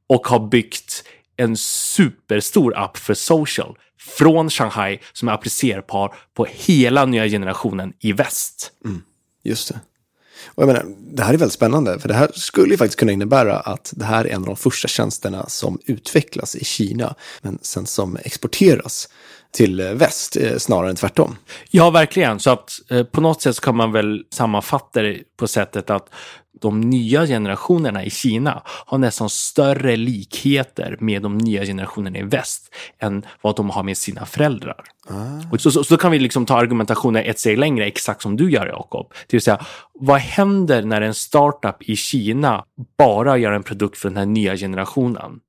och 0.09 0.27
har 0.27 0.47
byggt 0.47 1.03
en 1.37 1.57
superstor 1.57 2.77
app 2.77 2.97
för 2.97 3.13
social 3.13 3.77
från 3.99 4.49
Shanghai 4.49 4.99
som 5.13 5.27
är 5.27 5.33
applicerbar 5.33 6.15
på 6.33 6.45
hela 6.45 7.05
nya 7.05 7.27
generationen 7.27 7.93
i 7.99 8.11
väst. 8.11 8.71
Mm. 8.85 9.01
Just 9.45 9.67
det. 9.69 9.79
Och 10.45 10.63
jag 10.63 10.67
menar, 10.67 10.85
det 10.97 11.23
här 11.23 11.33
är 11.33 11.37
väldigt 11.37 11.53
spännande, 11.53 11.99
för 11.99 12.07
det 12.07 12.13
här 12.13 12.31
skulle 12.33 12.71
ju 12.73 12.77
faktiskt 12.77 12.99
kunna 12.99 13.11
innebära 13.11 13.59
att 13.59 13.93
det 13.95 14.05
här 14.05 14.25
är 14.25 14.29
en 14.29 14.41
av 14.41 14.45
de 14.45 14.55
första 14.55 14.87
tjänsterna 14.87 15.45
som 15.49 15.79
utvecklas 15.85 16.55
i 16.55 16.65
Kina, 16.65 17.15
men 17.41 17.59
sen 17.61 17.85
som 17.85 18.17
exporteras 18.23 19.09
till 19.51 19.79
eh, 19.79 19.91
väst 19.91 20.37
eh, 20.37 20.57
snarare 20.57 20.89
än 20.89 20.95
tvärtom. 20.95 21.35
Ja, 21.69 21.89
verkligen. 21.89 22.39
Så 22.39 22.49
att 22.49 22.71
eh, 22.89 23.03
på 23.03 23.21
något 23.21 23.41
sätt 23.41 23.59
kan 23.59 23.75
man 23.75 23.91
väl 23.91 24.23
sammanfatta 24.33 25.01
det 25.01 25.19
på 25.37 25.47
sättet 25.47 25.89
att 25.89 26.09
de 26.61 26.81
nya 26.81 27.25
generationerna 27.25 28.03
i 28.03 28.09
Kina 28.09 28.61
har 28.65 28.97
nästan 28.97 29.29
större 29.29 29.95
likheter 29.95 30.97
med 30.99 31.21
de 31.21 31.37
nya 31.37 31.65
generationerna 31.65 32.17
i 32.17 32.23
väst 32.23 32.75
än 32.99 33.25
vad 33.41 33.55
de 33.55 33.69
har 33.69 33.83
med 33.83 33.97
sina 33.97 34.25
föräldrar. 34.25 34.83
Ah. 35.09 35.51
Och 35.51 35.61
så, 35.61 35.71
så, 35.71 35.83
så, 35.83 35.97
kan 35.97 36.11
vi 36.11 36.19
liksom 36.19 36.45
ta 36.45 36.57
argumentationen 36.57 37.23
ett 37.23 37.39
steg 37.39 37.57
längre, 37.57 37.85
exakt 37.85 38.21
som 38.21 38.37
du 38.37 38.51
gör 38.51 38.67
Jakob. 38.67 39.13
Det 39.27 39.33
vill 39.33 39.41
säga, 39.41 39.65
vad 39.93 40.19
händer 40.19 40.83
när 40.83 41.01
en 41.01 41.13
startup 41.13 41.75
i 41.79 41.95
Kina 41.95 42.65
bara 42.97 43.37
gör 43.37 43.51
en 43.51 43.63
produkt 43.63 43.97
för 43.97 44.09
den 44.09 44.17
här 44.17 44.25
nya 44.25 44.55
generationen? 44.55 45.39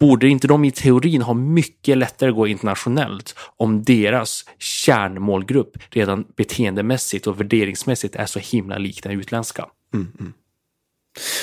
Borde 0.00 0.28
inte 0.28 0.48
de 0.48 0.64
i 0.64 0.70
teorin 0.70 1.22
ha 1.22 1.34
mycket 1.34 1.98
lättare 1.98 2.30
att 2.30 2.36
gå 2.36 2.46
internationellt 2.46 3.34
om 3.56 3.82
deras 3.82 4.44
kärnmålgrupp 4.58 5.78
redan 5.90 6.24
beteendemässigt 6.36 7.26
och 7.26 7.40
värderingsmässigt 7.40 8.16
är 8.16 8.26
så 8.26 8.38
himla 8.38 8.78
lik 8.78 9.02
den 9.02 9.12
utländska? 9.12 9.66
Mm, 9.94 10.12
mm. 10.20 10.32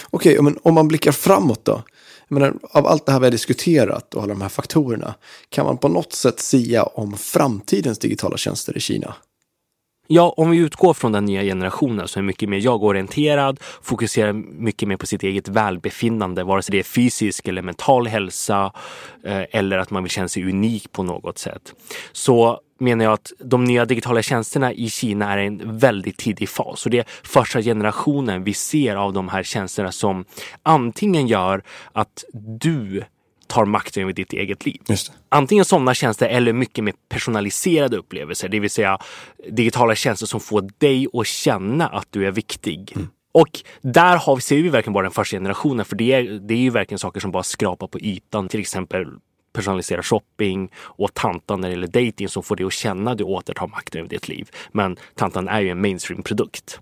Okej, 0.10 0.42
men 0.42 0.60
om 0.64 0.74
man 0.74 0.88
blickar 0.88 1.12
framåt 1.12 1.66
då? 1.66 1.84
Jag 2.28 2.40
menar, 2.40 2.54
av 2.72 2.88
allt 2.88 3.06
det 3.06 3.12
här 3.12 3.20
vi 3.20 3.26
har 3.26 3.32
diskuterat 3.32 4.14
och 4.14 4.24
alla 4.24 4.34
de 4.34 4.42
här 4.42 4.50
faktorerna, 4.50 5.16
kan 5.50 5.66
man 5.66 5.78
på 5.78 5.88
något 5.88 6.14
sätt 6.14 6.40
sia 6.40 6.84
om 6.84 7.18
framtidens 7.18 8.00
digitala 8.00 8.38
tjänster 8.38 8.78
i 8.78 8.80
Kina? 8.80 9.16
Ja, 10.08 10.34
om 10.38 10.50
vi 10.50 10.58
utgår 10.58 10.94
från 10.94 11.12
den 11.12 11.26
nya 11.26 11.42
generationen 11.42 12.08
som 12.08 12.20
är 12.20 12.24
mycket 12.24 12.50
mer 12.50 12.58
jagorienterad, 12.58 13.60
fokuserar 13.82 14.34
mycket 14.34 14.88
mer 14.88 14.98
på 14.98 15.06
sitt 15.06 15.24
eget 15.24 15.48
välbefinnande, 15.48 16.44
vare 16.44 16.62
sig 16.62 16.72
det 16.72 16.80
är 16.80 16.84
fysisk 16.84 17.48
eller 17.48 17.62
mental 17.62 18.08
hälsa 18.08 18.72
eh, 19.24 19.44
eller 19.52 19.78
att 19.78 19.90
man 19.90 20.04
vill 20.04 20.10
känna 20.10 20.28
sig 20.28 20.44
unik 20.44 20.92
på 20.92 21.04
något 21.04 21.38
sätt. 21.38 21.74
Så 22.12 22.60
menar 22.80 23.06
jag 23.06 23.14
att 23.14 23.32
de 23.40 23.64
nya 23.64 23.86
digitala 23.86 24.22
tjänsterna 24.22 24.74
i 24.74 24.90
Kina 24.90 25.34
är 25.34 25.38
en 25.38 25.78
väldigt 25.78 26.18
tidig 26.18 26.50
fas 26.50 26.86
och 26.86 26.92
det 26.92 27.00
är 27.00 27.06
första 27.24 27.62
generationen 27.62 28.44
vi 28.44 28.54
ser 28.54 28.96
av 28.96 29.14
de 29.14 29.30
här 29.30 29.44
tjänsterna 29.44 29.92
som 29.92 30.26
antingen 30.64 31.28
gör 31.28 31.64
att 31.94 32.24
du 32.34 33.04
tar 33.48 33.66
makten 33.66 34.04
över 34.04 34.14
ditt 34.14 34.34
eget 34.34 34.66
liv. 34.66 34.82
Antingen 35.30 35.66
sådana 35.66 35.94
tjänster 35.94 36.30
eller 36.30 36.54
mycket 36.54 36.84
mer 36.84 36.94
personaliserade 37.10 37.98
upplevelser, 37.98 38.50
det 38.50 38.60
vill 38.60 38.70
säga 38.70 39.00
digitala 39.50 39.96
tjänster 39.96 40.26
som 40.26 40.40
får 40.40 40.70
dig 40.78 41.08
att 41.14 41.28
känna 41.28 41.88
att 41.88 42.08
du 42.10 42.28
är 42.28 42.32
viktig. 42.32 42.94
Mm. 42.96 43.08
Och 43.32 43.50
där 43.82 44.18
har 44.18 44.36
vi, 44.36 44.42
ser 44.42 44.56
vi 44.56 44.70
verkligen 44.70 44.94
bara 44.94 45.04
den 45.04 45.12
första 45.12 45.36
generationen, 45.36 45.86
för 45.86 45.96
det 45.96 46.14
är, 46.14 46.24
det 46.24 46.54
är 46.54 46.58
ju 46.58 46.70
verkligen 46.70 47.00
saker 47.00 47.20
som 47.20 47.32
bara 47.32 47.44
skrapar 47.44 47.88
på 47.88 48.00
ytan. 48.00 48.48
Till 48.50 48.60
exempel 48.60 49.08
personaliserad 49.58 50.06
shopping 50.06 50.72
och 50.78 51.14
tantan 51.14 51.62
när 51.62 51.68
det 51.68 51.74
gäller 51.74 51.88
dating 51.88 52.30
som 52.30 52.44
får 52.44 52.56
dig 52.56 52.66
att 52.66 52.74
känna 52.74 53.12
att 53.12 53.18
du 53.18 53.24
återtar 53.24 53.68
makten 53.68 54.00
över 54.00 54.10
ditt 54.10 54.28
liv. 54.28 54.50
Men 54.72 54.98
tantan 55.16 55.48
är 55.48 55.62
ju 55.62 55.70
en 55.70 55.82
mainstream-produkt. 55.82 56.80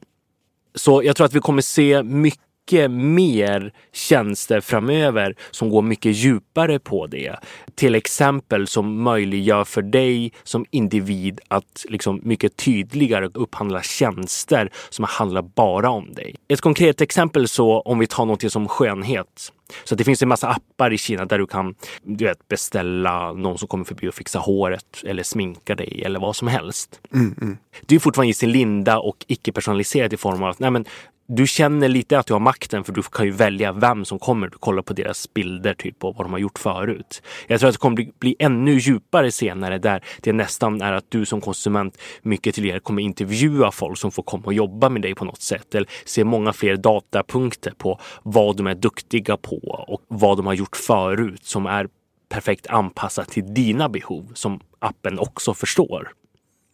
Så 0.75 1.03
jag 1.03 1.15
tror 1.15 1.25
att 1.25 1.33
vi 1.33 1.39
kommer 1.39 1.61
se 1.61 2.03
mycket 2.03 2.44
mycket 2.65 2.91
mer 2.91 3.73
tjänster 3.93 4.61
framöver 4.61 5.35
som 5.51 5.69
går 5.69 5.81
mycket 5.81 6.15
djupare 6.15 6.79
på 6.79 7.07
det. 7.07 7.35
Till 7.75 7.95
exempel 7.95 8.67
som 8.67 9.03
möjliggör 9.03 9.63
för 9.63 9.81
dig 9.81 10.31
som 10.43 10.65
individ 10.71 11.39
att 11.47 11.85
liksom 11.89 12.19
mycket 12.23 12.57
tydligare 12.57 13.29
upphandla 13.33 13.81
tjänster 13.81 14.69
som 14.89 15.05
handlar 15.09 15.41
bara 15.41 15.89
om 15.89 16.13
dig. 16.13 16.35
Ett 16.47 16.61
konkret 16.61 17.01
exempel 17.01 17.47
så 17.47 17.81
om 17.81 17.99
vi 17.99 18.07
tar 18.07 18.25
något 18.25 18.51
som 18.51 18.67
skönhet. 18.67 19.51
Så 19.83 19.95
det 19.95 20.03
finns 20.03 20.21
en 20.21 20.29
massa 20.29 20.47
appar 20.47 20.93
i 20.93 20.97
Kina 20.97 21.25
där 21.25 21.37
du 21.37 21.47
kan 21.47 21.75
du 22.03 22.25
vet, 22.25 22.47
beställa 22.47 23.33
någon 23.33 23.57
som 23.57 23.67
kommer 23.67 23.85
förbi 23.85 24.09
och 24.09 24.13
fixa 24.13 24.39
håret 24.39 25.03
eller 25.03 25.23
sminka 25.23 25.75
dig 25.75 26.03
eller 26.05 26.19
vad 26.19 26.35
som 26.35 26.47
helst. 26.47 26.99
Mm, 27.13 27.35
mm. 27.41 27.57
Det 27.85 27.95
är 27.95 27.99
fortfarande 27.99 28.29
i 28.29 28.33
sin 28.33 28.51
linda 28.51 28.99
och 28.99 29.25
icke 29.27 29.51
personaliserat 29.51 30.13
i 30.13 30.17
form 30.17 30.43
av 30.43 30.49
att 30.49 30.59
nej 30.59 30.71
men, 30.71 30.85
du 31.27 31.47
känner 31.47 31.87
lite 31.87 32.19
att 32.19 32.27
du 32.27 32.33
har 32.33 32.39
makten 32.39 32.83
för 32.83 32.93
du 32.93 33.01
kan 33.03 33.25
ju 33.25 33.31
välja 33.31 33.71
vem 33.71 34.05
som 34.05 34.19
kommer. 34.19 34.47
Du 34.47 34.57
kollar 34.57 34.81
på 34.81 34.93
deras 34.93 35.33
bilder 35.33 35.73
typ 35.73 36.03
och 36.03 36.15
vad 36.15 36.25
de 36.25 36.31
har 36.31 36.39
gjort 36.39 36.59
förut. 36.59 37.21
Jag 37.47 37.59
tror 37.59 37.67
att 37.67 37.75
det 37.75 37.79
kommer 37.79 37.95
bli, 37.95 38.11
bli 38.19 38.35
ännu 38.39 38.73
djupare 38.73 39.31
senare 39.31 39.77
där 39.77 40.03
det 40.21 40.33
nästan 40.33 40.81
är 40.81 40.93
att 40.93 41.05
du 41.09 41.25
som 41.25 41.41
konsument 41.41 41.97
mycket 42.21 42.55
tydligare 42.55 42.79
kommer 42.79 43.01
intervjua 43.01 43.71
folk 43.71 43.97
som 43.97 44.11
får 44.11 44.23
komma 44.23 44.43
och 44.45 44.53
jobba 44.53 44.89
med 44.89 45.01
dig 45.01 45.15
på 45.15 45.25
något 45.25 45.41
sätt 45.41 45.75
eller 45.75 45.89
se 46.05 46.23
många 46.23 46.53
fler 46.53 46.77
datapunkter 46.77 47.73
på 47.77 47.99
vad 48.23 48.57
de 48.57 48.67
är 48.67 48.75
duktiga 48.75 49.37
på 49.37 49.85
och 49.87 50.01
vad 50.07 50.37
de 50.37 50.45
har 50.45 50.53
gjort 50.53 50.75
förut 50.75 51.45
som 51.45 51.65
är 51.65 51.87
perfekt 52.29 52.67
anpassat 52.67 53.29
till 53.29 53.53
dina 53.53 53.89
behov 53.89 54.31
som 54.33 54.59
appen 54.79 55.19
också 55.19 55.53
förstår. 55.53 56.11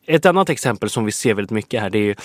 Ett 0.06 0.26
annat 0.26 0.50
exempel 0.50 0.90
som 0.90 1.06
vi 1.06 1.12
ser 1.12 1.34
väldigt 1.34 1.52
mycket 1.52 1.82
här, 1.82 1.90
det 1.90 2.10
är 2.10 2.16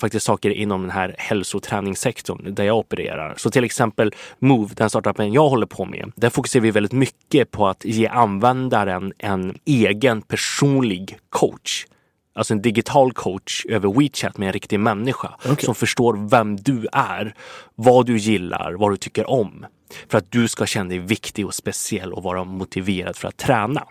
faktiskt 0.00 0.26
saker 0.26 0.50
inom 0.50 0.82
den 0.82 0.90
här 0.90 1.14
hälsoträningssektorn 1.18 2.54
där 2.54 2.64
jag 2.64 2.78
opererar. 2.78 3.34
Så 3.36 3.50
till 3.50 3.64
exempel 3.64 4.14
Move, 4.38 4.74
den 4.74 4.90
startupen 4.90 5.32
jag 5.32 5.48
håller 5.48 5.66
på 5.66 5.84
med, 5.84 6.12
där 6.16 6.30
fokuserar 6.30 6.62
vi 6.62 6.70
väldigt 6.70 6.92
mycket 6.92 7.50
på 7.50 7.68
att 7.68 7.84
ge 7.84 8.06
användaren 8.06 9.12
en 9.18 9.58
egen 9.64 10.22
personlig 10.22 11.18
coach. 11.28 11.86
Alltså 12.34 12.54
en 12.54 12.62
digital 12.62 13.12
coach 13.12 13.66
över 13.68 14.00
WeChat 14.00 14.38
med 14.38 14.46
en 14.46 14.52
riktig 14.52 14.80
människa 14.80 15.34
okay. 15.44 15.64
som 15.64 15.74
förstår 15.74 16.28
vem 16.30 16.56
du 16.56 16.86
är, 16.92 17.34
vad 17.74 18.06
du 18.06 18.18
gillar, 18.18 18.72
vad 18.72 18.92
du 18.92 18.96
tycker 18.96 19.30
om. 19.30 19.66
För 20.08 20.18
att 20.18 20.32
du 20.32 20.48
ska 20.48 20.66
känna 20.66 20.88
dig 20.88 20.98
viktig 20.98 21.46
och 21.46 21.54
speciell 21.54 22.12
och 22.12 22.22
vara 22.22 22.44
motiverad 22.44 23.16
för 23.16 23.28
att 23.28 23.36
träna. 23.36 23.86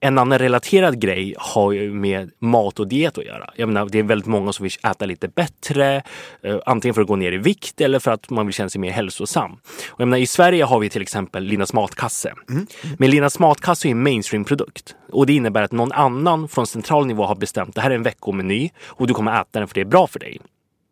En 0.00 0.18
annan 0.18 0.38
relaterad 0.38 1.00
grej 1.00 1.34
har 1.38 1.72
ju 1.72 1.92
med 1.92 2.30
mat 2.38 2.80
och 2.80 2.88
diet 2.88 3.18
att 3.18 3.24
göra. 3.24 3.50
Jag 3.56 3.66
menar, 3.66 3.86
det 3.86 3.98
är 3.98 4.02
väldigt 4.02 4.26
många 4.26 4.52
som 4.52 4.62
vill 4.62 4.72
äta 4.82 5.06
lite 5.06 5.28
bättre, 5.28 6.02
eh, 6.42 6.58
antingen 6.66 6.94
för 6.94 7.02
att 7.02 7.08
gå 7.08 7.16
ner 7.16 7.32
i 7.32 7.38
vikt 7.38 7.80
eller 7.80 7.98
för 7.98 8.10
att 8.10 8.30
man 8.30 8.46
vill 8.46 8.54
känna 8.54 8.68
sig 8.68 8.80
mer 8.80 8.90
hälsosam. 8.90 9.52
Och 9.90 10.00
jag 10.00 10.08
menar, 10.08 10.18
I 10.18 10.26
Sverige 10.26 10.64
har 10.64 10.80
vi 10.80 10.90
till 10.90 11.02
exempel 11.02 11.44
Linas 11.44 11.72
matkasse. 11.72 12.34
Mm. 12.50 12.66
Men 12.98 13.10
Linas 13.10 13.38
matkasse 13.38 13.88
är 13.88 13.90
en 13.90 14.02
mainstream-produkt 14.02 14.96
och 15.12 15.26
det 15.26 15.32
innebär 15.32 15.62
att 15.62 15.72
någon 15.72 15.92
annan 15.92 16.48
från 16.48 16.66
central 16.66 17.06
nivå 17.06 17.24
har 17.24 17.36
bestämt 17.36 17.74
det 17.74 17.80
här 17.80 17.90
är 17.90 17.94
en 17.94 18.02
veckomeny 18.02 18.70
och 18.84 19.06
du 19.06 19.14
kommer 19.14 19.40
äta 19.40 19.58
den 19.58 19.68
för 19.68 19.74
det 19.74 19.80
är 19.80 19.84
bra 19.84 20.06
för 20.06 20.18
dig. 20.18 20.40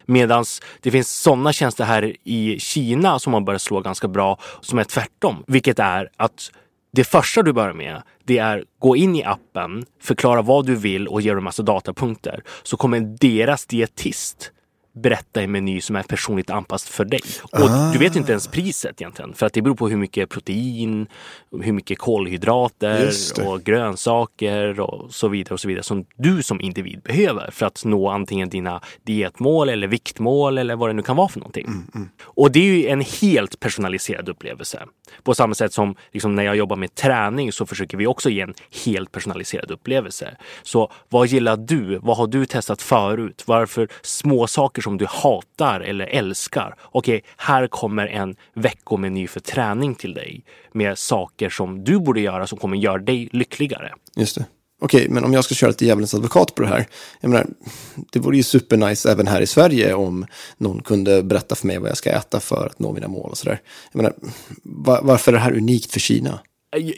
Medan 0.07 0.45
det 0.81 0.91
finns 0.91 1.11
sådana 1.11 1.53
tjänster 1.53 1.85
här 1.85 2.17
i 2.25 2.59
Kina 2.61 3.19
som 3.19 3.35
har 3.35 3.41
börjat 3.41 3.63
slå 3.63 3.81
ganska 3.81 4.09
bra 4.09 4.39
som 4.61 4.79
är 4.79 4.85
tvärtom, 4.85 5.45
vilket 5.47 5.79
är 5.79 6.11
att 6.17 6.51
det 6.97 7.05
första 7.05 7.43
du 7.43 7.53
börjar 7.53 7.73
med, 7.73 8.03
det 8.25 8.39
är 8.39 8.65
gå 8.79 8.97
in 8.97 9.17
i 9.17 9.25
appen, 9.25 9.85
förklara 10.03 10.43
vad 10.43 10.67
du 10.67 10.77
vill 10.77 11.09
och 11.09 11.21
ge 11.21 11.35
dem 11.35 11.45
massa 11.45 11.63
datapunkter. 11.63 12.43
Så 12.63 12.77
kommer 12.77 13.01
deras 13.01 13.67
dietist 13.67 14.53
berätta 14.97 15.43
en 15.43 15.53
meny 15.53 15.81
som 15.81 15.97
är 15.97 16.03
personligt 16.03 16.51
anpassad 16.51 16.89
för 16.93 17.05
dig. 17.05 17.21
Och 17.43 17.61
Ah. 17.71 17.93
du 17.93 17.99
vet 17.99 18.17
inte 18.17 18.33
ens 18.33 18.49
priset 18.49 19.01
egentligen, 19.01 19.35
för 19.35 19.47
att 19.47 19.53
det 19.53 19.63
beror 19.63 19.75
på 19.75 19.89
hur 19.89 19.97
mycket 19.97 20.29
protein, 20.31 21.07
hur 21.63 21.73
mycket 21.73 21.99
kolhydrater 21.99 23.11
och 23.47 23.63
grönsaker 23.65 24.81
och 24.81 25.15
så 25.15 25.29
vidare 25.29 25.55
och 25.55 25.61
så 25.61 25.69
vidare 25.69 25.83
som 25.83 26.05
du 26.17 26.43
som 26.43 26.61
individ 26.61 27.01
behöver 27.03 27.51
för 27.51 27.67
att 27.67 27.85
nå 27.85 28.09
antingen 28.09 28.49
dina 28.51 28.81
dietmål 29.05 29.69
eller 29.69 29.87
viktmål 29.89 30.59
eller 30.59 30.77
vad 30.77 30.89
det 30.89 30.93
nu 30.93 31.03
kan 31.03 31.17
vara 31.17 31.29
för 31.29 31.39
någonting. 31.41 31.67
Mm, 31.67 32.09
Och 32.25 32.53
det 32.53 32.59
är 32.61 32.65
ju 32.65 32.87
en 32.87 33.01
helt 33.21 33.61
personaliserad 33.61 34.29
upplevelse. 34.29 34.83
På 35.23 35.35
samma 35.35 35.55
sätt 35.55 35.73
som 35.73 35.95
liksom 36.13 36.35
när 36.35 36.43
jag 36.43 36.57
jobbar 36.57 36.77
med 36.77 36.95
träning 36.95 37.53
så 37.53 37.67
försöker 37.67 37.97
vi 37.97 38.07
också 38.07 38.31
ge 38.31 38.41
en 38.41 38.55
helt 38.85 39.13
personaliserad 39.13 39.71
upplevelse. 39.71 40.37
Så 40.63 40.93
vad 41.09 41.27
gillar 41.27 41.57
du? 41.57 41.99
Vad 42.03 42.17
har 42.17 42.27
du 42.27 42.47
testat 42.47 42.83
förut? 42.83 43.43
Varför 43.47 43.89
små 44.03 44.47
saker 44.47 44.83
som 44.87 44.99
du 44.99 45.07
hatar 45.09 45.80
eller 45.80 46.07
älskar? 46.07 46.74
Okej, 46.82 47.22
här 47.37 47.66
kommer 47.66 48.07
en 48.07 48.37
veckomeny 48.55 49.26
för 49.26 49.41
träning 49.41 49.95
till 49.95 50.14
dig 50.14 50.45
med 50.72 50.99
saker 50.99 51.51
som 51.51 51.84
du 51.84 51.99
borde 51.99 52.20
göra 52.20 52.47
som 52.47 52.59
kommer 52.59 52.76
göra 52.76 52.99
dig 52.99 53.28
lyckligare. 53.32 53.93
Just 54.16 54.37
det. 54.37 54.47
Okej, 54.80 55.09
men 55.09 55.24
om 55.24 55.32
jag 55.32 55.45
ska 55.45 55.55
köra 55.55 55.70
lite 55.70 55.87
djävulens 55.87 56.14
advokat 56.14 56.55
på 56.55 56.62
det 56.62 56.68
här. 56.68 56.87
Jag 57.20 57.28
menar, 57.28 57.47
det 58.12 58.18
vore 58.18 58.37
ju 58.37 58.43
supernice 58.43 59.12
även 59.12 59.26
här 59.26 59.41
i 59.41 59.47
Sverige 59.47 59.95
om 59.95 60.26
någon 60.59 60.82
kunde 60.82 61.22
berätta 61.22 61.55
för 61.55 61.66
mig 61.66 61.78
vad 61.78 61.91
jag 61.91 61.97
ska 61.97 62.11
äta 62.11 62.41
för 62.41 62.66
att 62.66 62.78
nå 62.78 62.93
mina 62.93 63.09
mål 63.09 63.30
och 63.30 63.39
sådär. 63.39 63.61
Jag 63.93 63.97
menar, 64.03 64.14
varför 65.03 65.32
är 65.32 65.37
det 65.37 65.43
här 65.43 65.57
unikt 65.57 65.93
för 65.93 66.01
Kina? 66.01 66.39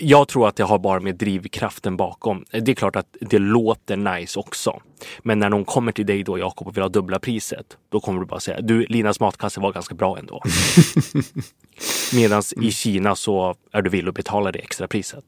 Jag 0.00 0.28
tror 0.28 0.48
att 0.48 0.56
det 0.56 0.64
har 0.64 0.78
bara 0.78 1.00
med 1.00 1.16
drivkraften 1.16 1.96
bakom. 1.96 2.44
Det 2.50 2.72
är 2.72 2.74
klart 2.74 2.96
att 2.96 3.16
det 3.20 3.38
låter 3.38 3.96
nice 3.96 4.40
också. 4.40 4.80
Men 5.18 5.38
när 5.38 5.48
någon 5.48 5.64
kommer 5.64 5.92
till 5.92 6.06
dig 6.06 6.22
då, 6.22 6.38
Jakob, 6.38 6.68
och 6.68 6.76
vill 6.76 6.82
ha 6.82 6.88
dubbla 6.88 7.18
priset, 7.18 7.66
då 7.88 8.00
kommer 8.00 8.20
du 8.20 8.26
bara 8.26 8.40
säga 8.40 8.60
du, 8.60 8.86
Linas 8.86 9.20
matkasse 9.20 9.60
var 9.60 9.72
ganska 9.72 9.94
bra 9.94 10.18
ändå. 10.18 10.42
Medan 12.12 12.42
i 12.56 12.70
Kina 12.70 13.16
så 13.16 13.54
är 13.72 13.82
du 13.82 13.90
villig 13.90 14.08
att 14.08 14.14
betala 14.14 14.52
det 14.52 14.58
extra 14.58 14.88
priset. 14.88 15.24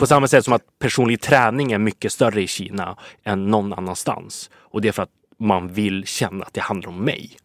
På 0.00 0.06
samma 0.06 0.28
sätt 0.28 0.44
som 0.44 0.54
att 0.54 0.62
personlig 0.78 1.20
träning 1.20 1.72
är 1.72 1.78
mycket 1.78 2.12
större 2.12 2.42
i 2.42 2.46
Kina 2.46 2.96
än 3.24 3.46
någon 3.46 3.72
annanstans. 3.72 4.50
Och 4.54 4.80
det 4.80 4.88
är 4.88 4.92
för 4.92 5.02
att 5.02 5.10
man 5.38 5.68
vill 5.68 6.06
känna 6.06 6.44
att 6.44 6.54
det 6.54 6.60
handlar 6.60 6.88
om 6.90 7.04
mig. 7.04 7.36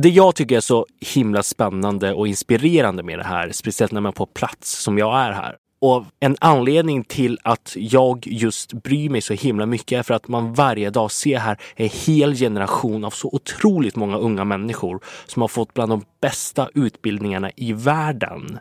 Det 0.00 0.08
jag 0.08 0.34
tycker 0.34 0.56
är 0.56 0.60
så 0.60 0.86
himla 1.00 1.42
spännande 1.42 2.12
och 2.12 2.28
inspirerande 2.28 3.02
med 3.02 3.18
det 3.18 3.24
här, 3.24 3.52
speciellt 3.52 3.92
när 3.92 4.00
man 4.00 4.10
är 4.10 4.14
på 4.14 4.26
plats 4.26 4.82
som 4.82 4.98
jag 4.98 5.18
är 5.20 5.32
här. 5.32 5.56
Och 5.80 6.04
en 6.20 6.36
anledning 6.40 7.04
till 7.04 7.38
att 7.42 7.72
jag 7.76 8.26
just 8.26 8.72
bryr 8.72 9.10
mig 9.10 9.20
så 9.20 9.34
himla 9.34 9.66
mycket 9.66 9.98
är 9.98 10.02
för 10.02 10.14
att 10.14 10.28
man 10.28 10.54
varje 10.54 10.90
dag 10.90 11.10
ser 11.10 11.38
här 11.38 11.60
en 11.76 11.88
hel 11.88 12.34
generation 12.34 13.04
av 13.04 13.10
så 13.10 13.28
otroligt 13.32 13.96
många 13.96 14.16
unga 14.16 14.44
människor 14.44 15.00
som 15.26 15.42
har 15.42 15.48
fått 15.48 15.74
bland 15.74 15.92
de 15.92 16.04
bästa 16.20 16.68
utbildningarna 16.74 17.50
i 17.56 17.72
världen. 17.72 18.58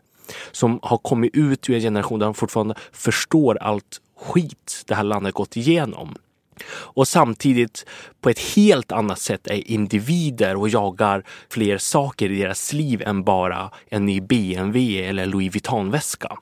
Som 0.52 0.80
har 0.82 0.98
kommit 0.98 1.36
ut 1.36 1.70
ur 1.70 1.76
en 1.76 1.82
generation 1.82 2.20
där 2.20 2.26
de 2.26 2.34
fortfarande 2.34 2.76
förstår 2.92 3.58
allt 3.58 4.02
skit 4.20 4.84
det 4.88 4.96
här 4.96 5.04
landet 5.04 5.34
gått 5.34 5.58
igenom 5.58 6.16
och 6.70 7.08
samtidigt 7.08 7.86
på 8.22 8.30
ett 8.30 8.40
helt 8.40 8.92
annat 8.92 9.20
sätt 9.20 9.48
är 9.48 9.72
individer 9.72 10.56
och 10.56 10.70
jagar 10.70 11.24
fler 11.50 11.78
saker 11.78 12.32
i 12.32 12.40
deras 12.40 12.74
liv 12.74 13.02
än 13.02 13.24
bara 13.24 13.72
en 13.90 14.06
ny 14.06 14.22
BMW 14.22 15.10
eller 15.10 15.26
Louis 15.26 15.54
Vuitton-väska. 15.54 16.38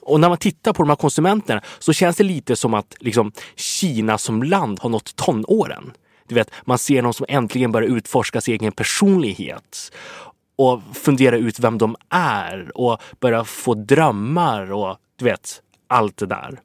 Och 0.00 0.20
när 0.20 0.28
man 0.28 0.38
tittar 0.38 0.72
på 0.72 0.82
de 0.82 0.88
här 0.88 0.96
konsumenterna 0.96 1.62
så 1.78 1.92
känns 1.92 2.16
det 2.16 2.24
lite 2.24 2.56
som 2.56 2.74
att 2.74 2.96
liksom, 3.00 3.32
Kina 3.56 4.18
som 4.18 4.42
land 4.42 4.80
har 4.80 4.90
nått 4.90 5.16
tonåren. 5.16 5.92
Du 6.28 6.34
vet, 6.34 6.50
man 6.64 6.78
ser 6.78 7.02
någon 7.02 7.14
som 7.14 7.26
äntligen 7.28 7.72
börjar 7.72 7.88
utforska 7.88 8.40
sin 8.40 8.54
egen 8.54 8.72
personlighet 8.72 9.92
och 10.56 10.80
fundera 10.94 11.36
ut 11.36 11.60
vem 11.60 11.78
de 11.78 11.96
är 12.08 12.72
och 12.74 13.02
börja 13.20 13.44
få 13.44 13.74
drömmar 13.74 14.72
och 14.72 14.96
du 15.16 15.24
vet, 15.24 15.62
allt 15.88 16.16
det 16.16 16.26
där. 16.26 16.60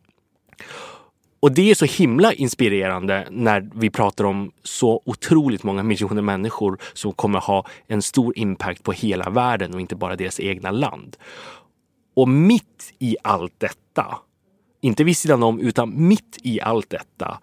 Och 1.40 1.52
det 1.52 1.72
är 1.72 1.76
så 1.76 1.86
himla 1.86 2.34
inspirerande 2.34 3.28
när 3.32 3.70
vi 3.76 3.90
pratar 3.90 4.24
om 4.24 4.52
så 4.64 5.02
otroligt 5.06 5.64
många 5.64 5.84
miljoner 5.84 6.22
människor 6.22 6.78
som 6.94 7.14
kommer 7.14 7.40
ha 7.40 7.66
en 7.88 8.02
stor 8.02 8.38
impact 8.38 8.84
på 8.84 8.92
hela 8.92 9.30
världen 9.30 9.74
och 9.74 9.82
inte 9.82 9.96
bara 9.96 10.16
deras 10.16 10.40
egna 10.40 10.72
land. 10.72 11.18
Och 12.16 12.28
mitt 12.28 12.94
i 13.00 13.18
allt 13.24 13.54
detta, 13.58 14.18
inte 14.82 15.04
vid 15.04 15.18
sidan 15.18 15.44
om, 15.44 15.60
utan 15.60 16.08
mitt 16.08 16.38
i 16.44 16.62
allt 16.62 16.90
detta 16.90 17.40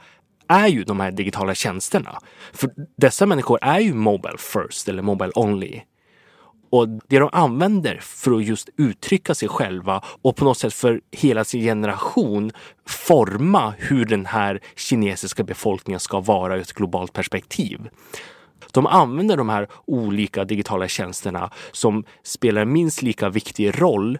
är 0.49 0.69
ju 0.69 0.85
de 0.85 1.01
här 1.01 1.11
digitala 1.11 1.55
tjänsterna. 1.55 2.19
För 2.53 2.71
dessa 2.97 3.27
människor 3.27 3.59
är 3.63 3.81
ju 3.81 3.95
mobile 3.95 4.39
first 4.39 4.89
eller 4.89 5.03
mobile 5.03 5.33
only. 5.35 5.81
Och 6.75 6.89
det 6.89 7.19
de 7.19 7.29
använder 7.33 7.99
för 8.01 8.33
att 8.37 8.45
just 8.45 8.69
uttrycka 8.77 9.35
sig 9.35 9.49
själva 9.49 10.03
och 10.23 10.37
på 10.37 10.45
något 10.45 10.59
sätt 10.59 10.75
för 10.75 11.01
hela 11.11 11.45
sin 11.45 11.61
generation 11.61 12.53
forma 12.87 13.75
hur 13.79 14.05
den 14.05 14.27
här 14.27 14.61
kinesiska 14.77 15.45
befolkningen 15.45 16.01
ska 16.01 16.21
vara 16.21 16.57
ur 16.57 16.61
ett 16.61 16.73
globalt 16.73 17.13
perspektiv. 17.13 17.89
De 18.73 18.87
använder 18.87 19.37
de 19.37 19.49
här 19.49 19.69
olika 19.87 20.45
digitala 20.45 20.89
tjänsterna 20.89 21.51
som 21.73 22.05
spelar 22.23 22.65
minst 22.65 23.03
lika 23.03 23.29
viktig 23.29 23.83
roll 23.83 24.19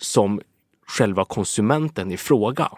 som 0.00 0.40
själva 0.86 1.24
konsumenten 1.24 2.12
i 2.12 2.16
fråga. 2.16 2.70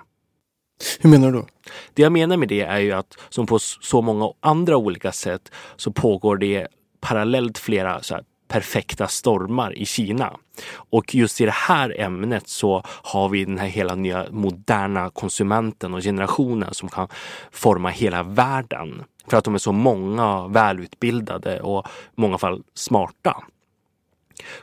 Hur 1.00 1.10
menar 1.10 1.32
du 1.32 1.38
då? 1.38 1.46
Det 1.94 2.02
jag 2.02 2.12
menar 2.12 2.36
med 2.36 2.48
det 2.48 2.60
är 2.60 2.78
ju 2.78 2.92
att 2.92 3.18
som 3.28 3.46
på 3.46 3.58
så 3.58 4.02
många 4.02 4.32
andra 4.40 4.76
olika 4.76 5.12
sätt 5.12 5.52
så 5.76 5.92
pågår 5.92 6.36
det 6.36 6.68
parallellt 7.00 7.58
flera 7.58 8.02
så 8.02 8.14
här, 8.14 8.24
perfekta 8.50 9.08
stormar 9.08 9.78
i 9.78 9.86
Kina. 9.86 10.36
Och 10.74 11.14
just 11.14 11.40
i 11.40 11.44
det 11.44 11.50
här 11.50 12.00
ämnet 12.00 12.48
så 12.48 12.82
har 12.84 13.28
vi 13.28 13.44
den 13.44 13.58
här 13.58 13.66
hela 13.66 13.94
nya 13.94 14.26
moderna 14.30 15.10
konsumenten 15.10 15.94
och 15.94 16.02
generationen 16.02 16.74
som 16.74 16.88
kan 16.88 17.08
forma 17.50 17.88
hela 17.88 18.22
världen. 18.22 19.04
För 19.26 19.36
att 19.36 19.44
de 19.44 19.54
är 19.54 19.58
så 19.58 19.72
många, 19.72 20.48
välutbildade 20.48 21.60
och 21.60 21.86
i 21.86 22.20
många 22.20 22.38
fall 22.38 22.62
smarta. 22.74 23.36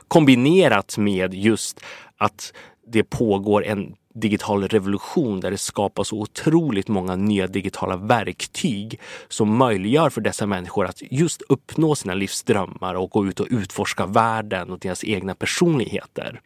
Kombinerat 0.08 0.98
med 0.98 1.34
just 1.34 1.80
att 2.16 2.52
det 2.86 3.02
pågår 3.02 3.64
en 3.64 3.94
digital 4.20 4.68
revolution 4.68 5.40
där 5.40 5.50
det 5.50 5.58
skapas 5.58 6.08
så 6.08 6.20
otroligt 6.20 6.88
många 6.88 7.16
nya 7.16 7.46
digitala 7.46 7.96
verktyg 7.96 9.00
som 9.28 9.56
möjliggör 9.56 10.10
för 10.10 10.20
dessa 10.20 10.46
människor 10.46 10.86
att 10.86 11.02
just 11.10 11.42
uppnå 11.48 11.94
sina 11.94 12.14
livsdrömmar 12.14 12.94
och 12.94 13.10
gå 13.10 13.26
ut 13.26 13.40
och 13.40 13.46
utforska 13.50 14.06
världen 14.06 14.70
och 14.70 14.78
deras 14.78 15.04
egna 15.04 15.34
personligheter. 15.34 16.40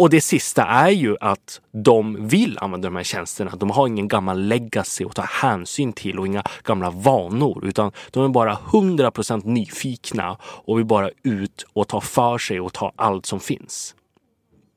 Och 0.00 0.10
det 0.10 0.20
sista 0.20 0.64
är 0.64 0.90
ju 0.90 1.16
att 1.20 1.60
de 1.72 2.28
vill 2.28 2.58
använda 2.58 2.88
de 2.88 2.96
här 2.96 3.02
tjänsterna. 3.02 3.52
De 3.56 3.70
har 3.70 3.86
ingen 3.86 4.08
gammal 4.08 4.40
legacy 4.42 5.04
att 5.04 5.14
ta 5.14 5.22
hänsyn 5.22 5.92
till 5.92 6.18
och 6.18 6.26
inga 6.26 6.42
gamla 6.64 6.90
vanor 6.90 7.66
utan 7.66 7.92
de 8.10 8.24
är 8.24 8.28
bara 8.28 8.54
100% 8.54 9.46
nyfikna 9.46 10.36
och 10.42 10.78
vill 10.78 10.86
bara 10.86 11.10
ut 11.22 11.66
och 11.72 11.88
ta 11.88 12.00
för 12.00 12.38
sig 12.38 12.60
och 12.60 12.72
ta 12.72 12.92
allt 12.96 13.26
som 13.26 13.40
finns. 13.40 13.94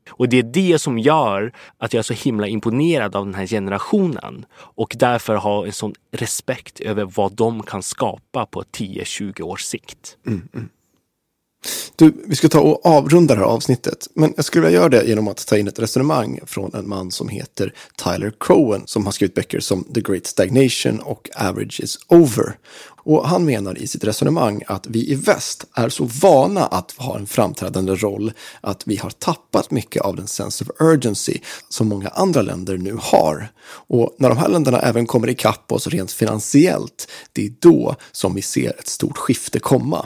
Och 0.10 0.30
det 0.30 0.40
är 0.40 0.44
det 0.44 0.80
som 0.80 1.00
gör 1.00 1.52
att 1.78 1.94
jag 1.94 2.00
är 2.00 2.04
så 2.04 2.14
himla 2.14 2.48
imponerad 2.48 3.16
av 3.16 3.26
den 3.26 3.36
här 3.36 3.48
generationen 3.48 4.46
och 4.56 4.96
därför 5.00 5.36
har 5.36 5.66
en 5.66 5.74
sån 5.74 5.94
respekt 6.12 6.80
över 6.80 7.06
vad 7.06 7.34
de 7.34 7.64
kan 7.64 7.84
skapa 7.84 8.46
på 8.46 8.64
10-20 8.64 9.42
års 9.42 9.64
sikt. 9.64 10.18
Mm, 10.28 10.48
mm. 10.54 10.70
Du, 11.96 12.14
vi 12.28 12.36
ska 12.36 12.50
ta 12.50 12.60
och 12.60 12.86
avrunda 12.86 13.36
det 13.36 13.40
här 13.40 13.48
avsnittet. 13.48 14.08
Men 14.14 14.34
jag 14.36 14.46
skulle 14.46 14.66
vilja 14.66 14.80
göra 14.80 14.90
det 14.90 15.04
genom 15.04 15.28
att 15.28 15.48
ta 15.48 15.58
in 15.58 15.68
ett 15.68 15.80
resonemang 15.80 16.40
från 16.46 16.74
en 16.74 16.90
man 16.90 17.12
som 17.12 17.30
heter 17.30 17.74
Tyler 18.04 18.32
Cohen 18.38 18.84
som 18.86 19.06
har 19.06 19.12
skrivit 19.12 19.36
böcker 19.36 19.60
som 19.60 19.84
The 19.84 20.02
Great 20.02 20.26
Stagnation 20.26 21.00
och 21.00 21.30
Average 21.36 21.80
is 21.84 21.98
Over. 22.08 22.58
Och 23.06 23.28
han 23.28 23.46
menar 23.46 23.78
i 23.78 23.88
sitt 23.88 24.04
resonemang 24.04 24.64
att 24.68 24.88
vi 24.88 25.12
i 25.12 25.16
väst 25.16 25.66
är 25.74 25.90
så 25.90 26.10
vana 26.22 26.66
att 26.66 26.92
ha 26.92 27.18
en 27.18 27.28
framträdande 27.28 27.96
roll 27.96 28.32
att 28.62 28.88
vi 28.88 28.98
har 28.98 29.10
tappat 29.10 29.72
mycket 29.72 30.02
av 30.02 30.16
den 30.16 30.28
sense 30.28 30.64
of 30.64 30.70
urgency 30.80 31.38
som 31.70 31.88
många 31.88 32.08
andra 32.08 32.42
länder 32.42 32.78
nu 32.78 32.98
har. 33.02 33.52
Och 33.88 34.16
när 34.20 34.30
de 34.30 34.38
här 34.38 34.50
länderna 34.50 34.80
även 34.80 35.06
kommer 35.06 35.30
ikapp 35.30 35.72
oss 35.72 35.88
rent 35.88 36.12
finansiellt, 36.12 37.08
det 37.34 37.46
är 37.46 37.54
då 37.60 37.96
som 38.12 38.36
vi 38.36 38.42
ser 38.42 38.80
ett 38.80 38.88
stort 38.88 39.18
skifte 39.18 39.60
komma. 39.60 40.06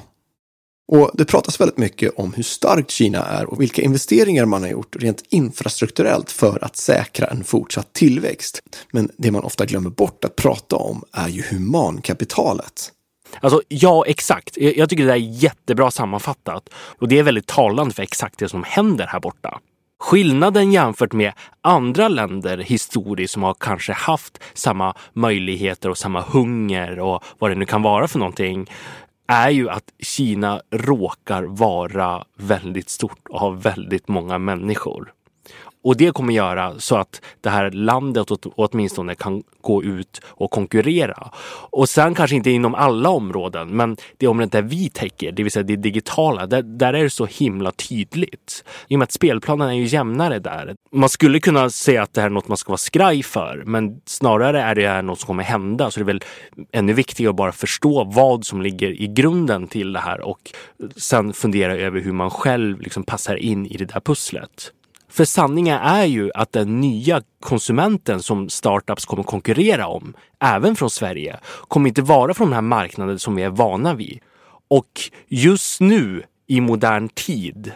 Och 0.87 1.11
det 1.13 1.25
pratas 1.25 1.61
väldigt 1.61 1.77
mycket 1.77 2.13
om 2.15 2.33
hur 2.33 2.43
starkt 2.43 2.91
Kina 2.91 3.25
är 3.25 3.45
och 3.45 3.61
vilka 3.61 3.81
investeringar 3.81 4.45
man 4.45 4.61
har 4.61 4.69
gjort 4.69 4.95
rent 4.95 5.23
infrastrukturellt 5.29 6.31
för 6.31 6.63
att 6.63 6.75
säkra 6.77 7.27
en 7.27 7.43
fortsatt 7.43 7.93
tillväxt. 7.93 8.61
Men 8.91 9.11
det 9.17 9.31
man 9.31 9.43
ofta 9.43 9.65
glömmer 9.65 9.89
bort 9.89 10.25
att 10.25 10.35
prata 10.35 10.75
om 10.75 11.03
är 11.11 11.27
ju 11.27 11.43
humankapitalet. 11.51 12.91
Alltså, 13.39 13.61
ja, 13.67 14.05
exakt. 14.07 14.57
Jag 14.57 14.89
tycker 14.89 15.03
det 15.03 15.09
där 15.09 15.15
är 15.15 15.43
jättebra 15.43 15.91
sammanfattat. 15.91 16.69
Och 16.73 17.07
det 17.07 17.19
är 17.19 17.23
väldigt 17.23 17.47
talande 17.47 17.93
för 17.93 18.03
exakt 18.03 18.39
det 18.39 18.49
som 18.49 18.63
händer 18.63 19.07
här 19.07 19.19
borta. 19.19 19.59
Skillnaden 19.99 20.71
jämfört 20.71 21.13
med 21.13 21.33
andra 21.61 22.07
länder 22.07 22.57
historiskt 22.57 23.33
som 23.33 23.43
har 23.43 23.53
kanske 23.59 23.93
haft 23.93 24.43
samma 24.53 24.95
möjligheter 25.13 25.89
och 25.89 25.97
samma 25.97 26.21
hunger 26.21 26.99
och 26.99 27.23
vad 27.39 27.51
det 27.51 27.55
nu 27.55 27.65
kan 27.65 27.81
vara 27.81 28.07
för 28.07 28.19
någonting 28.19 28.69
är 29.27 29.49
ju 29.49 29.69
att 29.69 29.93
Kina 29.99 30.61
råkar 30.71 31.43
vara 31.43 32.23
väldigt 32.35 32.89
stort 32.89 33.27
och 33.29 33.39
ha 33.39 33.49
väldigt 33.49 34.07
många 34.07 34.37
människor. 34.37 35.13
Och 35.87 35.97
det 35.97 36.13
kommer 36.13 36.33
göra 36.33 36.79
så 36.79 36.95
att 36.95 37.21
det 37.41 37.49
här 37.49 37.71
landet 37.71 38.27
åtminstone 38.55 39.15
kan 39.15 39.43
gå 39.61 39.83
ut 39.83 40.21
och 40.25 40.51
konkurrera. 40.51 41.31
Och 41.69 41.89
sen 41.89 42.15
kanske 42.15 42.35
inte 42.35 42.51
inom 42.51 42.75
alla 42.75 43.09
områden, 43.09 43.67
men 43.69 43.97
det 44.17 44.27
området 44.27 44.51
där 44.51 44.61
vi 44.61 44.89
täcker, 44.89 45.31
det 45.31 45.43
vill 45.43 45.51
säga 45.51 45.63
det 45.63 45.75
digitala, 45.75 46.47
där, 46.47 46.61
där 46.61 46.93
är 46.93 47.03
det 47.03 47.09
så 47.09 47.25
himla 47.25 47.71
tydligt. 47.71 48.63
I 48.87 48.95
och 48.95 48.99
med 48.99 49.03
att 49.03 49.11
spelplanen 49.11 49.69
är 49.69 49.73
ju 49.73 49.85
jämnare 49.85 50.39
där. 50.39 50.75
Man 50.91 51.09
skulle 51.09 51.39
kunna 51.39 51.69
säga 51.69 52.03
att 52.03 52.13
det 52.13 52.21
här 52.21 52.27
är 52.27 52.33
något 52.33 52.47
man 52.47 52.57
ska 52.57 52.69
vara 52.69 52.77
skraj 52.77 53.23
för, 53.23 53.63
men 53.65 54.01
snarare 54.05 54.61
är 54.61 54.75
det 54.75 54.87
här 54.87 55.01
något 55.01 55.19
som 55.19 55.27
kommer 55.27 55.43
hända. 55.43 55.91
Så 55.91 55.99
det 55.99 56.03
är 56.03 56.05
väl 56.05 56.23
ännu 56.71 56.93
viktigare 56.93 57.29
att 57.29 57.35
bara 57.35 57.51
förstå 57.51 58.03
vad 58.03 58.45
som 58.45 58.61
ligger 58.61 59.01
i 59.01 59.07
grunden 59.07 59.67
till 59.67 59.93
det 59.93 59.99
här 59.99 60.21
och 60.21 60.51
sen 60.95 61.33
fundera 61.33 61.77
över 61.77 62.01
hur 62.01 62.13
man 62.13 62.29
själv 62.29 62.81
liksom 62.81 63.03
passar 63.03 63.35
in 63.35 63.65
i 63.65 63.77
det 63.77 63.85
där 63.85 63.99
pusslet. 63.99 64.71
För 65.17 65.25
sanningen 65.25 65.77
är 65.77 66.05
ju 66.05 66.31
att 66.33 66.51
den 66.51 66.81
nya 66.81 67.21
konsumenten 67.43 68.21
som 68.21 68.49
startups 68.49 69.05
kommer 69.05 69.23
konkurrera 69.23 69.87
om, 69.87 70.13
även 70.39 70.75
från 70.75 70.89
Sverige, 70.89 71.39
kommer 71.67 71.87
inte 71.87 72.01
vara 72.01 72.33
från 72.33 72.47
den 72.47 72.53
här 72.53 72.61
marknaden 72.61 73.19
som 73.19 73.35
vi 73.35 73.43
är 73.43 73.49
vana 73.49 73.93
vid. 73.93 74.19
Och 74.69 74.87
just 75.27 75.81
nu 75.81 76.23
i 76.47 76.61
modern 76.61 77.09
tid 77.09 77.71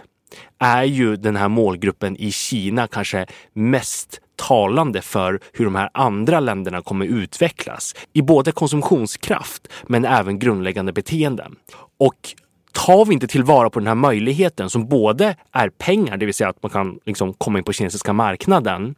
är 0.59 0.83
ju 0.83 1.15
den 1.15 1.35
här 1.35 1.47
målgruppen 1.47 2.17
i 2.17 2.31
Kina 2.31 2.87
kanske 2.87 3.25
mest 3.53 4.21
talande 4.35 5.01
för 5.01 5.39
hur 5.53 5.65
de 5.65 5.75
här 5.75 5.89
andra 5.93 6.39
länderna 6.39 6.81
kommer 6.81 7.05
utvecklas 7.05 7.95
i 8.13 8.21
både 8.21 8.51
konsumtionskraft 8.51 9.67
men 9.87 10.05
även 10.05 10.39
grundläggande 10.39 10.93
beteenden. 10.93 11.55
Och 11.99 12.35
tar 12.73 13.05
vi 13.05 13.13
inte 13.13 13.27
tillvara 13.27 13.69
på 13.69 13.79
den 13.79 13.87
här 13.87 13.95
möjligheten 13.95 14.69
som 14.69 14.87
både 14.87 15.35
är 15.51 15.69
pengar, 15.69 16.17
det 16.17 16.25
vill 16.25 16.35
säga 16.35 16.49
att 16.49 16.63
man 16.63 16.69
kan 16.69 16.99
liksom 17.05 17.33
komma 17.33 17.57
in 17.57 17.63
på 17.63 17.73
kinesiska 17.73 18.13
marknaden, 18.13 18.95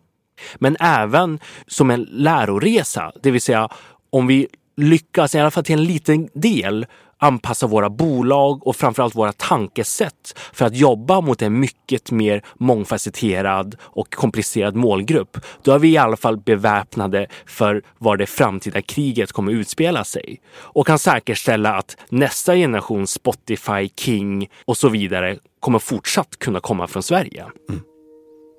men 0.55 0.77
även 0.79 1.39
som 1.67 1.91
en 1.91 2.07
läroresa, 2.11 3.11
det 3.23 3.31
vill 3.31 3.41
säga 3.41 3.69
om 4.09 4.27
vi 4.27 4.47
lyckas, 4.77 5.35
i 5.35 5.39
alla 5.39 5.51
fall 5.51 5.63
till 5.63 5.79
en 5.79 5.83
liten 5.83 6.29
del, 6.33 6.85
anpassa 7.23 7.67
våra 7.67 7.89
bolag 7.89 8.67
och 8.67 8.75
framförallt 8.75 9.15
våra 9.15 9.31
tankesätt 9.31 10.39
för 10.53 10.65
att 10.65 10.75
jobba 10.75 11.21
mot 11.21 11.41
en 11.41 11.59
mycket 11.59 12.11
mer 12.11 12.43
mångfacetterad 12.55 13.75
och 13.81 14.13
komplicerad 14.13 14.75
målgrupp. 14.75 15.37
Då 15.61 15.71
är 15.71 15.79
vi 15.79 15.89
i 15.89 15.97
alla 15.97 16.17
fall 16.17 16.37
beväpnade 16.37 17.27
för 17.45 17.81
var 17.97 18.17
det 18.17 18.25
framtida 18.25 18.81
kriget 18.81 19.31
kommer 19.31 19.51
utspela 19.51 20.03
sig 20.03 20.41
och 20.55 20.87
kan 20.87 20.99
säkerställa 20.99 21.75
att 21.75 21.97
nästa 22.09 22.55
generation 22.55 23.07
Spotify, 23.07 23.89
King 23.95 24.49
och 24.65 24.77
så 24.77 24.89
vidare 24.89 25.37
kommer 25.59 25.79
fortsatt 25.79 26.39
kunna 26.39 26.59
komma 26.59 26.87
från 26.87 27.03
Sverige. 27.03 27.45
Mm. 27.69 27.81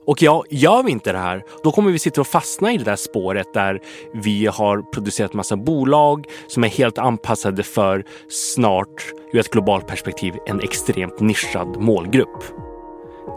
Och 0.07 0.22
ja, 0.22 0.44
gör 0.50 0.82
vi 0.82 0.92
inte 0.92 1.12
det 1.12 1.18
här, 1.18 1.44
då 1.62 1.72
kommer 1.72 1.90
vi 1.90 1.98
sitta 1.98 2.20
och 2.20 2.26
fastna 2.26 2.72
i 2.72 2.76
det 2.76 2.84
där 2.84 2.96
spåret 2.96 3.55
där 3.55 3.80
vi 4.12 4.46
har 4.46 4.82
producerat 4.82 5.32
massa 5.32 5.57
bolag 5.57 6.26
som 6.46 6.64
är 6.64 6.68
helt 6.68 6.98
anpassade 6.98 7.62
för 7.62 8.05
snart, 8.28 9.12
ur 9.32 9.40
ett 9.40 9.50
globalt 9.50 9.86
perspektiv, 9.86 10.34
en 10.46 10.61
extremt 10.61 11.20
nischad 11.20 11.76
målgrupp. 11.80 12.44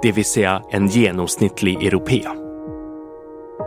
Det 0.01 0.11
vill 0.11 0.25
säga 0.25 0.63
en 0.69 0.87
genomsnittlig 0.87 1.83
europé. 1.83 2.23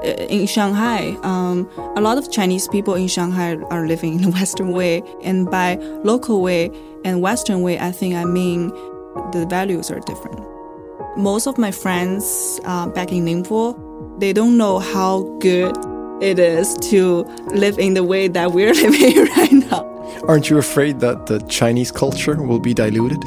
I 0.03 0.41
in 0.41 0.47
Shanghai, 0.47 1.17
um, 1.23 1.69
a 1.97 2.01
lot 2.01 2.19
of 2.19 2.31
Chinese 2.31 2.69
people 2.69 2.97
in 2.97 3.09
Shanghai 3.09 3.57
are 3.71 3.87
living 3.87 4.15
in 4.15 4.23
the 4.23 4.31
Western 4.41 4.73
way, 4.73 5.03
and 5.25 5.51
by 5.51 5.77
local 6.05 6.43
way 6.43 6.71
and 7.05 7.23
Western 7.23 7.63
way, 7.63 7.75
I 7.75 7.93
think 7.93 8.15
I 8.15 8.25
mean 8.25 8.71
the 9.33 9.47
values 9.51 9.91
are 9.91 10.01
different. 10.01 10.50
Most 11.21 11.47
of 11.47 11.59
my 11.59 11.71
friends 11.71 12.61
uh, 12.65 12.87
back 12.87 13.13
in 13.13 13.27
Ningbo, 13.27 14.19
they 14.19 14.33
don't 14.33 14.57
know 14.57 14.79
how 14.79 15.21
good 15.39 15.77
it 16.23 16.39
is 16.39 16.79
to 16.91 17.25
live 17.55 17.79
in 17.79 17.93
the 17.93 18.03
way 18.03 18.27
that 18.29 18.53
we're 18.53 18.73
living 18.85 19.27
right 19.37 19.53
now. 19.53 19.85
Aren't 20.27 20.49
you 20.49 20.57
afraid 20.57 21.01
that 21.01 21.27
the 21.27 21.41
Chinese 21.41 21.93
culture 21.93 22.37
will 22.43 22.59
be 22.59 22.73
diluted? 22.73 23.23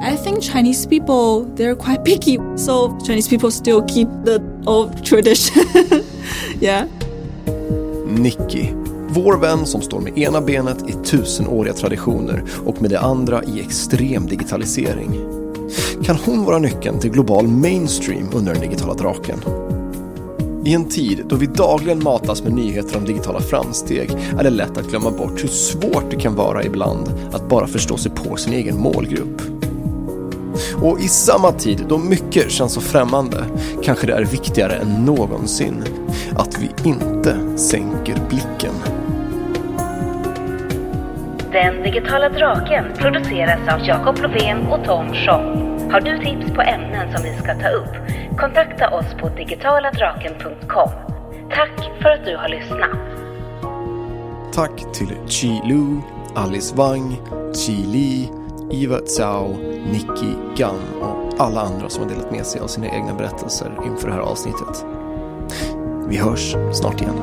I 0.00 0.16
think 0.16 0.42
Chinese 0.42 0.86
people, 0.86 1.44
they're 1.56 1.76
quite 1.76 2.06
picky. 2.06 2.38
So 2.56 2.96
Chinese 3.04 3.28
people 3.28 3.50
still 3.50 3.82
keep 3.82 4.08
the 4.24 4.40
old 4.66 5.04
tradition. 5.04 5.62
yeah. 6.60 6.88
Nicky, 8.06 8.72
vår 9.08 9.36
vän 9.36 9.66
som 9.66 9.82
står 9.82 10.00
med 10.00 10.18
ena 10.18 10.40
benet 10.40 10.88
i 10.88 10.92
tusenåriga 10.92 11.74
traditioner 11.74 12.44
och 12.64 12.82
med 12.82 12.90
det 12.90 13.00
andra 13.00 13.42
i 13.42 13.60
extrem 13.60 14.26
digitalisering. 14.26 15.45
Kan 16.04 16.16
hon 16.16 16.44
vara 16.44 16.58
nyckeln 16.58 16.98
till 16.98 17.10
global 17.10 17.48
mainstream 17.48 18.28
under 18.34 18.52
den 18.52 18.62
digitala 18.62 18.94
draken? 18.94 19.38
I 20.64 20.74
en 20.74 20.84
tid 20.84 21.22
då 21.28 21.36
vi 21.36 21.46
dagligen 21.46 22.02
matas 22.02 22.42
med 22.42 22.52
nyheter 22.52 22.96
om 22.96 23.04
digitala 23.04 23.40
framsteg 23.40 24.10
är 24.38 24.42
det 24.42 24.50
lätt 24.50 24.78
att 24.78 24.90
glömma 24.90 25.10
bort 25.10 25.44
hur 25.44 25.48
svårt 25.48 26.10
det 26.10 26.16
kan 26.16 26.34
vara 26.34 26.64
ibland 26.64 27.12
att 27.32 27.48
bara 27.48 27.66
förstå 27.66 27.96
sig 27.96 28.12
på 28.12 28.36
sin 28.36 28.52
egen 28.52 28.78
målgrupp. 28.78 29.42
Och 30.82 31.00
i 31.00 31.08
samma 31.08 31.52
tid 31.52 31.84
då 31.88 31.98
mycket 31.98 32.50
känns 32.50 32.72
så 32.72 32.80
främmande 32.80 33.44
kanske 33.82 34.06
det 34.06 34.12
är 34.12 34.24
viktigare 34.24 34.72
än 34.72 35.04
någonsin 35.04 35.84
att 36.36 36.58
vi 36.58 36.88
inte 36.88 37.38
sänker 37.56 38.18
blicken. 38.28 38.74
Den 41.62 41.82
digitala 41.82 42.28
draken 42.28 42.84
produceras 42.98 43.74
av 43.74 43.80
Jakob 43.86 44.18
Lovén 44.18 44.66
och 44.66 44.84
Tom 44.84 45.14
Schong. 45.14 45.78
Har 45.90 46.00
du 46.00 46.18
tips 46.18 46.52
på 46.54 46.62
ämnen 46.62 47.12
som 47.12 47.22
vi 47.22 47.36
ska 47.38 47.54
ta 47.54 47.68
upp? 47.68 47.92
Kontakta 48.38 48.90
oss 48.90 49.06
på 49.20 49.28
digitaladraken.com. 49.28 50.90
Tack 51.50 51.90
för 52.02 52.08
att 52.08 52.24
du 52.24 52.36
har 52.36 52.48
lyssnat. 52.48 52.90
Tack 54.54 54.92
till 54.92 55.16
Chi 55.28 55.60
Lu, 55.64 56.00
Alice 56.34 56.76
Wang, 56.76 57.16
Chi 57.54 57.72
Li, 57.72 58.30
Iva 58.70 58.98
Zhao, 58.98 59.48
Nicky 59.92 60.34
Gan 60.56 60.80
och 61.00 61.40
alla 61.40 61.60
andra 61.60 61.88
som 61.88 62.02
har 62.02 62.10
delat 62.10 62.30
med 62.30 62.46
sig 62.46 62.60
av 62.60 62.66
sina 62.66 62.86
egna 62.86 63.14
berättelser 63.14 63.72
inför 63.86 64.08
det 64.08 64.14
här 64.14 64.20
avsnittet. 64.20 64.86
Vi 66.08 66.16
hörs 66.16 66.56
snart 66.72 67.00
igen. 67.00 67.16